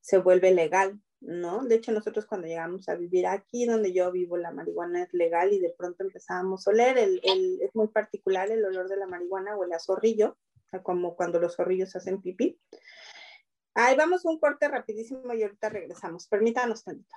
se 0.00 0.18
vuelve 0.18 0.52
legal, 0.52 1.00
¿no? 1.20 1.64
De 1.64 1.76
hecho, 1.76 1.92
nosotros 1.92 2.26
cuando 2.26 2.46
llegamos 2.46 2.88
a 2.88 2.94
vivir 2.94 3.26
aquí, 3.26 3.66
donde 3.66 3.92
yo 3.92 4.10
vivo, 4.12 4.36
la 4.36 4.52
marihuana 4.52 5.02
es 5.02 5.12
legal 5.12 5.52
y 5.52 5.60
de 5.60 5.74
pronto 5.76 6.04
empezábamos 6.04 6.66
a 6.66 6.70
oler, 6.70 6.98
el, 6.98 7.20
es 7.60 7.74
muy 7.74 7.88
particular 7.88 8.50
el 8.50 8.64
olor 8.64 8.88
de 8.88 8.96
la 8.96 9.06
marihuana, 9.06 9.56
huele 9.56 9.74
a 9.74 9.80
zorrillo, 9.80 10.36
como 10.82 11.16
cuando 11.16 11.40
los 11.40 11.56
zorrillos 11.56 11.94
hacen 11.96 12.20
pipí. 12.20 12.58
Ahí 13.74 13.96
vamos 13.96 14.24
un 14.24 14.38
corte 14.38 14.68
rapidísimo 14.68 15.34
y 15.34 15.42
ahorita 15.42 15.68
regresamos. 15.68 16.28
Permítanos 16.28 16.84
tantito. 16.84 17.16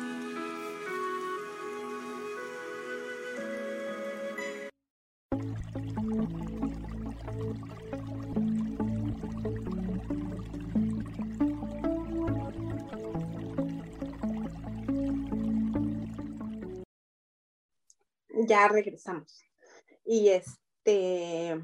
Ya 18.51 18.67
regresamos. 18.67 19.41
Y 20.03 20.27
este, 20.27 21.57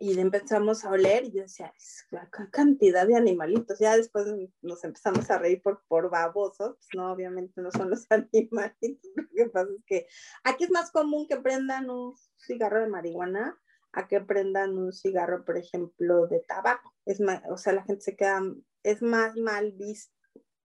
y 0.00 0.18
empezamos 0.18 0.84
a 0.84 0.90
oler 0.90 1.24
y 1.24 1.30
yo 1.30 1.42
decía, 1.42 1.72
la 2.10 2.28
cantidad 2.50 3.06
de 3.06 3.14
animalitos. 3.14 3.78
Ya 3.78 3.96
después 3.96 4.26
nos 4.62 4.82
empezamos 4.82 5.30
a 5.30 5.38
reír 5.38 5.62
por, 5.62 5.84
por 5.86 6.10
babosos, 6.10 6.76
pues 6.76 6.88
no, 6.96 7.12
obviamente 7.12 7.60
no 7.60 7.70
son 7.70 7.90
los 7.90 8.06
animalitos. 8.10 9.10
Lo 9.14 9.28
que 9.32 9.50
pasa 9.50 9.70
es 9.78 9.84
que 9.86 10.06
aquí 10.42 10.64
es 10.64 10.70
más 10.70 10.90
común 10.90 11.28
que 11.28 11.36
prendan 11.36 11.88
un 11.88 12.16
cigarro 12.36 12.80
de 12.80 12.88
marihuana 12.88 13.56
a 13.92 14.08
que 14.08 14.20
prendan 14.20 14.76
un 14.76 14.92
cigarro, 14.92 15.44
por 15.44 15.56
ejemplo, 15.56 16.26
de 16.26 16.40
tabaco. 16.40 16.92
Es 17.04 17.20
más, 17.20 17.42
o 17.48 17.56
sea, 17.56 17.74
la 17.74 17.84
gente 17.84 18.02
se 18.02 18.16
queda, 18.16 18.42
es 18.82 19.02
más 19.02 19.36
mal 19.36 19.70
visto. 19.70 20.12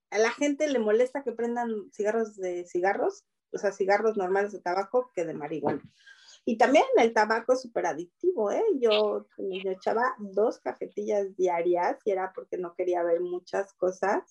A 0.10 0.18
la 0.18 0.32
gente 0.32 0.68
le 0.68 0.80
molesta 0.80 1.24
que 1.24 1.32
prendan 1.32 1.92
cigarros 1.92 2.36
de 2.38 2.66
cigarros 2.66 3.24
o 3.52 3.58
sea, 3.58 3.72
cigarros 3.72 4.18
normales 4.18 4.52
de 4.52 4.60
tabaco 4.60 5.12
que 5.14 5.26
de 5.26 5.34
marihuana. 5.34 5.82
Y 6.44 6.58
también 6.58 6.86
el 6.98 7.14
tabaco 7.14 7.54
es 7.54 7.62
súper 7.62 7.86
adictivo, 7.86 8.52
¿eh? 8.52 8.64
Yo, 8.80 9.28
yo 9.38 9.72
echaba 9.72 10.16
dos 10.18 10.60
cajetillas 10.60 11.36
diarias 11.36 12.00
y 12.04 12.12
era 12.12 12.32
porque 12.34 12.58
no 12.58 12.74
quería 12.74 13.04
ver 13.04 13.22
muchas 13.22 13.74
cosas. 13.74 14.24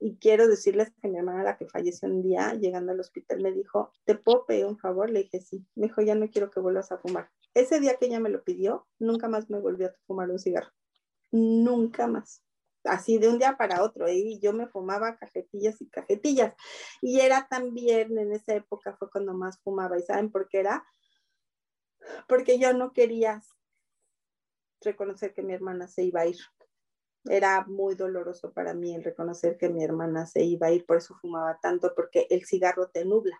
Y 0.00 0.16
quiero 0.16 0.48
decirles 0.48 0.90
que 1.00 1.08
mi 1.08 1.18
hermana, 1.18 1.44
la 1.44 1.56
que 1.56 1.66
falleció 1.66 2.08
un 2.08 2.22
día, 2.22 2.54
llegando 2.54 2.92
al 2.92 3.00
hospital, 3.00 3.40
me 3.42 3.52
dijo, 3.52 3.92
¿te 4.04 4.16
puedo 4.16 4.46
pedir 4.46 4.66
un 4.66 4.78
favor? 4.78 5.10
Le 5.10 5.24
dije, 5.24 5.40
sí. 5.40 5.64
Me 5.76 5.86
dijo, 5.86 6.00
ya 6.00 6.14
no 6.14 6.28
quiero 6.30 6.50
que 6.50 6.58
vuelvas 6.58 6.90
a 6.90 6.98
fumar. 6.98 7.30
Ese 7.54 7.78
día 7.80 7.96
que 7.96 8.06
ella 8.06 8.18
me 8.18 8.30
lo 8.30 8.42
pidió, 8.42 8.88
nunca 8.98 9.28
más 9.28 9.50
me 9.50 9.60
volvió 9.60 9.88
a 9.88 9.94
fumar 10.06 10.30
un 10.30 10.38
cigarro. 10.38 10.70
Nunca 11.30 12.06
más 12.06 12.42
así 12.84 13.18
de 13.18 13.28
un 13.28 13.38
día 13.38 13.56
para 13.56 13.82
otro, 13.82 14.06
¿eh? 14.06 14.16
y 14.16 14.40
yo 14.40 14.52
me 14.52 14.66
fumaba 14.66 15.16
cajetillas 15.16 15.80
y 15.80 15.88
cajetillas. 15.88 16.54
Y 17.00 17.20
era 17.20 17.46
también, 17.48 18.18
en 18.18 18.32
esa 18.32 18.54
época 18.54 18.96
fue 18.96 19.10
cuando 19.10 19.34
más 19.34 19.60
fumaba, 19.62 19.98
¿y 19.98 20.02
saben 20.02 20.30
por 20.30 20.48
qué 20.48 20.60
era? 20.60 20.84
Porque 22.26 22.58
yo 22.58 22.72
no 22.72 22.92
quería 22.92 23.42
reconocer 24.80 25.34
que 25.34 25.42
mi 25.42 25.52
hermana 25.52 25.88
se 25.88 26.04
iba 26.04 26.22
a 26.22 26.26
ir. 26.26 26.38
Era 27.24 27.64
muy 27.66 27.94
doloroso 27.94 28.52
para 28.52 28.72
mí 28.72 28.94
el 28.94 29.04
reconocer 29.04 29.58
que 29.58 29.68
mi 29.68 29.84
hermana 29.84 30.26
se 30.26 30.42
iba 30.42 30.68
a 30.68 30.72
ir, 30.72 30.86
por 30.86 30.96
eso 30.96 31.14
fumaba 31.20 31.58
tanto, 31.60 31.92
porque 31.94 32.26
el 32.30 32.46
cigarro 32.46 32.88
te 32.88 33.04
nubla, 33.04 33.38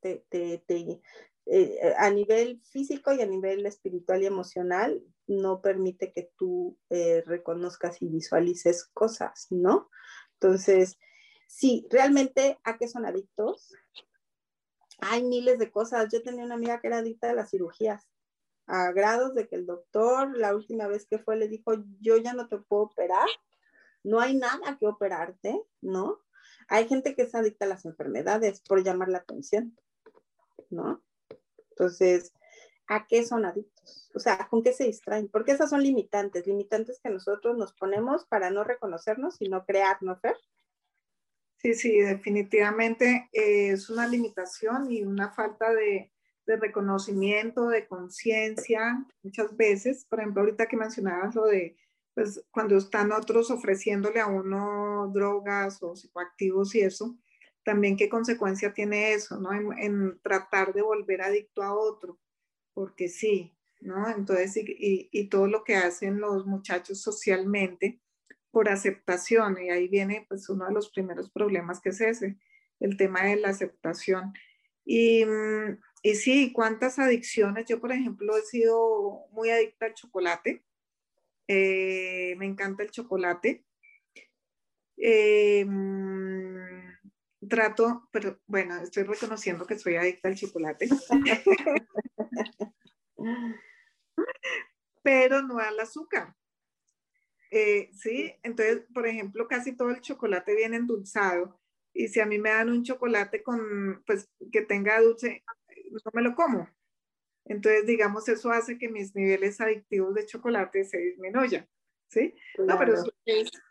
te, 0.00 0.24
te, 0.30 0.64
te, 0.66 1.02
eh, 1.46 1.94
a 1.98 2.10
nivel 2.10 2.60
físico 2.64 3.12
y 3.12 3.20
a 3.20 3.26
nivel 3.26 3.66
espiritual 3.66 4.22
y 4.22 4.26
emocional, 4.26 5.02
no 5.26 5.60
permite 5.60 6.12
que 6.12 6.30
tú 6.36 6.78
eh, 6.90 7.22
reconozcas 7.26 8.02
y 8.02 8.08
visualices 8.08 8.84
cosas, 8.92 9.46
¿no? 9.50 9.90
Entonces, 10.34 10.98
Sí, 11.50 11.84
realmente, 11.90 12.60
¿a 12.62 12.78
qué 12.78 12.86
son 12.86 13.04
adictos? 13.04 13.74
Hay 15.00 15.24
miles 15.24 15.58
de 15.58 15.72
cosas. 15.72 16.06
Yo 16.12 16.22
tenía 16.22 16.44
una 16.44 16.54
amiga 16.54 16.80
que 16.80 16.86
era 16.86 16.98
adicta 16.98 17.28
a 17.28 17.34
las 17.34 17.50
cirugías, 17.50 18.08
a 18.68 18.92
grados 18.92 19.34
de 19.34 19.48
que 19.48 19.56
el 19.56 19.66
doctor, 19.66 20.38
la 20.38 20.54
última 20.54 20.86
vez 20.86 21.06
que 21.06 21.18
fue, 21.18 21.36
le 21.36 21.48
dijo, 21.48 21.72
yo 22.00 22.16
ya 22.18 22.34
no 22.34 22.46
te 22.46 22.56
puedo 22.58 22.84
operar, 22.84 23.26
no 24.04 24.20
hay 24.20 24.36
nada 24.36 24.78
que 24.78 24.86
operarte, 24.86 25.60
¿no? 25.80 26.20
Hay 26.68 26.86
gente 26.86 27.16
que 27.16 27.22
es 27.22 27.34
adicta 27.34 27.64
a 27.64 27.68
las 27.68 27.84
enfermedades 27.84 28.62
por 28.62 28.84
llamar 28.84 29.08
la 29.08 29.18
atención, 29.18 29.76
¿no? 30.70 31.02
Entonces, 31.80 32.34
¿a 32.88 33.06
qué 33.06 33.24
son 33.24 33.46
adictos? 33.46 34.10
O 34.14 34.18
sea, 34.18 34.46
¿con 34.50 34.62
qué 34.62 34.74
se 34.74 34.84
distraen? 34.84 35.28
Porque 35.28 35.52
esas 35.52 35.70
son 35.70 35.82
limitantes, 35.82 36.46
limitantes 36.46 37.00
que 37.02 37.08
nosotros 37.08 37.56
nos 37.56 37.72
ponemos 37.72 38.26
para 38.26 38.50
no 38.50 38.64
reconocernos 38.64 39.40
y 39.40 39.48
no 39.48 39.64
crearnos, 39.64 40.20
Fer. 40.20 40.36
Sí, 41.56 41.72
sí, 41.72 41.98
definitivamente 42.00 43.30
eh, 43.32 43.70
es 43.70 43.88
una 43.88 44.06
limitación 44.06 44.90
y 44.90 45.04
una 45.04 45.30
falta 45.30 45.72
de, 45.72 46.12
de 46.46 46.56
reconocimiento, 46.56 47.68
de 47.68 47.86
conciencia, 47.86 49.06
muchas 49.22 49.56
veces. 49.56 50.04
Por 50.04 50.20
ejemplo, 50.20 50.42
ahorita 50.42 50.66
que 50.66 50.76
mencionabas 50.76 51.34
lo 51.34 51.46
de 51.46 51.76
pues 52.12 52.44
cuando 52.50 52.76
están 52.76 53.12
otros 53.12 53.50
ofreciéndole 53.50 54.20
a 54.20 54.26
uno 54.26 55.10
drogas 55.14 55.82
o 55.82 55.96
psicoactivos 55.96 56.74
y 56.74 56.82
eso, 56.82 57.16
también 57.64 57.96
qué 57.96 58.08
consecuencia 58.08 58.72
tiene 58.72 59.12
eso, 59.12 59.38
¿no? 59.38 59.52
En, 59.52 60.18
tratar 60.22 60.72
de 60.72 60.82
volver 60.82 61.22
adicto 61.22 61.62
a 61.62 61.74
otro, 61.74 62.18
porque 62.74 63.08
sí, 63.08 63.52
¿no? 63.80 64.08
Entonces, 64.10 64.56
y, 64.56 65.08
y, 65.12 65.28
todo 65.28 65.46
lo 65.46 65.64
que 65.64 65.76
hacen 65.76 66.20
los 66.20 66.46
muchachos 66.46 67.00
socialmente 67.02 68.00
por 68.50 68.68
aceptación, 68.68 69.62
y 69.62 69.70
ahí 69.70 69.88
viene 69.88 70.26
pues 70.28 70.48
uno 70.48 70.66
de 70.66 70.72
los 70.72 70.90
primeros 70.90 71.30
problemas 71.30 71.80
que 71.80 71.90
es 71.90 72.00
ese, 72.00 72.38
el 72.80 72.96
tema 72.96 73.24
de 73.24 73.36
la 73.36 73.50
aceptación. 73.50 74.32
Y, 74.84 75.24
y 76.02 76.14
sí, 76.14 76.52
cuántas 76.52 76.98
adicciones, 76.98 77.66
yo 77.66 77.80
por 77.80 77.92
ejemplo 77.92 78.36
he 78.36 78.42
sido 78.42 79.26
muy 79.32 79.50
adicta 79.50 79.86
al 79.86 79.94
chocolate, 79.94 80.64
eh, 81.52 82.34
me 82.38 82.46
encanta 82.46 82.84
el 82.84 82.92
chocolate. 82.92 83.64
Eh, 84.96 85.64
mm, 85.64 86.39
trato, 87.50 88.08
pero 88.10 88.40
bueno, 88.46 88.80
estoy 88.80 89.02
reconociendo 89.02 89.66
que 89.66 89.78
soy 89.78 89.96
adicta 89.96 90.28
al 90.28 90.36
chocolate. 90.36 90.88
pero 95.02 95.42
no 95.42 95.58
al 95.58 95.78
azúcar. 95.78 96.34
Eh, 97.50 97.90
sí, 97.92 98.32
entonces, 98.42 98.86
por 98.94 99.06
ejemplo, 99.06 99.46
casi 99.48 99.76
todo 99.76 99.90
el 99.90 100.00
chocolate 100.00 100.54
viene 100.54 100.76
endulzado. 100.76 101.60
Y 101.92 102.08
si 102.08 102.20
a 102.20 102.26
mí 102.26 102.38
me 102.38 102.50
dan 102.50 102.70
un 102.70 102.84
chocolate 102.84 103.42
con, 103.42 104.02
pues, 104.06 104.28
que 104.52 104.62
tenga 104.62 105.00
dulce, 105.00 105.44
no 105.90 106.10
me 106.14 106.22
lo 106.22 106.34
como. 106.34 106.68
Entonces, 107.44 107.86
digamos, 107.86 108.28
eso 108.28 108.50
hace 108.52 108.78
que 108.78 108.88
mis 108.88 109.14
niveles 109.14 109.60
adictivos 109.60 110.14
de 110.14 110.26
chocolate 110.26 110.84
se 110.84 110.98
disminuyan, 110.98 111.68
¿sí? 112.08 112.34
No, 112.58 112.78
pero 112.78 112.94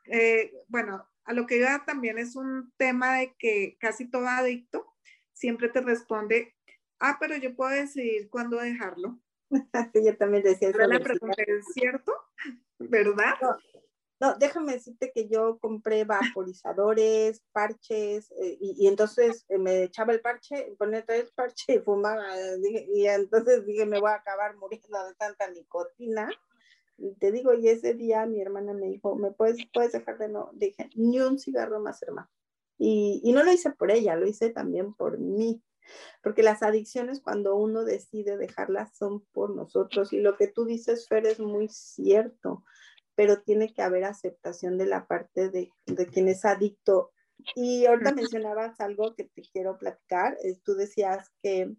eh, 0.05 0.51
bueno, 0.67 1.07
a 1.25 1.33
lo 1.33 1.45
que 1.45 1.57
iba 1.57 1.83
también 1.85 2.17
es 2.17 2.35
un 2.35 2.71
tema 2.77 3.17
de 3.17 3.35
que 3.37 3.77
casi 3.79 4.09
todo 4.09 4.27
adicto 4.27 4.85
siempre 5.33 5.69
te 5.69 5.81
responde, 5.81 6.55
ah, 6.99 7.17
pero 7.19 7.35
yo 7.37 7.55
puedo 7.55 7.71
decidir 7.71 8.29
cuándo 8.29 8.57
dejarlo. 8.57 9.19
yo 9.93 10.17
también 10.17 10.43
decía 10.43 10.69
eso. 10.69 10.79
La 10.79 10.99
pregunta 10.99 11.41
es 11.45 11.65
cierto, 11.73 12.13
¿verdad? 12.77 13.35
No, 14.19 14.35
déjame 14.35 14.73
decirte 14.73 15.13
que 15.13 15.29
yo 15.29 15.59
compré 15.59 16.03
vaporizadores, 16.03 17.41
parches, 17.53 18.29
eh, 18.31 18.57
y, 18.59 18.87
entonces 18.87 19.45
eh, 19.47 19.57
me 19.57 19.83
echaba 19.83 20.11
el 20.11 20.19
parche, 20.19 20.75
ponía 20.77 21.05
el 21.07 21.31
parche 21.33 21.75
y 21.75 21.79
fumaba. 21.79 22.25
y 22.93 23.07
entonces 23.07 23.65
dije, 23.65 23.85
me 23.85 23.99
voy 23.99 24.11
a 24.11 24.15
acabar 24.15 24.57
muriendo 24.57 25.05
de 25.05 25.15
tanta 25.15 25.49
nicotina. 25.49 26.29
Te 27.19 27.31
digo, 27.31 27.53
y 27.53 27.67
ese 27.67 27.93
día 27.93 28.25
mi 28.25 28.41
hermana 28.41 28.73
me 28.73 28.87
dijo, 28.87 29.15
¿me 29.15 29.31
puedes, 29.31 29.57
puedes 29.73 29.91
dejar 29.91 30.17
de 30.17 30.29
no? 30.29 30.51
Dije, 30.53 30.89
ni 30.95 31.19
un 31.19 31.39
cigarro 31.39 31.79
más, 31.79 32.01
hermano. 32.03 32.29
Y, 32.77 33.21
y 33.23 33.33
no 33.33 33.43
lo 33.43 33.51
hice 33.51 33.71
por 33.71 33.91
ella, 33.91 34.15
lo 34.15 34.27
hice 34.27 34.49
también 34.49 34.93
por 34.93 35.19
mí. 35.19 35.61
Porque 36.21 36.43
las 36.43 36.61
adicciones, 36.61 37.21
cuando 37.21 37.55
uno 37.55 37.83
decide 37.83 38.37
dejarlas, 38.37 38.95
son 38.95 39.25
por 39.31 39.55
nosotros. 39.55 40.13
Y 40.13 40.19
lo 40.19 40.37
que 40.37 40.47
tú 40.47 40.65
dices, 40.65 41.07
Fer, 41.07 41.25
es 41.25 41.39
muy 41.39 41.67
cierto 41.67 42.63
pero 43.19 43.41
tiene 43.41 43.73
que 43.73 43.81
haber 43.81 44.05
aceptación 44.05 44.77
de 44.77 44.85
la 44.85 45.05
parte 45.05 45.49
de, 45.49 45.73
de 45.85 46.07
quien 46.07 46.29
es 46.29 46.45
adicto. 46.45 47.11
Y 47.53 47.85
ahorita 47.85 48.13
mencionabas 48.13 48.79
algo 48.79 49.13
que 49.13 49.25
te 49.25 49.41
quiero 49.41 49.77
platicar. 49.77 50.37
Tú 50.63 50.75
decías 50.75 51.29
que 51.43 51.75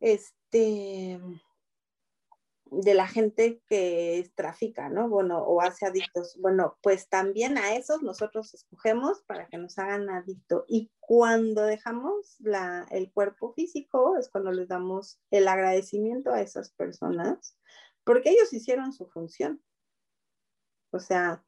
este 0.00 1.20
de 2.70 2.94
la 2.94 3.06
gente 3.06 3.62
que 3.66 4.30
trafica, 4.34 4.88
¿no? 4.88 5.08
Bueno, 5.08 5.42
o 5.42 5.60
hace 5.60 5.86
adictos. 5.86 6.36
Bueno, 6.40 6.78
pues 6.82 7.08
también 7.08 7.58
a 7.58 7.74
esos 7.74 8.02
nosotros 8.02 8.54
escogemos 8.54 9.22
para 9.26 9.48
que 9.48 9.58
nos 9.58 9.78
hagan 9.78 10.08
adicto. 10.10 10.64
Y 10.68 10.90
cuando 11.00 11.62
dejamos 11.62 12.36
la, 12.38 12.86
el 12.90 13.12
cuerpo 13.12 13.52
físico 13.52 14.16
es 14.18 14.30
cuando 14.30 14.52
les 14.52 14.68
damos 14.68 15.20
el 15.30 15.48
agradecimiento 15.48 16.32
a 16.32 16.40
esas 16.40 16.72
personas, 16.72 17.56
porque 18.04 18.30
ellos 18.30 18.52
hicieron 18.52 18.92
su 18.92 19.06
función 19.08 19.62
o 20.90 20.98
sea, 20.98 21.42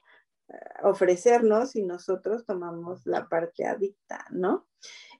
ofrecernos 0.82 1.76
y 1.76 1.82
nosotros 1.82 2.44
tomamos 2.44 3.06
la 3.06 3.28
parte 3.28 3.64
adicta, 3.66 4.26
¿no? 4.30 4.68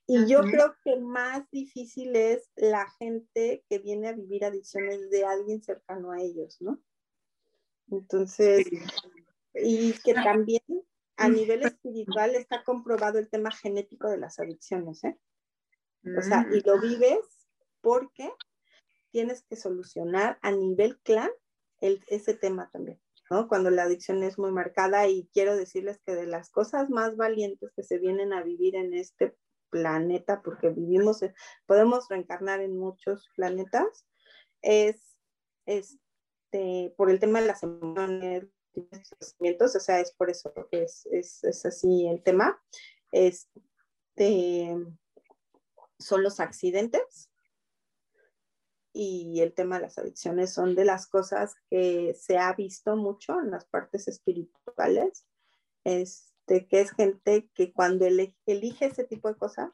Y 0.07 0.27
yo 0.27 0.41
creo 0.41 0.75
que 0.83 0.97
más 0.97 1.49
difícil 1.51 2.17
es 2.17 2.51
la 2.57 2.91
gente 2.99 3.65
que 3.69 3.79
viene 3.79 4.09
a 4.09 4.13
vivir 4.13 4.45
adicciones 4.45 5.09
de 5.11 5.25
alguien 5.25 5.63
cercano 5.63 6.11
a 6.11 6.21
ellos, 6.21 6.61
¿no? 6.61 6.83
Entonces, 7.91 8.67
y 9.55 9.93
que 10.05 10.15
también 10.15 10.63
a 11.17 11.29
nivel 11.29 11.63
espiritual 11.63 12.35
está 12.35 12.65
comprobado 12.65 13.19
el 13.19 13.29
tema 13.29 13.51
genético 13.53 14.09
de 14.09 14.19
las 14.19 14.39
adicciones, 14.39 15.05
¿eh? 15.05 15.19
O 16.19 16.21
sea, 16.21 16.47
y 16.53 16.61
lo 16.63 16.79
mm. 16.79 16.81
vives 16.81 17.49
porque 17.81 18.33
tienes 19.11 19.43
que 19.43 19.57
solucionar 19.57 20.39
a 20.43 20.51
nivel 20.51 20.99
clan 21.01 21.31
ese 21.81 22.35
tema 22.35 22.71
también. 22.73 23.01
Cuando 23.49 23.71
la 23.71 23.85
adicción 23.85 24.23
es 24.23 24.39
muy 24.39 24.53
marcada 24.53 25.09
y 25.09 25.29
quiero 25.33 25.57
decirles 25.57 26.01
que 26.05 26.15
de 26.15 26.27
las 26.27 26.51
cosas 26.51 26.91
más 26.91 27.17
valientes 27.17 27.71
que 27.75 27.83
se 27.83 27.99
vienen 27.99 28.33
a 28.33 28.43
vivir 28.43 28.77
en 28.77 28.95
este 28.95 29.37
planeta, 29.71 30.43
porque 30.43 30.69
vivimos, 30.69 31.21
podemos 31.67 32.09
reencarnar 32.09 32.61
en 32.61 32.77
muchos 32.77 33.31
planetas, 33.35 34.07
es 34.61 35.19
este, 35.67 36.95
por 36.97 37.11
el 37.11 37.19
tema 37.19 37.41
de 37.41 37.47
las 37.47 37.63
emociones, 37.63 38.45
o 38.75 39.81
sea, 39.81 40.01
es 40.01 40.13
por 40.13 40.31
eso 40.31 40.53
que 40.71 40.83
es, 40.83 41.07
es, 41.11 41.45
es 41.45 41.67
así 41.67 42.07
el 42.09 42.23
tema. 42.23 42.63
Este, 43.11 44.77
son 45.99 46.23
los 46.23 46.41
accidentes, 46.41 47.32
y 48.93 49.41
el 49.41 49.55
tema 49.55 49.77
de 49.77 49.83
las 49.83 49.99
adicciones 49.99 50.53
son 50.53 50.75
de 50.75 50.85
las 50.85 51.07
cosas 51.07 51.55
que 51.71 52.15
se 52.15 52.39
ha 52.39 52.53
visto 52.53 52.97
mucho 52.97 53.41
en 53.41 53.51
las 53.51 53.65
partes 53.65 54.07
espirituales, 54.09 55.27
este, 55.85 56.67
que 56.67 56.81
es 56.81 56.93
gente 56.93 57.49
que 57.55 57.73
cuando 57.73 58.07
elige 58.07 58.87
ese 58.87 59.05
tipo 59.05 59.29
de 59.29 59.37
cosas 59.37 59.71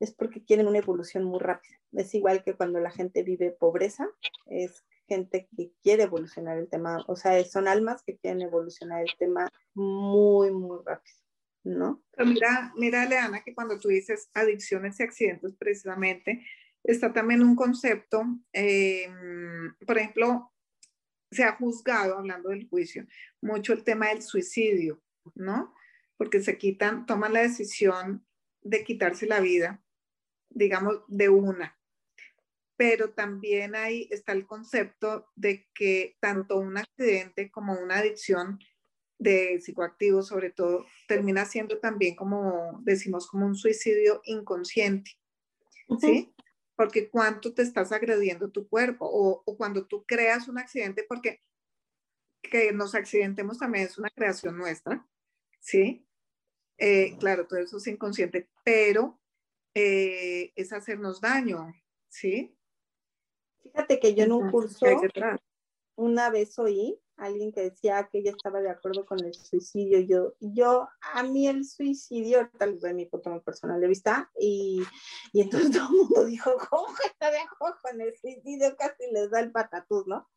es 0.00 0.12
porque 0.12 0.44
quieren 0.44 0.68
una 0.68 0.78
evolución 0.78 1.24
muy 1.24 1.40
rápida. 1.40 1.80
Es 1.92 2.14
igual 2.14 2.42
que 2.42 2.54
cuando 2.54 2.80
la 2.80 2.90
gente 2.90 3.22
vive 3.22 3.50
pobreza, 3.50 4.08
es 4.46 4.84
gente 5.06 5.48
que 5.56 5.72
quiere 5.82 6.04
evolucionar 6.04 6.58
el 6.58 6.68
tema, 6.68 7.04
o 7.06 7.16
sea, 7.16 7.42
son 7.44 7.68
almas 7.68 8.02
que 8.02 8.16
quieren 8.16 8.42
evolucionar 8.42 9.02
el 9.02 9.14
tema 9.18 9.50
muy, 9.74 10.50
muy 10.50 10.78
rápido, 10.84 11.16
¿no? 11.62 12.02
mira, 12.24 12.72
mira, 12.76 13.04
Leana, 13.06 13.42
que 13.42 13.54
cuando 13.54 13.78
tú 13.78 13.88
dices 13.88 14.30
adicciones 14.32 14.98
y 14.98 15.02
accidentes, 15.02 15.54
precisamente, 15.58 16.44
está 16.84 17.12
también 17.12 17.42
un 17.42 17.56
concepto, 17.56 18.22
eh, 18.52 19.08
por 19.86 19.98
ejemplo, 19.98 20.52
se 21.30 21.42
ha 21.42 21.56
juzgado, 21.56 22.18
hablando 22.18 22.50
del 22.50 22.68
juicio, 22.68 23.06
mucho 23.40 23.72
el 23.72 23.82
tema 23.82 24.08
del 24.08 24.22
suicidio, 24.22 25.02
¿no? 25.34 25.74
Porque 26.16 26.40
se 26.40 26.58
quitan, 26.58 27.06
toman 27.06 27.32
la 27.32 27.42
decisión 27.42 28.24
de 28.62 28.84
quitarse 28.84 29.26
la 29.26 29.40
vida, 29.40 29.82
digamos, 30.50 31.02
de 31.08 31.28
una. 31.30 31.78
Pero 32.76 33.10
también 33.10 33.74
ahí 33.74 34.08
está 34.10 34.32
el 34.32 34.46
concepto 34.46 35.26
de 35.34 35.68
que 35.74 36.16
tanto 36.20 36.58
un 36.58 36.76
accidente 36.76 37.50
como 37.50 37.74
una 37.74 37.98
adicción 37.98 38.58
de 39.18 39.60
psicoactivos, 39.60 40.28
sobre 40.28 40.50
todo, 40.50 40.86
termina 41.08 41.44
siendo 41.46 41.78
también 41.78 42.14
como, 42.14 42.80
decimos, 42.84 43.28
como 43.28 43.46
un 43.46 43.54
suicidio 43.54 44.20
inconsciente. 44.24 45.12
¿Sí? 46.00 46.33
Porque 46.76 47.08
cuánto 47.08 47.54
te 47.54 47.62
estás 47.62 47.92
agrediendo 47.92 48.50
tu 48.50 48.68
cuerpo 48.68 49.06
o, 49.06 49.42
o, 49.44 49.56
cuando 49.56 49.86
tú 49.86 50.04
creas 50.04 50.48
un 50.48 50.58
accidente, 50.58 51.04
porque 51.08 51.42
que 52.42 52.72
nos 52.72 52.94
accidentemos 52.94 53.58
también 53.58 53.86
es 53.86 53.98
una 53.98 54.10
creación 54.10 54.56
nuestra, 54.56 55.06
¿sí? 55.60 56.06
Eh, 56.78 57.16
claro, 57.18 57.46
todo 57.46 57.60
eso 57.60 57.78
es 57.78 57.86
inconsciente, 57.86 58.50
pero 58.64 59.20
eh, 59.74 60.52
es 60.56 60.72
hacernos 60.72 61.20
daño, 61.20 61.72
¿sí? 62.08 62.56
Fíjate 63.62 63.98
que 63.98 64.14
yo 64.14 64.24
en 64.24 64.32
un 64.32 64.50
curso 64.50 64.86
una 65.96 66.30
vez 66.30 66.58
oí 66.58 67.00
alguien 67.16 67.52
que 67.52 67.62
decía 67.62 68.08
que 68.10 68.18
ella 68.18 68.30
estaba 68.30 68.60
de 68.60 68.70
acuerdo 68.70 69.04
con 69.04 69.24
el 69.24 69.34
suicidio. 69.34 70.00
Yo, 70.00 70.34
yo 70.40 70.88
a 71.12 71.22
mí 71.22 71.48
el 71.48 71.64
suicidio, 71.64 72.50
tal 72.58 72.72
vez 72.72 72.82
de 72.82 72.94
mi 72.94 73.06
punto 73.06 73.40
personal 73.42 73.80
de 73.80 73.88
vista, 73.88 74.30
y, 74.38 74.82
y 75.32 75.42
entonces 75.42 75.70
todo 75.72 75.88
el 75.88 75.96
mundo 75.96 76.24
dijo, 76.24 76.56
¿cómo 76.70 76.94
está 77.04 77.30
de 77.30 77.38
acuerdo 77.38 77.78
con 77.82 78.00
el 78.00 78.14
suicidio? 78.16 78.76
Casi 78.76 79.10
les 79.12 79.30
da 79.30 79.40
el 79.40 79.52
patatús, 79.52 80.06
¿no? 80.06 80.28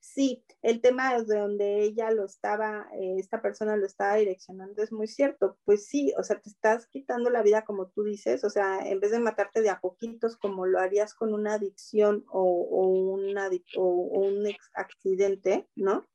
Sí, 0.00 0.44
el 0.62 0.80
tema 0.80 1.20
de 1.20 1.38
donde 1.38 1.82
ella 1.82 2.10
lo 2.10 2.24
estaba, 2.26 2.88
eh, 2.94 3.16
esta 3.18 3.42
persona 3.42 3.76
lo 3.76 3.86
estaba 3.86 4.14
direccionando 4.16 4.82
es 4.82 4.92
muy 4.92 5.08
cierto. 5.08 5.58
Pues 5.64 5.86
sí, 5.86 6.12
o 6.16 6.22
sea, 6.22 6.38
te 6.40 6.48
estás 6.48 6.86
quitando 6.86 7.28
la 7.28 7.42
vida 7.42 7.64
como 7.64 7.88
tú 7.88 8.04
dices, 8.04 8.44
o 8.44 8.50
sea, 8.50 8.78
en 8.88 9.00
vez 9.00 9.10
de 9.10 9.18
matarte 9.18 9.62
de 9.62 9.70
a 9.70 9.80
poquitos 9.80 10.36
como 10.36 10.66
lo 10.66 10.78
harías 10.78 11.12
con 11.14 11.34
una 11.34 11.54
adicción 11.54 12.24
o, 12.28 12.44
una, 12.44 13.50
o, 13.76 13.84
un 13.84 14.46
accidente, 14.74 15.68
¿no? 15.74 16.06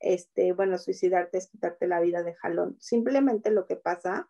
Este, 0.00 0.52
bueno, 0.52 0.78
suicidarte 0.78 1.38
es 1.38 1.48
quitarte 1.48 1.86
la 1.86 2.00
vida 2.00 2.22
de 2.22 2.34
jalón. 2.34 2.76
Simplemente 2.80 3.50
lo 3.50 3.66
que 3.66 3.76
pasa 3.76 4.28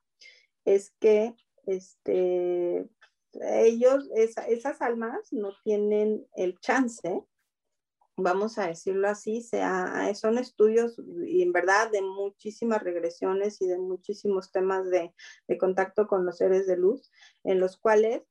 es 0.65 0.95
que 1.01 1.35
este, 1.67 2.89
ellos, 3.41 4.09
esas 4.15 4.81
almas 4.83 5.33
no 5.33 5.53
tienen 5.65 6.27
el 6.35 6.59
chance 6.61 7.25
vamos 8.17 8.59
a 8.59 8.69
decirlo 8.69 9.09
así, 9.09 9.43
sea, 9.43 10.11
son 10.15 10.39
estudios 10.39 11.01
y 11.27 11.43
en 11.43 11.53
verdad 11.53 11.91
de 11.91 12.01
muchísimas 12.01 12.83
regresiones 12.83 13.61
y 13.61 13.67
de 13.67 13.79
muchísimos 13.79 14.51
temas 14.51 14.89
de, 14.91 15.13
contacto 15.59 16.07
con 16.07 16.25
los 16.25 16.39
seres 16.39 16.67
de 16.67 16.77
luz, 16.77 17.11
en 17.45 17.61
los 17.61 17.77
cuales 17.77 18.23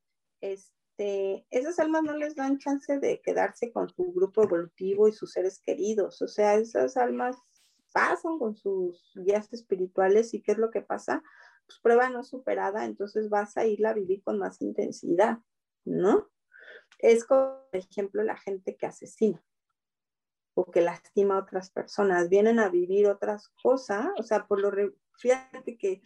esas 0.98 1.78
almas 1.78 2.02
no 2.02 2.16
les 2.16 2.34
dan 2.34 2.58
chance 2.58 2.98
de 2.98 3.20
quedarse 3.20 3.72
con 3.72 3.88
su 3.88 4.12
grupo 4.12 4.42
evolutivo 4.42 5.08
y 5.08 5.12
sus 5.12 5.32
seres 5.32 5.60
queridos, 5.60 6.22
o 6.22 6.28
sea, 6.28 6.54
esas 6.54 6.96
almas 6.96 7.36
pasan 7.92 8.38
con 8.38 8.56
sus 8.56 9.12
guías 9.14 9.52
espirituales 9.52 10.34
y 10.34 10.42
¿qué 10.42 10.52
es 10.52 10.58
lo 10.58 10.70
que 10.70 10.82
pasa? 10.82 11.22
Pues 11.66 11.78
prueba 11.80 12.08
no 12.10 12.24
superada, 12.24 12.84
entonces 12.84 13.28
vas 13.28 13.56
a 13.56 13.66
irla 13.66 13.90
a 13.90 13.94
vivir 13.94 14.22
con 14.22 14.38
más 14.38 14.60
intensidad, 14.62 15.38
¿no? 15.84 16.28
Es 16.98 17.24
como, 17.24 17.66
por 17.70 17.80
ejemplo, 17.80 18.22
la 18.22 18.36
gente 18.36 18.76
que 18.76 18.86
asesina 18.86 19.42
o 20.54 20.70
que 20.70 20.80
lastima 20.80 21.36
a 21.36 21.40
otras 21.40 21.70
personas, 21.70 22.30
vienen 22.30 22.58
a 22.58 22.70
vivir 22.70 23.08
otras 23.08 23.48
cosas, 23.62 24.06
o 24.18 24.22
sea, 24.22 24.46
por 24.46 24.58
lo, 24.58 24.70
fíjate 25.18 25.76
que 25.76 26.00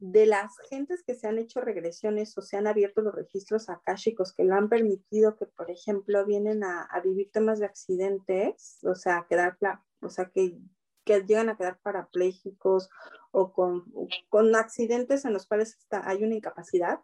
de 0.00 0.24
las 0.24 0.56
gentes 0.70 1.02
que 1.02 1.14
se 1.14 1.28
han 1.28 1.38
hecho 1.38 1.60
regresiones 1.60 2.36
o 2.38 2.42
se 2.42 2.56
han 2.56 2.66
abierto 2.66 3.02
los 3.02 3.14
registros 3.14 3.68
akáshicos 3.68 4.32
que 4.32 4.44
lo 4.44 4.54
han 4.54 4.70
permitido 4.70 5.36
que, 5.36 5.46
por 5.46 5.70
ejemplo, 5.70 6.24
vienen 6.24 6.64
a, 6.64 6.88
vivir 7.04 7.30
temas 7.30 7.60
de 7.60 7.66
accidentes, 7.66 8.78
o 8.82 8.94
sea, 8.94 9.26
quedar, 9.28 9.58
o 10.00 10.08
sea, 10.08 10.30
que, 10.34 10.58
llegan 11.06 11.48
a 11.48 11.56
quedar 11.56 11.80
parapléjicos 11.82 12.88
o 13.32 13.52
con, 13.52 13.84
con 14.28 14.54
accidentes 14.54 15.24
en 15.24 15.32
los 15.32 15.46
cuales 15.46 15.76
hay 15.90 16.22
una 16.22 16.36
incapacidad, 16.36 17.00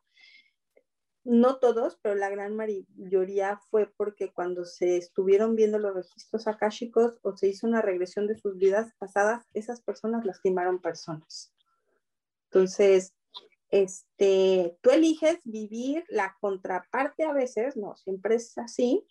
no 1.24 1.58
todos, 1.58 1.98
pero 2.02 2.14
la 2.14 2.30
gran 2.30 2.54
mayoría 2.54 3.58
fue 3.68 3.92
porque 3.96 4.32
cuando 4.32 4.64
se 4.64 4.96
estuvieron 4.96 5.56
viendo 5.56 5.80
los 5.80 5.92
registros 5.92 6.46
akáshicos 6.46 7.18
o 7.22 7.36
se 7.36 7.48
hizo 7.48 7.66
una 7.66 7.82
regresión 7.82 8.28
de 8.28 8.38
sus 8.38 8.56
vidas 8.56 8.92
pasadas, 8.98 9.44
esas 9.52 9.80
personas 9.80 10.24
lastimaron 10.24 10.80
personas. 10.80 11.55
Entonces, 12.56 13.14
este, 13.70 14.78
tú 14.80 14.88
eliges 14.88 15.40
vivir 15.44 16.04
la 16.08 16.34
contraparte 16.40 17.24
a 17.24 17.34
veces, 17.34 17.76
no 17.76 17.94
siempre 17.96 18.36
es 18.36 18.56
así, 18.56 19.06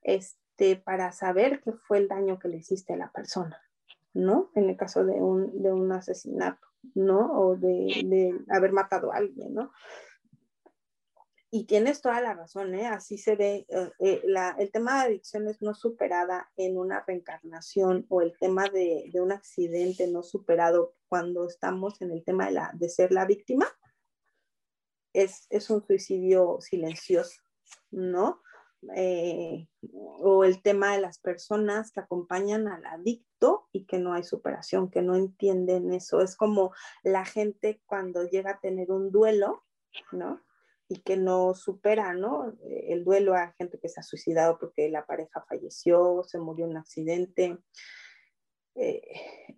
este, 0.00 0.76
para 0.76 1.12
saber 1.12 1.60
qué 1.60 1.72
fue 1.72 1.98
el 1.98 2.08
daño 2.08 2.38
que 2.38 2.48
le 2.48 2.56
hiciste 2.56 2.94
a 2.94 2.96
la 2.96 3.12
persona, 3.12 3.60
¿no? 4.14 4.50
En 4.54 4.70
el 4.70 4.76
caso 4.78 5.04
de 5.04 5.20
un, 5.20 5.62
de 5.62 5.70
un 5.70 5.92
asesinato, 5.92 6.66
¿no? 6.94 7.30
O 7.38 7.56
de, 7.56 8.04
de 8.06 8.34
haber 8.48 8.72
matado 8.72 9.12
a 9.12 9.18
alguien, 9.18 9.52
¿no? 9.52 9.70
Y 11.50 11.64
tienes 11.64 12.02
toda 12.02 12.20
la 12.20 12.34
razón, 12.34 12.74
¿eh? 12.74 12.86
Así 12.86 13.16
se 13.16 13.34
ve, 13.34 13.66
eh, 13.68 13.90
eh, 14.00 14.22
el 14.58 14.70
tema 14.70 14.98
de 14.98 15.06
adicciones 15.06 15.62
no 15.62 15.74
superada 15.74 16.50
en 16.56 16.76
una 16.76 17.02
reencarnación 17.06 18.04
o 18.10 18.20
el 18.20 18.36
tema 18.38 18.68
de, 18.68 19.10
un 19.14 19.32
accidente 19.32 20.06
no 20.08 20.22
superado 20.22 20.94
cuando 21.08 21.46
estamos 21.46 22.02
en 22.02 22.10
el 22.10 22.22
tema 22.22 22.46
de, 22.46 22.52
la, 22.52 22.70
de 22.74 22.88
ser 22.90 23.12
la 23.12 23.24
víctima, 23.24 23.66
es, 25.14 25.46
es 25.48 25.70
un 25.70 25.82
suicidio 25.86 26.58
silencioso, 26.60 27.40
¿no? 27.90 28.42
o 29.90 30.44
el 30.44 30.62
tema 30.62 30.92
de 30.92 31.00
las 31.00 31.18
personas 31.18 31.90
que 31.90 31.98
acompañan 31.98 32.68
al 32.68 32.86
adicto 32.86 33.66
y 33.72 33.86
que 33.86 33.98
no 33.98 34.12
hay 34.12 34.22
superación, 34.22 34.88
que 34.88 35.02
no 35.02 35.16
entienden 35.16 35.92
eso. 35.92 36.20
Es 36.20 36.36
como 36.36 36.72
la 37.02 37.24
gente 37.24 37.82
cuando 37.86 38.22
llega 38.22 38.52
a 38.52 38.60
tener 38.60 38.92
un 38.92 39.10
duelo, 39.10 39.64
¿no? 40.12 40.40
Y 40.88 41.00
que 41.00 41.16
no 41.16 41.54
supera, 41.54 42.14
¿no? 42.14 42.56
El 42.64 43.04
duelo 43.04 43.34
a 43.34 43.52
gente 43.58 43.78
que 43.78 43.88
se 43.88 44.00
ha 44.00 44.02
suicidado 44.02 44.58
porque 44.58 44.88
la 44.88 45.04
pareja 45.04 45.44
falleció, 45.48 46.22
se 46.24 46.38
murió 46.38 46.64
en 46.64 46.72
un 46.72 46.76
accidente, 46.78 47.58
eh, 48.74 49.02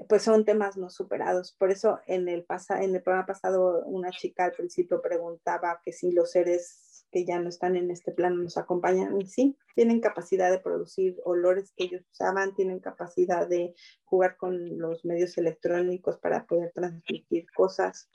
pues 0.09 0.23
son 0.23 0.45
temas 0.45 0.77
no 0.77 0.91
superados. 0.91 1.53
Por 1.53 1.71
eso 1.71 2.01
en 2.07 2.29
el, 2.29 2.47
en 2.81 2.95
el 2.95 3.03
programa 3.03 3.27
pasado 3.27 3.85
una 3.85 4.11
chica 4.11 4.47
al 4.47 4.53
principio 4.53 5.01
preguntaba 5.01 5.81
que 5.85 5.93
si 5.93 6.11
los 6.11 6.33
seres 6.33 7.07
que 7.13 7.25
ya 7.25 7.39
no 7.39 7.49
están 7.49 7.77
en 7.77 7.91
este 7.91 8.13
plano 8.13 8.37
nos 8.37 8.57
acompañan, 8.57 9.21
y 9.21 9.27
sí, 9.27 9.57
tienen 9.75 10.01
capacidad 10.01 10.51
de 10.51 10.61
producir 10.61 11.17
olores 11.25 11.73
que 11.77 11.85
ellos 11.85 12.03
usaban, 12.13 12.55
tienen 12.55 12.79
capacidad 12.79 13.49
de 13.49 13.75
jugar 14.05 14.37
con 14.37 14.79
los 14.79 15.05
medios 15.05 15.37
electrónicos 15.37 16.19
para 16.19 16.47
poder 16.47 16.73
transmitir 16.73 17.47
cosas, 17.53 18.09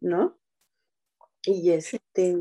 ¿no? 0.00 0.41
Y 1.44 1.70
este, 1.70 2.36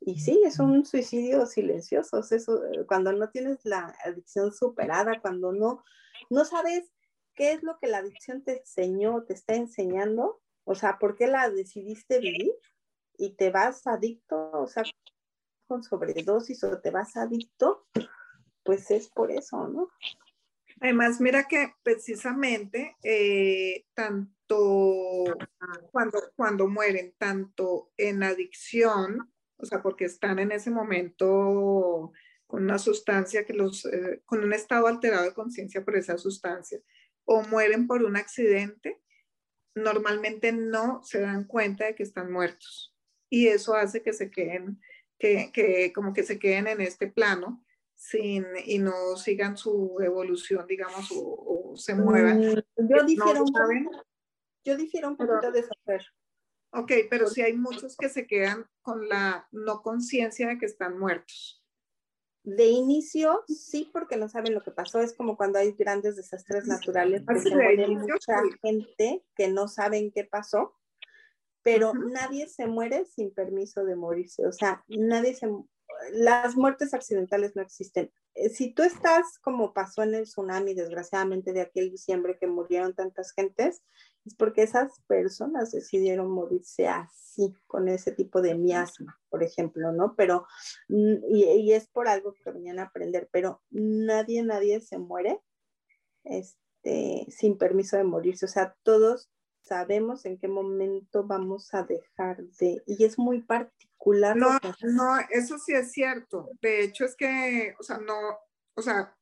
y 0.00 0.18
sí, 0.18 0.42
es 0.44 0.58
un 0.58 0.84
suicidio 0.84 1.46
silencioso, 1.46 2.20
eh, 2.20 2.86
cuando 2.86 3.12
no 3.12 3.30
tienes 3.30 3.64
la 3.64 3.94
adicción 4.04 4.52
superada, 4.52 5.20
cuando 5.20 5.52
no, 5.52 5.84
no 6.30 6.44
sabes 6.44 6.90
qué 7.34 7.52
es 7.52 7.62
lo 7.62 7.78
que 7.78 7.86
la 7.86 7.98
adicción 7.98 8.42
te 8.42 8.58
enseñó, 8.58 9.24
te 9.24 9.34
está 9.34 9.54
enseñando, 9.54 10.40
o 10.64 10.74
sea, 10.74 10.98
por 10.98 11.16
qué 11.16 11.26
la 11.26 11.50
decidiste 11.50 12.18
vivir 12.18 12.52
y 13.16 13.34
te 13.34 13.50
vas 13.50 13.86
adicto, 13.86 14.50
o 14.52 14.66
sea, 14.66 14.82
con 15.66 15.82
sobredosis 15.82 16.64
o 16.64 16.80
te 16.80 16.90
vas 16.90 17.16
adicto, 17.16 17.86
pues 18.64 18.90
es 18.90 19.08
por 19.08 19.30
eso, 19.30 19.68
¿no? 19.68 19.88
Además, 20.80 21.20
mira 21.20 21.46
que 21.46 21.74
precisamente 21.82 22.96
eh, 23.02 23.84
tanto 24.50 25.38
cuando, 25.92 26.18
cuando 26.36 26.68
mueren, 26.68 27.14
tanto 27.18 27.92
en 27.96 28.22
adicción, 28.22 29.32
o 29.56 29.64
sea, 29.64 29.82
porque 29.82 30.04
están 30.04 30.38
en 30.38 30.52
ese 30.52 30.70
momento 30.70 32.12
con 32.46 32.64
una 32.64 32.78
sustancia 32.78 33.44
que 33.44 33.52
los, 33.52 33.84
eh, 33.86 34.22
con 34.24 34.42
un 34.42 34.52
estado 34.52 34.86
alterado 34.88 35.24
de 35.24 35.34
conciencia 35.34 35.84
por 35.84 35.96
esa 35.96 36.18
sustancia, 36.18 36.80
o 37.24 37.42
mueren 37.42 37.86
por 37.86 38.02
un 38.02 38.16
accidente, 38.16 39.00
normalmente 39.74 40.52
no 40.52 41.02
se 41.04 41.20
dan 41.20 41.44
cuenta 41.44 41.86
de 41.86 41.94
que 41.94 42.02
están 42.02 42.32
muertos. 42.32 42.94
Y 43.28 43.46
eso 43.46 43.74
hace 43.74 44.02
que 44.02 44.12
se 44.12 44.30
queden, 44.30 44.80
que, 45.18 45.50
que 45.52 45.92
como 45.92 46.12
que 46.12 46.24
se 46.24 46.40
queden 46.40 46.66
en 46.66 46.80
este 46.80 47.06
plano 47.06 47.64
sin, 47.94 48.46
y 48.64 48.78
no 48.78 49.16
sigan 49.16 49.56
su 49.56 49.98
evolución, 50.02 50.66
digamos, 50.66 51.08
o, 51.14 51.74
se 51.76 51.94
muevan. 51.94 52.40
Mm, 52.40 52.88
yo 52.88 53.04
difiero, 53.04 53.44
un, 53.44 53.52
yo 54.64 54.76
difiero 54.76 55.08
un 55.08 55.16
poquito 55.16 55.50
de 55.52 55.62
saber. 55.62 56.04
Ok, 56.72 56.92
pero 57.08 57.26
sí 57.26 57.42
hay 57.42 57.56
muchos 57.56 57.96
que 57.96 58.08
se 58.08 58.26
quedan 58.26 58.64
con 58.82 59.08
la 59.08 59.48
no 59.50 59.82
conciencia 59.82 60.48
de 60.48 60.58
que 60.58 60.66
están 60.66 60.98
muertos. 60.98 61.64
De 62.42 62.66
inicio, 62.66 63.44
sí, 63.48 63.90
porque 63.92 64.16
no 64.16 64.28
saben 64.28 64.54
lo 64.54 64.62
que 64.62 64.70
pasó. 64.70 65.00
Es 65.00 65.14
como 65.14 65.36
cuando 65.36 65.58
hay 65.58 65.72
grandes 65.72 66.16
desastres 66.16 66.66
naturales, 66.66 67.22
que 67.26 67.86
mucha 67.88 68.40
gente 68.62 69.24
que 69.34 69.48
no 69.48 69.68
saben 69.68 70.10
qué 70.10 70.24
pasó, 70.24 70.78
pero 71.62 71.92
nadie 71.92 72.48
se 72.48 72.66
muere 72.66 73.04
sin 73.04 73.34
permiso 73.34 73.84
de 73.84 73.96
morirse. 73.96 74.46
O 74.46 74.52
sea, 74.52 74.84
nadie 74.88 75.34
se, 75.34 75.48
las 76.12 76.56
muertes 76.56 76.94
accidentales 76.94 77.56
no 77.56 77.62
existen. 77.62 78.10
Eh, 78.34 78.48
si 78.48 78.72
tú 78.72 78.82
estás 78.82 79.38
como 79.40 79.72
pasó 79.74 80.02
en 80.02 80.14
el 80.14 80.24
tsunami, 80.24 80.74
desgraciadamente, 80.74 81.52
de 81.52 81.62
aquel 81.62 81.90
diciembre 81.90 82.38
que 82.38 82.46
murieron 82.46 82.94
tantas 82.94 83.32
gentes, 83.32 83.82
es 84.24 84.34
porque 84.34 84.62
esas 84.62 85.00
personas 85.06 85.72
decidieron 85.72 86.30
morirse 86.30 86.88
así, 86.88 87.54
con 87.66 87.88
ese 87.88 88.12
tipo 88.12 88.42
de 88.42 88.54
miasma, 88.54 89.18
por 89.28 89.42
ejemplo, 89.42 89.92
¿no? 89.92 90.14
Pero, 90.16 90.46
mm, 90.88 91.24
y, 91.28 91.72
es 91.72 91.88
por 91.88 92.08
algo 92.08 92.34
que 92.34 92.50
venían 92.50 92.78
a 92.78 92.84
aprender, 92.84 93.28
pero 93.32 93.62
nadie, 93.70 94.42
nadie 94.42 94.80
se 94.80 94.98
muere 94.98 95.40
este, 96.24 97.26
sin 97.30 97.56
permiso 97.56 97.96
de 97.96 98.04
morirse. 98.04 98.44
O 98.44 98.48
sea, 98.48 98.76
todos 98.82 99.30
sabemos 99.62 100.24
en 100.26 100.38
qué 100.38 100.48
momento 100.48 101.24
vamos 101.24 101.72
a 101.74 101.84
dejar 101.84 102.42
de, 102.58 102.82
y 102.86 103.04
es 103.04 103.18
muy 103.18 103.42
particular. 103.42 104.36
No, 104.36 104.58
no, 104.82 105.18
eso 105.30 105.58
sí 105.58 105.72
es 105.72 105.92
cierto. 105.92 106.50
De 106.60 106.82
hecho 106.82 107.04
es 107.04 107.16
que, 107.16 107.74
o 107.78 107.82
sea, 107.82 107.98
no, 107.98 108.18
o 108.74 108.82
sea, 108.82 109.16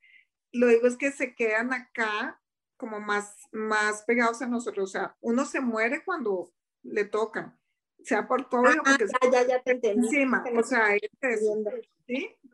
lo 0.53 0.69
digo 0.69 0.87
es 0.87 0.97
que 0.97 1.13
se 1.13 1.35
quedan 1.35 1.73
acá 1.73 2.41
como 2.79 3.01
más, 3.01 3.35
más 3.53 4.03
pegados 4.05 4.41
a 4.41 4.47
nosotros. 4.47 4.89
O 4.89 4.93
sea, 4.93 5.17
uno 5.21 5.45
se 5.45 5.61
muere 5.61 6.03
cuando 6.05 6.53
le 6.83 7.05
tocan, 7.05 7.59
sea 8.03 8.27
por 8.27 8.49
COVID 8.49 8.79
o 8.79 8.83
Ah, 8.87 8.97
porque 8.99 9.07
ya, 9.07 9.31
ya, 9.43 9.47
ya 9.49 9.63
te 9.63 9.73
entendí. 9.73 10.07
encima. 10.07 10.43
O 10.57 10.63
sea, 10.63 10.95
es. 10.97 11.11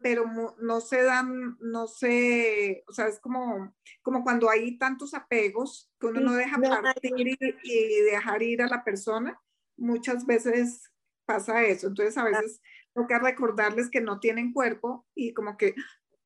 Pero 0.02 0.24
no 0.60 0.80
se 0.80 1.02
dan, 1.02 1.56
no 1.60 1.86
sé, 1.86 2.82
o 2.88 2.92
sea, 2.92 3.06
es 3.06 3.20
como, 3.20 3.72
como 4.02 4.24
cuando 4.24 4.50
hay 4.50 4.76
tantos 4.78 5.14
apegos 5.14 5.90
que 6.00 6.08
uno 6.08 6.18
Sí, 6.18 6.24
no 6.26 6.32
deja 6.34 6.56
no 6.58 6.70
partir 6.82 7.12
y, 7.28 7.38
y 7.62 8.00
dejar 8.02 8.42
ir 8.42 8.62
a 8.62 8.66
la 8.66 8.82
persona, 8.82 9.40
muchas 9.76 10.26
veces 10.26 10.90
pasa 11.24 11.62
eso. 11.62 11.86
Entonces, 11.86 12.18
a 12.18 12.24
veces 12.24 12.60
toca 12.94 13.18
recordarles 13.20 13.88
que 13.90 14.00
no 14.00 14.18
tienen 14.20 14.52
cuerpo 14.52 15.06
y 15.14 15.32
como 15.32 15.56
que, 15.56 15.74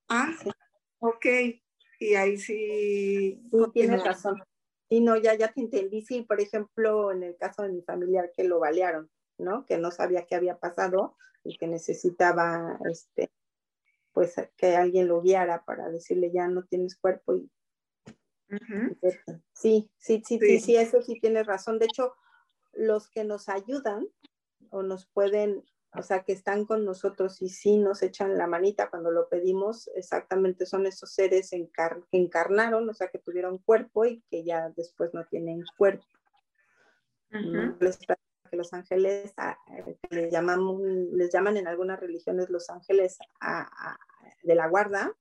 ah, 0.08 0.32
Sí. 0.42 0.50
ok, 1.00 1.26
y 1.98 2.14
ahí 2.14 2.36
sí. 2.38 3.40
Sí, 3.50 3.58
tienes 3.72 4.04
razón. 4.04 4.42
Y 4.88 5.00
no, 5.00 5.16
ya, 5.16 5.34
ya 5.34 5.52
te 5.52 5.60
entendí. 5.60 6.02
Sí, 6.02 6.22
por 6.22 6.40
ejemplo, 6.40 7.12
en 7.12 7.22
el 7.22 7.36
caso 7.36 7.62
de 7.62 7.70
mi 7.70 7.82
familiar 7.82 8.32
que 8.34 8.44
lo 8.44 8.58
balearon, 8.60 9.10
¿no? 9.38 9.66
Que 9.66 9.78
no 9.78 9.90
sabía 9.90 10.26
qué 10.26 10.34
había 10.34 10.58
pasado 10.58 11.16
y 11.44 11.58
que 11.58 11.66
necesitaba, 11.66 12.78
este, 12.90 13.30
pues, 14.12 14.34
que 14.56 14.76
alguien 14.76 15.08
lo 15.08 15.20
guiara 15.20 15.64
para 15.64 15.90
decirle 15.90 16.30
ya 16.32 16.48
no 16.48 16.64
tienes 16.64 16.96
cuerpo 16.96 17.34
y. 17.36 17.50
Sí, 19.52 19.90
sí, 19.98 20.22
sí, 20.26 20.38
sí, 20.38 20.38
Sí. 20.40 20.60
sí, 20.60 20.76
eso 20.76 21.02
sí 21.02 21.20
tienes 21.20 21.46
razón. 21.46 21.78
De 21.78 21.84
hecho, 21.86 22.14
los 22.72 23.10
que 23.10 23.24
nos 23.24 23.48
ayudan 23.48 24.06
o 24.70 24.82
nos 24.82 25.06
pueden, 25.06 25.64
o 25.94 26.02
sea, 26.02 26.22
que 26.22 26.32
están 26.32 26.64
con 26.66 26.84
nosotros 26.84 27.40
y 27.40 27.48
sí 27.48 27.78
nos 27.78 28.02
echan 28.02 28.36
la 28.36 28.46
manita 28.46 28.90
cuando 28.90 29.10
lo 29.10 29.28
pedimos, 29.28 29.90
exactamente 29.94 30.66
son 30.66 30.86
esos 30.86 31.12
seres 31.12 31.52
encar- 31.52 32.04
que 32.10 32.18
encarnaron, 32.18 32.88
o 32.88 32.94
sea, 32.94 33.08
que 33.08 33.18
tuvieron 33.18 33.58
cuerpo 33.58 34.04
y 34.04 34.22
que 34.30 34.44
ya 34.44 34.68
después 34.76 35.14
no 35.14 35.24
tienen 35.26 35.64
cuerpo. 35.76 36.04
Les 37.80 37.96
platico 37.98 38.48
que 38.50 38.56
los 38.56 38.72
ángeles, 38.72 39.32
a- 39.36 39.58
eh, 39.76 39.96
que 40.08 40.16
les, 40.16 40.32
llamamos, 40.32 40.80
les 40.82 41.32
llaman 41.32 41.56
en 41.56 41.66
algunas 41.68 41.98
religiones 42.00 42.48
los 42.50 42.70
ángeles 42.70 43.18
a- 43.40 43.62
a- 43.62 43.98
de 44.42 44.54
la 44.54 44.68
guarda, 44.68 45.14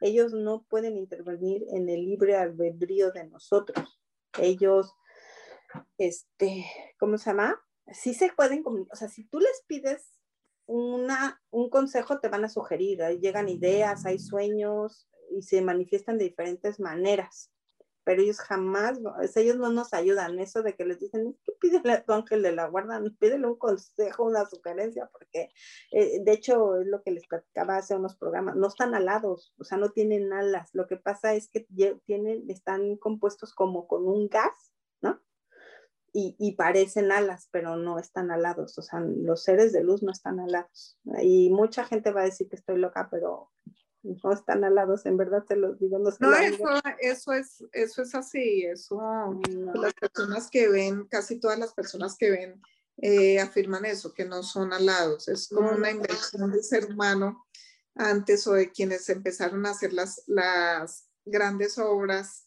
ellos 0.00 0.32
no 0.32 0.64
pueden 0.68 0.96
intervenir 0.96 1.64
en 1.70 1.88
el 1.88 2.04
libre 2.04 2.36
albedrío 2.36 3.10
de 3.12 3.24
nosotros. 3.28 4.00
Ellos, 4.38 4.92
este, 5.98 6.66
¿cómo 6.98 7.16
se 7.18 7.30
llama? 7.30 7.60
Sí 7.92 8.14
se 8.14 8.32
pueden 8.32 8.62
comunicar, 8.62 8.94
o 8.94 8.96
sea, 8.96 9.08
si 9.08 9.24
tú 9.24 9.40
les 9.40 9.62
pides 9.66 10.10
una, 10.66 11.42
un 11.50 11.68
consejo, 11.68 12.20
te 12.20 12.28
van 12.28 12.44
a 12.44 12.48
sugerir, 12.48 13.02
ahí 13.02 13.18
llegan 13.18 13.48
ideas, 13.48 14.06
hay 14.06 14.18
sueños 14.18 15.08
y 15.30 15.42
se 15.42 15.60
manifiestan 15.60 16.18
de 16.18 16.24
diferentes 16.24 16.80
maneras 16.80 17.50
pero 18.04 18.22
ellos 18.22 18.38
jamás, 18.38 19.00
ellos 19.34 19.56
no 19.56 19.70
nos 19.70 19.94
ayudan. 19.94 20.38
Eso 20.38 20.62
de 20.62 20.76
que 20.76 20.84
les 20.84 21.00
dicen, 21.00 21.36
que 21.44 21.52
pídele 21.52 21.92
a 21.94 22.04
tu 22.04 22.12
ángel 22.12 22.42
de 22.42 22.52
la 22.52 22.68
guarda, 22.68 23.02
pídele 23.18 23.46
un 23.46 23.56
consejo, 23.56 24.24
una 24.24 24.44
sugerencia, 24.46 25.08
porque 25.10 25.50
eh, 25.90 26.20
de 26.22 26.32
hecho 26.32 26.76
es 26.76 26.86
lo 26.86 27.02
que 27.02 27.10
les 27.10 27.26
platicaba 27.26 27.78
hace 27.78 27.96
unos 27.96 28.16
programas, 28.16 28.56
no 28.56 28.68
están 28.68 28.94
alados, 28.94 29.54
o 29.58 29.64
sea, 29.64 29.78
no 29.78 29.90
tienen 29.90 30.32
alas. 30.32 30.70
Lo 30.74 30.86
que 30.86 30.96
pasa 30.96 31.34
es 31.34 31.48
que 31.48 31.66
tienen, 32.04 32.48
están 32.50 32.96
compuestos 32.96 33.54
como 33.54 33.88
con 33.88 34.06
un 34.06 34.28
gas. 34.28 34.73
Y, 36.16 36.36
y 36.38 36.52
parecen 36.52 37.10
alas, 37.10 37.48
pero 37.50 37.76
no 37.76 37.98
están 37.98 38.30
alados, 38.30 38.78
o 38.78 38.82
sea, 38.82 39.00
los 39.00 39.42
seres 39.42 39.72
de 39.72 39.82
luz 39.82 40.00
no 40.04 40.12
están 40.12 40.38
alados. 40.38 40.96
Y 41.20 41.50
mucha 41.50 41.84
gente 41.84 42.12
va 42.12 42.20
a 42.20 42.26
decir 42.26 42.48
que 42.48 42.54
estoy 42.54 42.78
loca, 42.78 43.08
pero 43.10 43.50
no 44.04 44.32
están 44.32 44.62
alados, 44.62 45.06
en 45.06 45.16
verdad 45.16 45.44
te 45.44 45.56
los 45.56 45.80
digo, 45.80 45.98
no 45.98 46.10
No, 46.20 46.36
eso, 46.36 46.68
eso, 47.00 47.32
es, 47.32 47.64
eso 47.72 48.02
es 48.02 48.14
así, 48.14 48.64
eso 48.64 48.96
No. 48.96 49.74
las 49.74 49.94
personas 49.94 50.48
que 50.50 50.68
ven, 50.68 51.06
casi 51.06 51.40
todas 51.40 51.58
las 51.58 51.72
personas 51.72 52.16
que 52.16 52.30
ven, 52.30 52.62
eh, 52.98 53.40
afirman 53.40 53.84
eso, 53.84 54.12
que 54.14 54.24
no 54.24 54.42
son 54.42 54.72
alados, 54.72 55.26
es 55.28 55.48
como 55.48 55.70
una 55.70 55.90
invención 55.90 56.52
del 56.52 56.62
ser 56.62 56.86
humano 56.86 57.44
antes 57.96 58.46
o 58.46 58.52
de 58.52 58.70
quienes 58.70 59.08
empezaron 59.08 59.66
a 59.66 59.70
hacer 59.70 59.92
las, 59.92 60.22
las 60.26 61.08
grandes 61.24 61.78
obras 61.78 62.43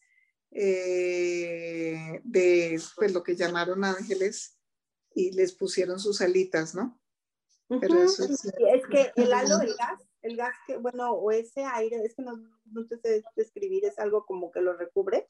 eh, 0.52 2.22
de 2.24 2.82
pues, 2.96 3.14
lo 3.14 3.24
que 3.24 3.36
llamaron 3.36 3.84
ángeles 3.84 4.58
y 5.14 5.32
les 5.32 5.54
pusieron 5.54 6.00
sus 6.00 6.22
alitas, 6.22 6.76
¿no? 6.76 7.00
Pero 7.82 8.02
eso 8.02 8.24
es- 8.24 8.46
es 8.46 8.86
que 8.88 9.12
el 9.16 9.34
halo, 9.34 9.62
el 9.62 9.76
gas, 9.76 10.02
el 10.22 10.38
gas 10.38 10.56
que, 10.66 10.78
bueno, 10.78 11.12
o 11.12 11.32
ese 11.32 11.64
aire, 11.64 11.98
es 12.04 12.16
que 12.16 12.22
no, 12.24 12.38
no 12.66 12.88
te 12.88 12.98
sé 12.98 13.24
describir, 13.36 13.86
es 13.86 14.00
algo 14.00 14.26
como 14.26 14.52
que 14.52 14.62
lo 14.62 14.74
recubre, 14.74 15.30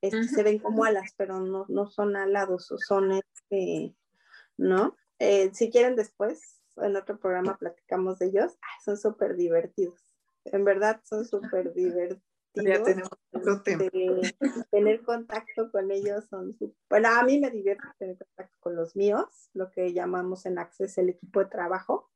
este, 0.00 0.18
Ujú. 0.18 0.28
se 0.34 0.42
ven 0.42 0.58
como 0.58 0.84
alas, 0.84 1.12
pero 1.16 1.40
no, 1.40 1.66
no 1.68 1.86
son 1.86 2.16
alados, 2.16 2.70
o 2.72 2.78
son, 2.78 3.12
este, 3.12 3.94
¿no? 4.56 4.96
Eh, 5.18 5.50
si 5.54 5.70
quieren 5.70 5.96
después, 5.96 6.60
en 6.76 6.96
otro 6.96 7.18
programa 7.18 7.56
platicamos 7.58 8.18
de 8.18 8.26
ellos, 8.26 8.52
Ay, 8.62 8.80
son 8.84 8.96
súper 8.96 9.36
divertidos, 9.36 10.00
en 10.44 10.64
verdad 10.64 11.00
son 11.04 11.24
súper 11.24 11.72
divertidos. 11.74 12.22
Ya 12.54 12.82
tenemos 12.82 13.10
otro 13.32 13.62
tema. 13.62 13.84
tener 14.70 15.02
contacto 15.02 15.70
con 15.70 15.90
ellos 15.90 16.24
son 16.28 16.56
bueno 16.88 17.08
a 17.08 17.22
mí 17.24 17.38
me 17.38 17.50
divierte 17.50 17.84
tener 17.98 18.18
contacto 18.18 18.56
con 18.60 18.76
los 18.76 18.96
míos 18.96 19.50
lo 19.54 19.70
que 19.70 19.92
llamamos 19.92 20.46
en 20.46 20.58
Access 20.58 20.98
el 20.98 21.10
equipo 21.10 21.40
de 21.40 21.46
trabajo. 21.46 22.10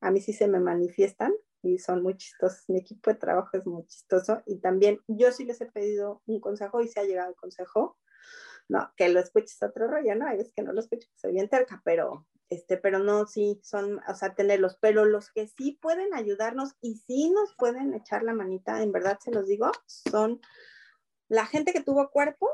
A 0.00 0.10
mí 0.10 0.20
sí 0.20 0.32
se 0.32 0.48
me 0.48 0.60
manifiestan 0.60 1.32
y 1.62 1.78
son 1.78 2.02
muy 2.02 2.16
chistosos. 2.16 2.68
Mi 2.68 2.78
equipo 2.78 3.10
de 3.10 3.16
trabajo 3.16 3.56
es 3.56 3.66
muy 3.66 3.84
chistoso 3.86 4.42
y 4.46 4.58
también 4.58 5.00
yo 5.08 5.32
sí 5.32 5.44
les 5.44 5.60
he 5.60 5.66
pedido 5.66 6.22
un 6.26 6.40
consejo 6.40 6.80
y 6.80 6.88
se 6.88 7.00
ha 7.00 7.04
llegado 7.04 7.30
el 7.30 7.36
consejo 7.36 7.96
no 8.68 8.92
que 8.96 9.08
lo 9.08 9.20
escuches 9.20 9.62
otro 9.62 9.88
rollo 9.88 10.14
no 10.14 10.26
hay 10.26 10.38
veces 10.38 10.52
que 10.54 10.62
no 10.62 10.72
lo 10.72 10.80
escucho 10.80 11.08
soy 11.16 11.32
bien 11.32 11.48
terca 11.48 11.80
pero 11.84 12.26
este, 12.50 12.78
pero 12.78 12.98
no, 12.98 13.26
sí, 13.26 13.60
son, 13.62 14.00
o 14.08 14.14
sea, 14.14 14.34
tenerlos, 14.34 14.78
pero 14.80 15.04
los 15.04 15.30
que 15.30 15.48
sí 15.48 15.78
pueden 15.82 16.14
ayudarnos 16.14 16.76
y 16.80 16.96
sí 16.96 17.30
nos 17.30 17.54
pueden 17.54 17.92
echar 17.92 18.22
la 18.22 18.32
manita, 18.32 18.82
en 18.82 18.90
verdad 18.90 19.18
se 19.20 19.30
los 19.30 19.46
digo, 19.46 19.70
son 19.86 20.40
la 21.28 21.44
gente 21.44 21.72
que 21.72 21.82
tuvo 21.82 22.10
cuerpo 22.10 22.48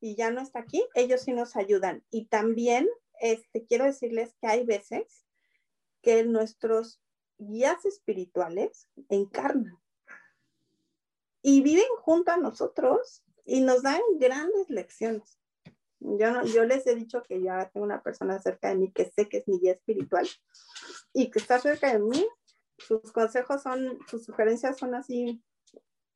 y 0.00 0.16
ya 0.16 0.32
no 0.32 0.40
está 0.40 0.58
aquí, 0.58 0.84
ellos 0.94 1.20
sí 1.22 1.32
nos 1.32 1.54
ayudan. 1.54 2.04
Y 2.10 2.26
también, 2.26 2.88
este, 3.20 3.64
quiero 3.66 3.84
decirles 3.84 4.34
que 4.40 4.48
hay 4.48 4.64
veces 4.64 5.24
que 6.02 6.24
nuestros 6.24 7.00
guías 7.38 7.84
espirituales 7.84 8.88
encarnan 9.08 9.78
y 11.40 11.62
viven 11.62 11.88
junto 12.00 12.32
a 12.32 12.36
nosotros 12.36 13.22
y 13.44 13.60
nos 13.60 13.82
dan 13.82 14.00
grandes 14.18 14.68
lecciones. 14.70 15.38
Yo, 16.00 16.32
no, 16.32 16.44
yo 16.44 16.64
les 16.64 16.86
he 16.86 16.94
dicho 16.96 17.22
que 17.22 17.40
ya 17.40 17.70
tengo 17.70 17.84
una 17.86 18.02
persona 18.02 18.40
cerca 18.40 18.68
de 18.68 18.76
mí 18.76 18.92
que 18.92 19.04
sé 19.04 19.28
que 19.28 19.38
es 19.38 19.48
mi 19.48 19.58
guía 19.60 19.72
espiritual 19.72 20.28
y 21.12 21.30
que 21.30 21.38
está 21.38 21.58
cerca 21.60 21.92
de 21.92 22.00
mí. 22.00 22.26
Sus 22.78 23.12
consejos 23.12 23.62
son, 23.62 23.98
sus 24.08 24.24
sugerencias 24.24 24.78
son 24.78 24.94
así 24.96 25.42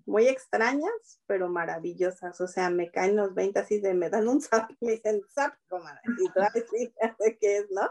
muy 0.06 0.28
extrañas, 0.28 1.20
pero 1.26 1.48
maravillosas. 1.48 2.40
O 2.40 2.48
sea, 2.48 2.70
me 2.70 2.90
caen 2.90 3.16
los 3.16 3.34
20 3.34 3.60
así 3.60 3.80
de, 3.80 3.94
me 3.94 4.10
dan 4.10 4.28
un 4.28 4.40
zap 4.40 4.70
me 4.80 4.92
dicen, 4.92 5.22
zap, 5.32 5.54
comadre. 5.68 6.00
Y 6.18 6.26
tú, 6.32 6.40
"Ay, 6.40 6.62
sí, 6.70 6.92
ya 7.00 7.16
sé 7.18 7.38
qué 7.40 7.58
es, 7.58 7.66
¿no? 7.70 7.90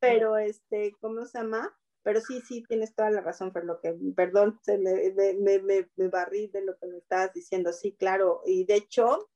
Pero, 0.00 0.36
este, 0.36 0.92
¿cómo 1.00 1.24
se 1.26 1.38
llama? 1.38 1.74
Pero 2.04 2.20
sí, 2.20 2.42
sí, 2.42 2.62
tienes 2.68 2.94
toda 2.94 3.10
la 3.10 3.22
razón, 3.22 3.50
Fer, 3.50 3.64
lo 3.64 3.80
que, 3.80 3.96
perdón, 4.14 4.60
se 4.62 4.76
me, 4.76 5.10
me, 5.12 5.58
me, 5.58 5.88
me, 5.96 6.08
barrí 6.08 6.48
de 6.48 6.60
lo 6.60 6.76
que 6.76 6.86
me 6.86 6.98
estabas 6.98 7.32
diciendo. 7.32 7.72
Sí, 7.72 7.96
claro. 7.98 8.42
Y 8.44 8.66
de 8.66 8.74
hecho, 8.74 9.30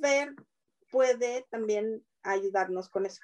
Fer 0.00 0.32
puede 0.92 1.44
también 1.50 2.06
ayudarnos 2.22 2.88
con 2.88 3.04
eso. 3.04 3.20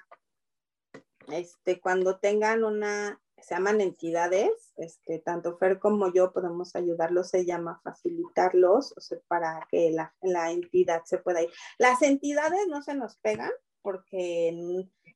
Este, 1.29 1.79
cuando 1.79 2.19
tengan 2.19 2.65
una, 2.65 3.21
se 3.37 3.55
llaman 3.55 3.79
entidades, 3.79 4.73
este, 4.75 5.19
tanto 5.19 5.57
Fer 5.57 5.79
como 5.79 6.11
yo 6.11 6.33
podemos 6.33 6.75
ayudarlos, 6.75 7.29
se 7.29 7.45
llama 7.45 7.79
facilitarlos, 7.81 8.93
o 8.97 8.99
sea, 8.99 9.19
para 9.29 9.65
que 9.71 9.91
la, 9.91 10.13
la 10.21 10.51
entidad 10.51 11.03
se 11.05 11.17
pueda 11.17 11.41
ir. 11.41 11.49
Las 11.77 12.01
entidades 12.01 12.67
no 12.67 12.81
se 12.81 12.93
nos 12.93 13.15
pegan 13.15 13.51
porque, 13.81 14.53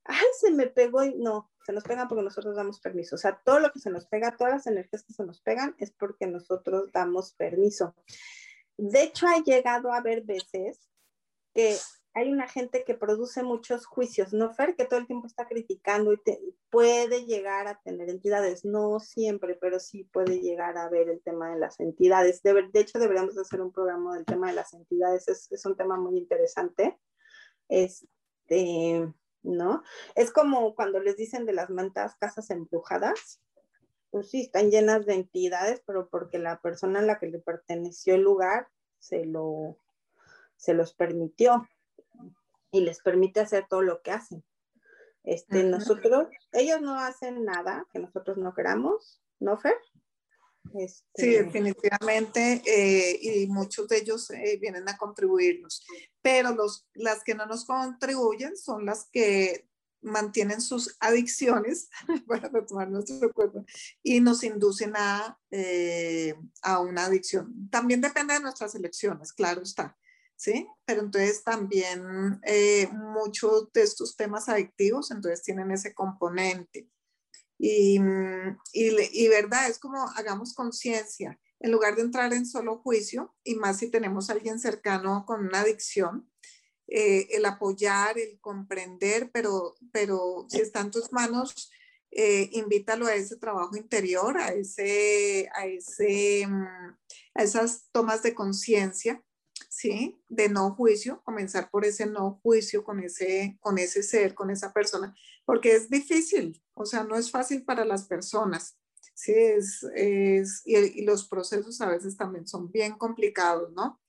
ay, 0.06 0.26
se 0.40 0.52
me 0.52 0.68
pegó 0.68 1.04
y 1.04 1.16
no, 1.16 1.52
se 1.66 1.74
nos 1.74 1.84
pegan 1.84 2.08
porque 2.08 2.24
nosotros 2.24 2.56
damos 2.56 2.80
permiso. 2.80 3.16
O 3.16 3.18
sea, 3.18 3.42
todo 3.44 3.60
lo 3.60 3.72
que 3.72 3.80
se 3.80 3.90
nos 3.90 4.06
pega, 4.06 4.38
todas 4.38 4.54
las 4.54 4.68
energías 4.68 5.04
que 5.04 5.14
se 5.14 5.26
nos 5.26 5.42
pegan 5.42 5.76
es 5.80 5.92
porque 5.92 6.28
nosotros 6.28 6.92
damos 6.92 7.34
permiso. 7.34 7.96
De 8.78 9.04
hecho, 9.04 9.28
ha 9.28 9.42
llegado 9.44 9.92
a 9.92 9.98
haber 9.98 10.24
veces 10.24 10.90
que 11.54 11.78
hay 12.14 12.32
una 12.32 12.48
gente 12.48 12.84
que 12.86 12.94
produce 12.94 13.44
muchos 13.44 13.86
juicios, 13.86 14.32
¿no, 14.32 14.54
Fer? 14.54 14.76
Que 14.76 14.86
todo 14.86 15.00
el 15.00 15.08
tiempo 15.08 15.28
está 15.28 15.48
criticando 15.48 16.14
y 16.14 16.20
puede 16.70 17.26
llegar 17.26 17.68
a 17.68 17.82
tener 17.82 18.10
entidades, 18.10 18.64
no 18.64 19.00
siempre, 19.00 19.56
pero 19.56 19.80
sí 19.80 20.06
puede 20.06 20.40
llegar 20.40 20.78
a 20.78 20.88
ver 20.88 21.10
el 21.10 21.22
tema 21.22 21.52
de 21.52 21.60
las 21.60 21.80
entidades. 21.80 22.42
De, 22.42 22.70
hecho, 22.74 23.00
deberíamos 23.00 23.38
hacer 23.38 23.60
un 23.62 23.72
programa 23.72 24.16
del 24.16 24.26
tema 24.26 24.48
de 24.48 24.54
las 24.54 24.74
entidades, 24.74 25.28
es, 25.28 25.52
es 25.52 25.66
un 25.66 25.76
tema 25.76 25.98
muy 25.98 26.18
interesante. 26.18 26.98
Este, 27.68 29.12
¿no? 29.46 29.84
Es 30.16 30.32
como 30.32 30.76
cuando 30.76 31.00
les 31.00 31.18
dicen 31.18 31.46
de 31.46 31.54
las 31.54 31.70
mantas 31.70 32.16
casas 32.16 32.50
embrujadas, 32.50 33.42
pues 34.12 34.30
sí, 34.30 34.42
están 34.42 34.72
llenas 34.72 35.06
de 35.06 35.14
entidades, 35.14 35.82
pero 35.86 36.10
porque 36.10 36.40
la 36.40 36.62
persona 36.62 37.00
a 37.00 37.04
la 37.04 37.20
que 37.20 37.28
le 37.28 37.40
perteneció 37.40 38.16
el 38.16 38.22
lugar 38.22 38.68
se 39.00 39.26
lo 39.26 39.78
se 40.58 40.74
los 40.74 40.94
permitió 40.94 41.68
y 42.72 42.82
les 42.82 43.02
permite 43.02 43.40
hacer 43.42 43.68
todo 43.70 43.82
lo 43.82 44.02
que 44.02 44.12
hacen. 44.12 44.44
Este, 45.24 45.64
nosotros, 45.64 46.28
ellos 46.52 46.82
no 46.82 47.00
hacen 47.00 47.46
nada 47.46 47.86
que 47.92 48.00
nosotros 48.00 48.38
no 48.38 48.54
queramos, 48.54 49.22
¿no, 49.40 49.58
Fer? 49.58 49.76
Este... 50.74 51.02
Sí, 51.16 51.30
definitivamente, 51.32 52.62
eh, 52.66 53.20
y 53.22 53.48
muchos 53.48 53.88
de 53.88 53.98
ellos 53.98 54.30
eh, 54.32 54.58
vienen 54.62 54.88
a 54.90 54.98
contribuirnos, 54.98 55.86
pero 56.22 56.54
los, 56.54 56.88
las 56.94 57.24
que 57.24 57.36
no 57.36 57.46
nos 57.46 57.66
contribuyen 57.66 58.58
son 58.58 58.86
las 58.86 59.08
que 59.12 59.68
mantienen 60.02 60.62
sus 60.62 60.96
adicciones 61.00 61.90
para 62.28 62.50
retomar 62.50 62.90
nuestro 62.90 63.32
cuerpo 63.34 63.66
y 64.04 64.20
nos 64.20 64.44
inducen 64.44 64.94
a, 64.96 65.40
eh, 65.50 66.36
a 66.62 66.80
una 66.80 67.06
adicción. 67.06 67.70
También 67.72 68.02
depende 68.02 68.34
de 68.34 68.42
nuestras 68.42 68.76
elecciones, 68.76 69.34
claro 69.34 69.62
está. 69.64 69.98
¿sí? 70.36 70.68
Pero 70.86 71.02
entonces 71.02 71.44
también 71.44 72.40
muchos 72.92 73.72
de 73.72 73.82
estos 73.82 74.16
temas 74.16 74.50
adictivos, 74.50 75.12
entonces 75.12 75.42
tienen 75.42 75.72
ese 75.72 75.94
componente. 75.94 76.90
Y, 77.58 78.00
mm, 78.00 78.58
y, 78.74 79.28
verdad, 79.28 79.70
es 79.70 79.80
como 79.80 80.08
hagamos 80.16 80.54
conciencia, 80.54 81.40
en 81.60 81.72
lugar 81.72 81.96
de 81.96 82.02
entrar 82.02 82.34
en 82.34 82.46
solo 82.46 82.80
juicio, 82.80 83.36
y 83.44 83.56
más 83.56 83.78
si 83.78 83.90
tenemos 83.90 84.30
a 84.30 84.34
alguien 84.34 84.60
cercano 84.60 85.26
con 85.26 85.46
una 85.48 85.62
adicción, 85.62 86.30
eh, 86.88 87.28
el 87.32 87.46
apoyar, 87.46 88.18
el 88.20 88.40
comprender, 88.40 89.32
pero, 89.32 89.76
pero 89.92 90.46
si 90.50 90.60
está 90.60 90.82
en 90.82 90.92
tus 90.92 91.12
manos, 91.12 91.72
eh, 92.12 92.50
invítalo 92.54 93.08
a 93.08 93.16
ese 93.16 93.38
trabajo 93.38 93.76
interior, 93.76 94.38
a, 94.38 94.50
ese, 94.50 95.50
a, 95.56 95.66
ese, 95.66 96.46
mm, 96.48 96.98
a 97.36 97.44
esas 97.44 97.90
tomas 97.92 98.22
de 98.24 98.36
conciencia 98.36 99.24
¿sí? 99.76 100.18
De 100.30 100.48
no 100.50 100.74
juicio, 100.76 101.22
comenzar 101.24 101.70
por 101.70 101.86
ese 101.86 102.06
no 102.06 102.40
juicio 102.42 102.84
con 102.84 103.02
ese, 103.02 103.58
con 103.60 103.78
ese 103.78 104.04
ser, 104.04 104.34
con 104.34 104.50
esa 104.50 104.72
persona, 104.72 105.14
porque 105.46 105.76
es 105.76 105.90
difícil, 105.90 106.64
o 106.76 106.86
sea, 106.86 107.04
no 107.04 107.16
es 107.16 107.32
fácil 107.32 107.64
para 107.64 107.86
las 107.86 108.06
personas, 108.06 108.78
¿sí? 109.14 109.34
Es, 109.34 109.84
es 109.96 110.62
y, 110.66 110.76
y, 110.76 111.06
los 111.06 111.28
procesos 111.28 111.82
a 111.82 111.90
veces 111.90 112.18
también 112.18 112.48
son 112.48 112.72
bien 112.72 112.98
complicados, 112.98 113.72
¿no? 113.74 114.00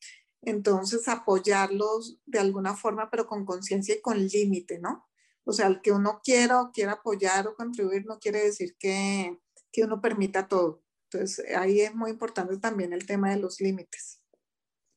Entonces, 0.42 1.08
apoyarlos 1.08 2.20
de 2.26 2.38
alguna 2.38 2.76
forma, 2.76 3.10
pero 3.10 3.26
con 3.26 3.44
conciencia 3.44 3.94
y 3.96 4.00
con 4.00 4.18
límite, 4.26 4.78
¿no? 4.78 5.06
O 5.44 5.52
sea, 5.52 5.68
el 5.68 5.80
que 5.80 5.92
uno 5.92 6.20
quiera 6.22 6.60
o 6.60 6.72
quiera 6.72 6.92
apoyar 6.92 7.46
o 7.46 7.54
contribuir 7.54 8.04
no 8.04 8.18
quiere 8.18 8.42
decir 8.42 8.76
que, 8.78 9.38
que 9.72 9.84
uno 9.84 10.00
permita 10.00 10.48
todo. 10.48 10.82
Entonces, 11.10 11.46
ahí 11.56 11.80
es 11.80 11.94
muy 11.94 12.10
importante 12.10 12.56
también 12.58 12.92
el 12.92 13.06
tema 13.06 13.30
de 13.30 13.38
los 13.38 13.60
límites. 13.60 14.20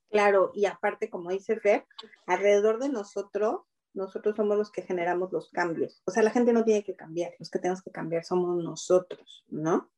Claro, 0.09 0.51
y 0.55 0.65
aparte, 0.65 1.09
como 1.09 1.30
dice 1.30 1.59
Fer, 1.59 1.86
alrededor 2.26 2.80
de 2.80 2.89
nosotros, 2.89 3.61
nosotros 4.00 4.36
somos 4.36 4.58
los 4.58 4.72
que 4.72 4.82
generamos 4.82 5.32
los 5.32 5.50
cambios. 5.52 6.02
O 6.06 6.12
sea, 6.12 6.24
la 6.24 6.32
gente 6.32 6.54
no 6.54 6.64
tiene 6.64 6.84
que 6.84 6.95
cambiar, 6.95 7.34
los 7.38 7.50
que 7.50 7.60
tenemos 7.60 7.84
que 7.84 7.91
cambiar 7.91 8.24
somos 8.24 8.64
nosotros, 8.64 9.45
¿no? 9.50 9.91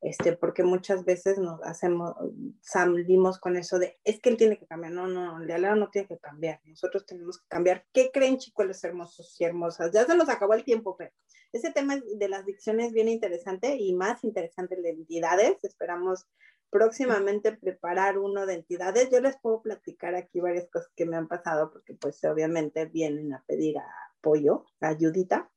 Este, 0.00 0.32
porque 0.32 0.64
muchas 0.64 1.04
veces 1.04 1.38
nos 1.38 1.62
hacemos, 1.62 2.14
salimos 2.60 3.38
con 3.38 3.56
eso 3.56 3.78
de, 3.78 4.00
es 4.02 4.20
que 4.20 4.30
él 4.30 4.36
tiene 4.36 4.58
que 4.58 4.66
cambiar, 4.66 4.92
no, 4.92 5.06
no, 5.06 5.40
el 5.40 5.46
de 5.46 5.54
al 5.54 5.62
lado 5.62 5.76
no 5.76 5.90
tiene 5.90 6.08
que 6.08 6.18
cambiar, 6.18 6.60
nosotros 6.64 7.06
tenemos 7.06 7.38
que 7.38 7.46
cambiar. 7.46 7.86
¿Qué 7.92 8.10
creen, 8.12 8.38
chicos, 8.38 8.66
los 8.66 8.82
hermosos 8.82 9.40
y 9.40 9.44
hermosas? 9.44 9.92
Ya 9.92 10.04
se 10.04 10.16
nos 10.16 10.28
acabó 10.28 10.54
el 10.54 10.64
tiempo, 10.64 10.96
Fer. 10.96 11.12
Ese 11.52 11.70
tema 11.70 12.00
de 12.16 12.28
las 12.28 12.44
dicciones 12.46 12.88
es 12.88 12.92
bien 12.94 13.08
interesante 13.08 13.76
y 13.76 13.94
más 13.94 14.24
interesante 14.24 14.74
el 14.74 14.82
de 14.82 14.90
entidades. 14.90 15.58
Esperamos 15.62 16.26
próximamente 16.72 17.52
preparar 17.52 18.16
uno 18.16 18.46
de 18.46 18.54
entidades. 18.54 19.10
Yo 19.10 19.20
les 19.20 19.36
puedo 19.36 19.60
platicar 19.60 20.14
aquí 20.14 20.40
varias 20.40 20.70
cosas 20.70 20.90
que 20.96 21.04
me 21.04 21.16
han 21.16 21.28
pasado 21.28 21.70
porque 21.70 21.94
pues 21.94 22.24
obviamente 22.24 22.86
vienen 22.86 23.34
a 23.34 23.44
pedir 23.46 23.76
apoyo, 24.18 24.64
ayudita. 24.80 25.50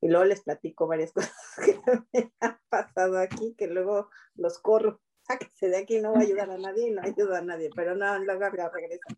Y 0.00 0.08
luego 0.08 0.24
les 0.24 0.42
platico 0.42 0.88
varias 0.88 1.12
cosas 1.14 1.32
que 1.64 1.80
me 2.12 2.32
han 2.40 2.58
pasado 2.68 3.18
aquí, 3.18 3.54
que 3.56 3.68
luego 3.68 4.10
los 4.34 4.58
corro. 4.58 5.00
Sáquese 5.22 5.68
de 5.68 5.78
aquí, 5.78 6.00
no 6.00 6.12
voy 6.12 6.22
a 6.22 6.26
ayudar 6.26 6.50
a 6.50 6.58
nadie 6.58 6.88
y 6.88 6.90
no 6.90 7.02
ayudo 7.02 7.34
a 7.34 7.40
nadie, 7.40 7.70
pero 7.74 7.96
no, 7.96 8.18
luego 8.18 8.48
regresan, 8.48 9.16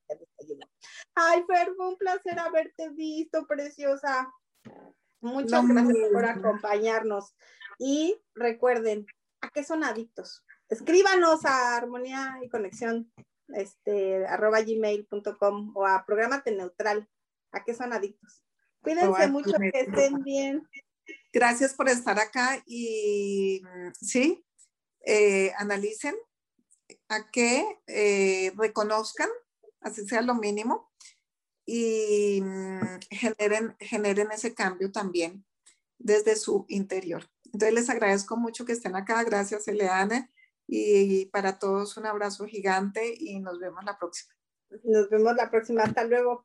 Ay, 1.15 1.45
Fer, 1.47 1.75
fue 1.77 1.89
un 1.89 1.97
placer 1.97 2.39
haberte 2.39 2.89
visto, 2.91 3.47
preciosa. 3.47 4.33
Muchas 5.21 5.67
gracias 5.67 6.09
por 6.11 6.25
acompañarnos. 6.25 7.35
Y 7.79 8.23
recuerden, 8.35 9.07
¿a 9.43 9.51
qué 9.51 9.65
son 9.65 9.85
adictos? 9.85 10.45
Escríbanos 10.69 11.45
a 11.45 11.77
armonía 11.77 12.39
y 12.43 12.49
conexión 12.49 13.13
este, 13.49 14.27
arroba 14.27 14.61
gmail.com 14.63 15.73
o 15.77 15.87
a 15.87 16.05
programate 16.07 16.53
neutral. 16.53 17.09
¿A 17.53 17.65
qué 17.65 17.75
son 17.75 17.93
adictos? 17.93 18.45
Cuídense 18.83 19.29
mucho, 19.29 19.53
que 19.59 19.81
estén 19.81 20.23
bien. 20.23 20.69
Gracias 21.33 21.75
por 21.75 21.89
estar 21.89 22.19
acá 22.19 22.63
y 22.67 23.63
sí, 23.99 24.45
eh, 25.05 25.53
analicen 25.57 26.15
a 27.09 27.31
qué 27.31 27.65
eh, 27.87 28.53
reconozcan, 28.57 29.29
así 29.81 30.07
sea 30.07 30.21
lo 30.23 30.35
mínimo, 30.35 30.91
y 31.65 32.41
mm, 32.43 32.99
generen, 33.11 33.77
generen 33.79 34.31
ese 34.33 34.55
cambio 34.55 34.91
también 34.93 35.45
desde 35.99 36.37
su 36.37 36.65
interior. 36.69 37.29
Entonces 37.45 37.75
les 37.75 37.91
agradezco 37.91 38.37
mucho 38.37 38.65
que 38.65 38.73
estén 38.73 38.97
acá. 38.97 39.23
Gracias, 39.25 39.69
Eleana. 39.69 40.31
Y 40.71 41.27
para 41.27 41.59
todos 41.59 41.97
un 41.97 42.05
abrazo 42.07 42.45
gigante 42.45 43.15
y 43.19 43.41
nos 43.41 43.59
vemos 43.59 43.83
la 43.85 43.99
próxima. 43.99 44.35
Nos 44.85 45.09
vemos 45.09 45.35
la 45.35 45.51
próxima. 45.51 45.83
Hasta 45.83 46.05
luego. 46.05 46.45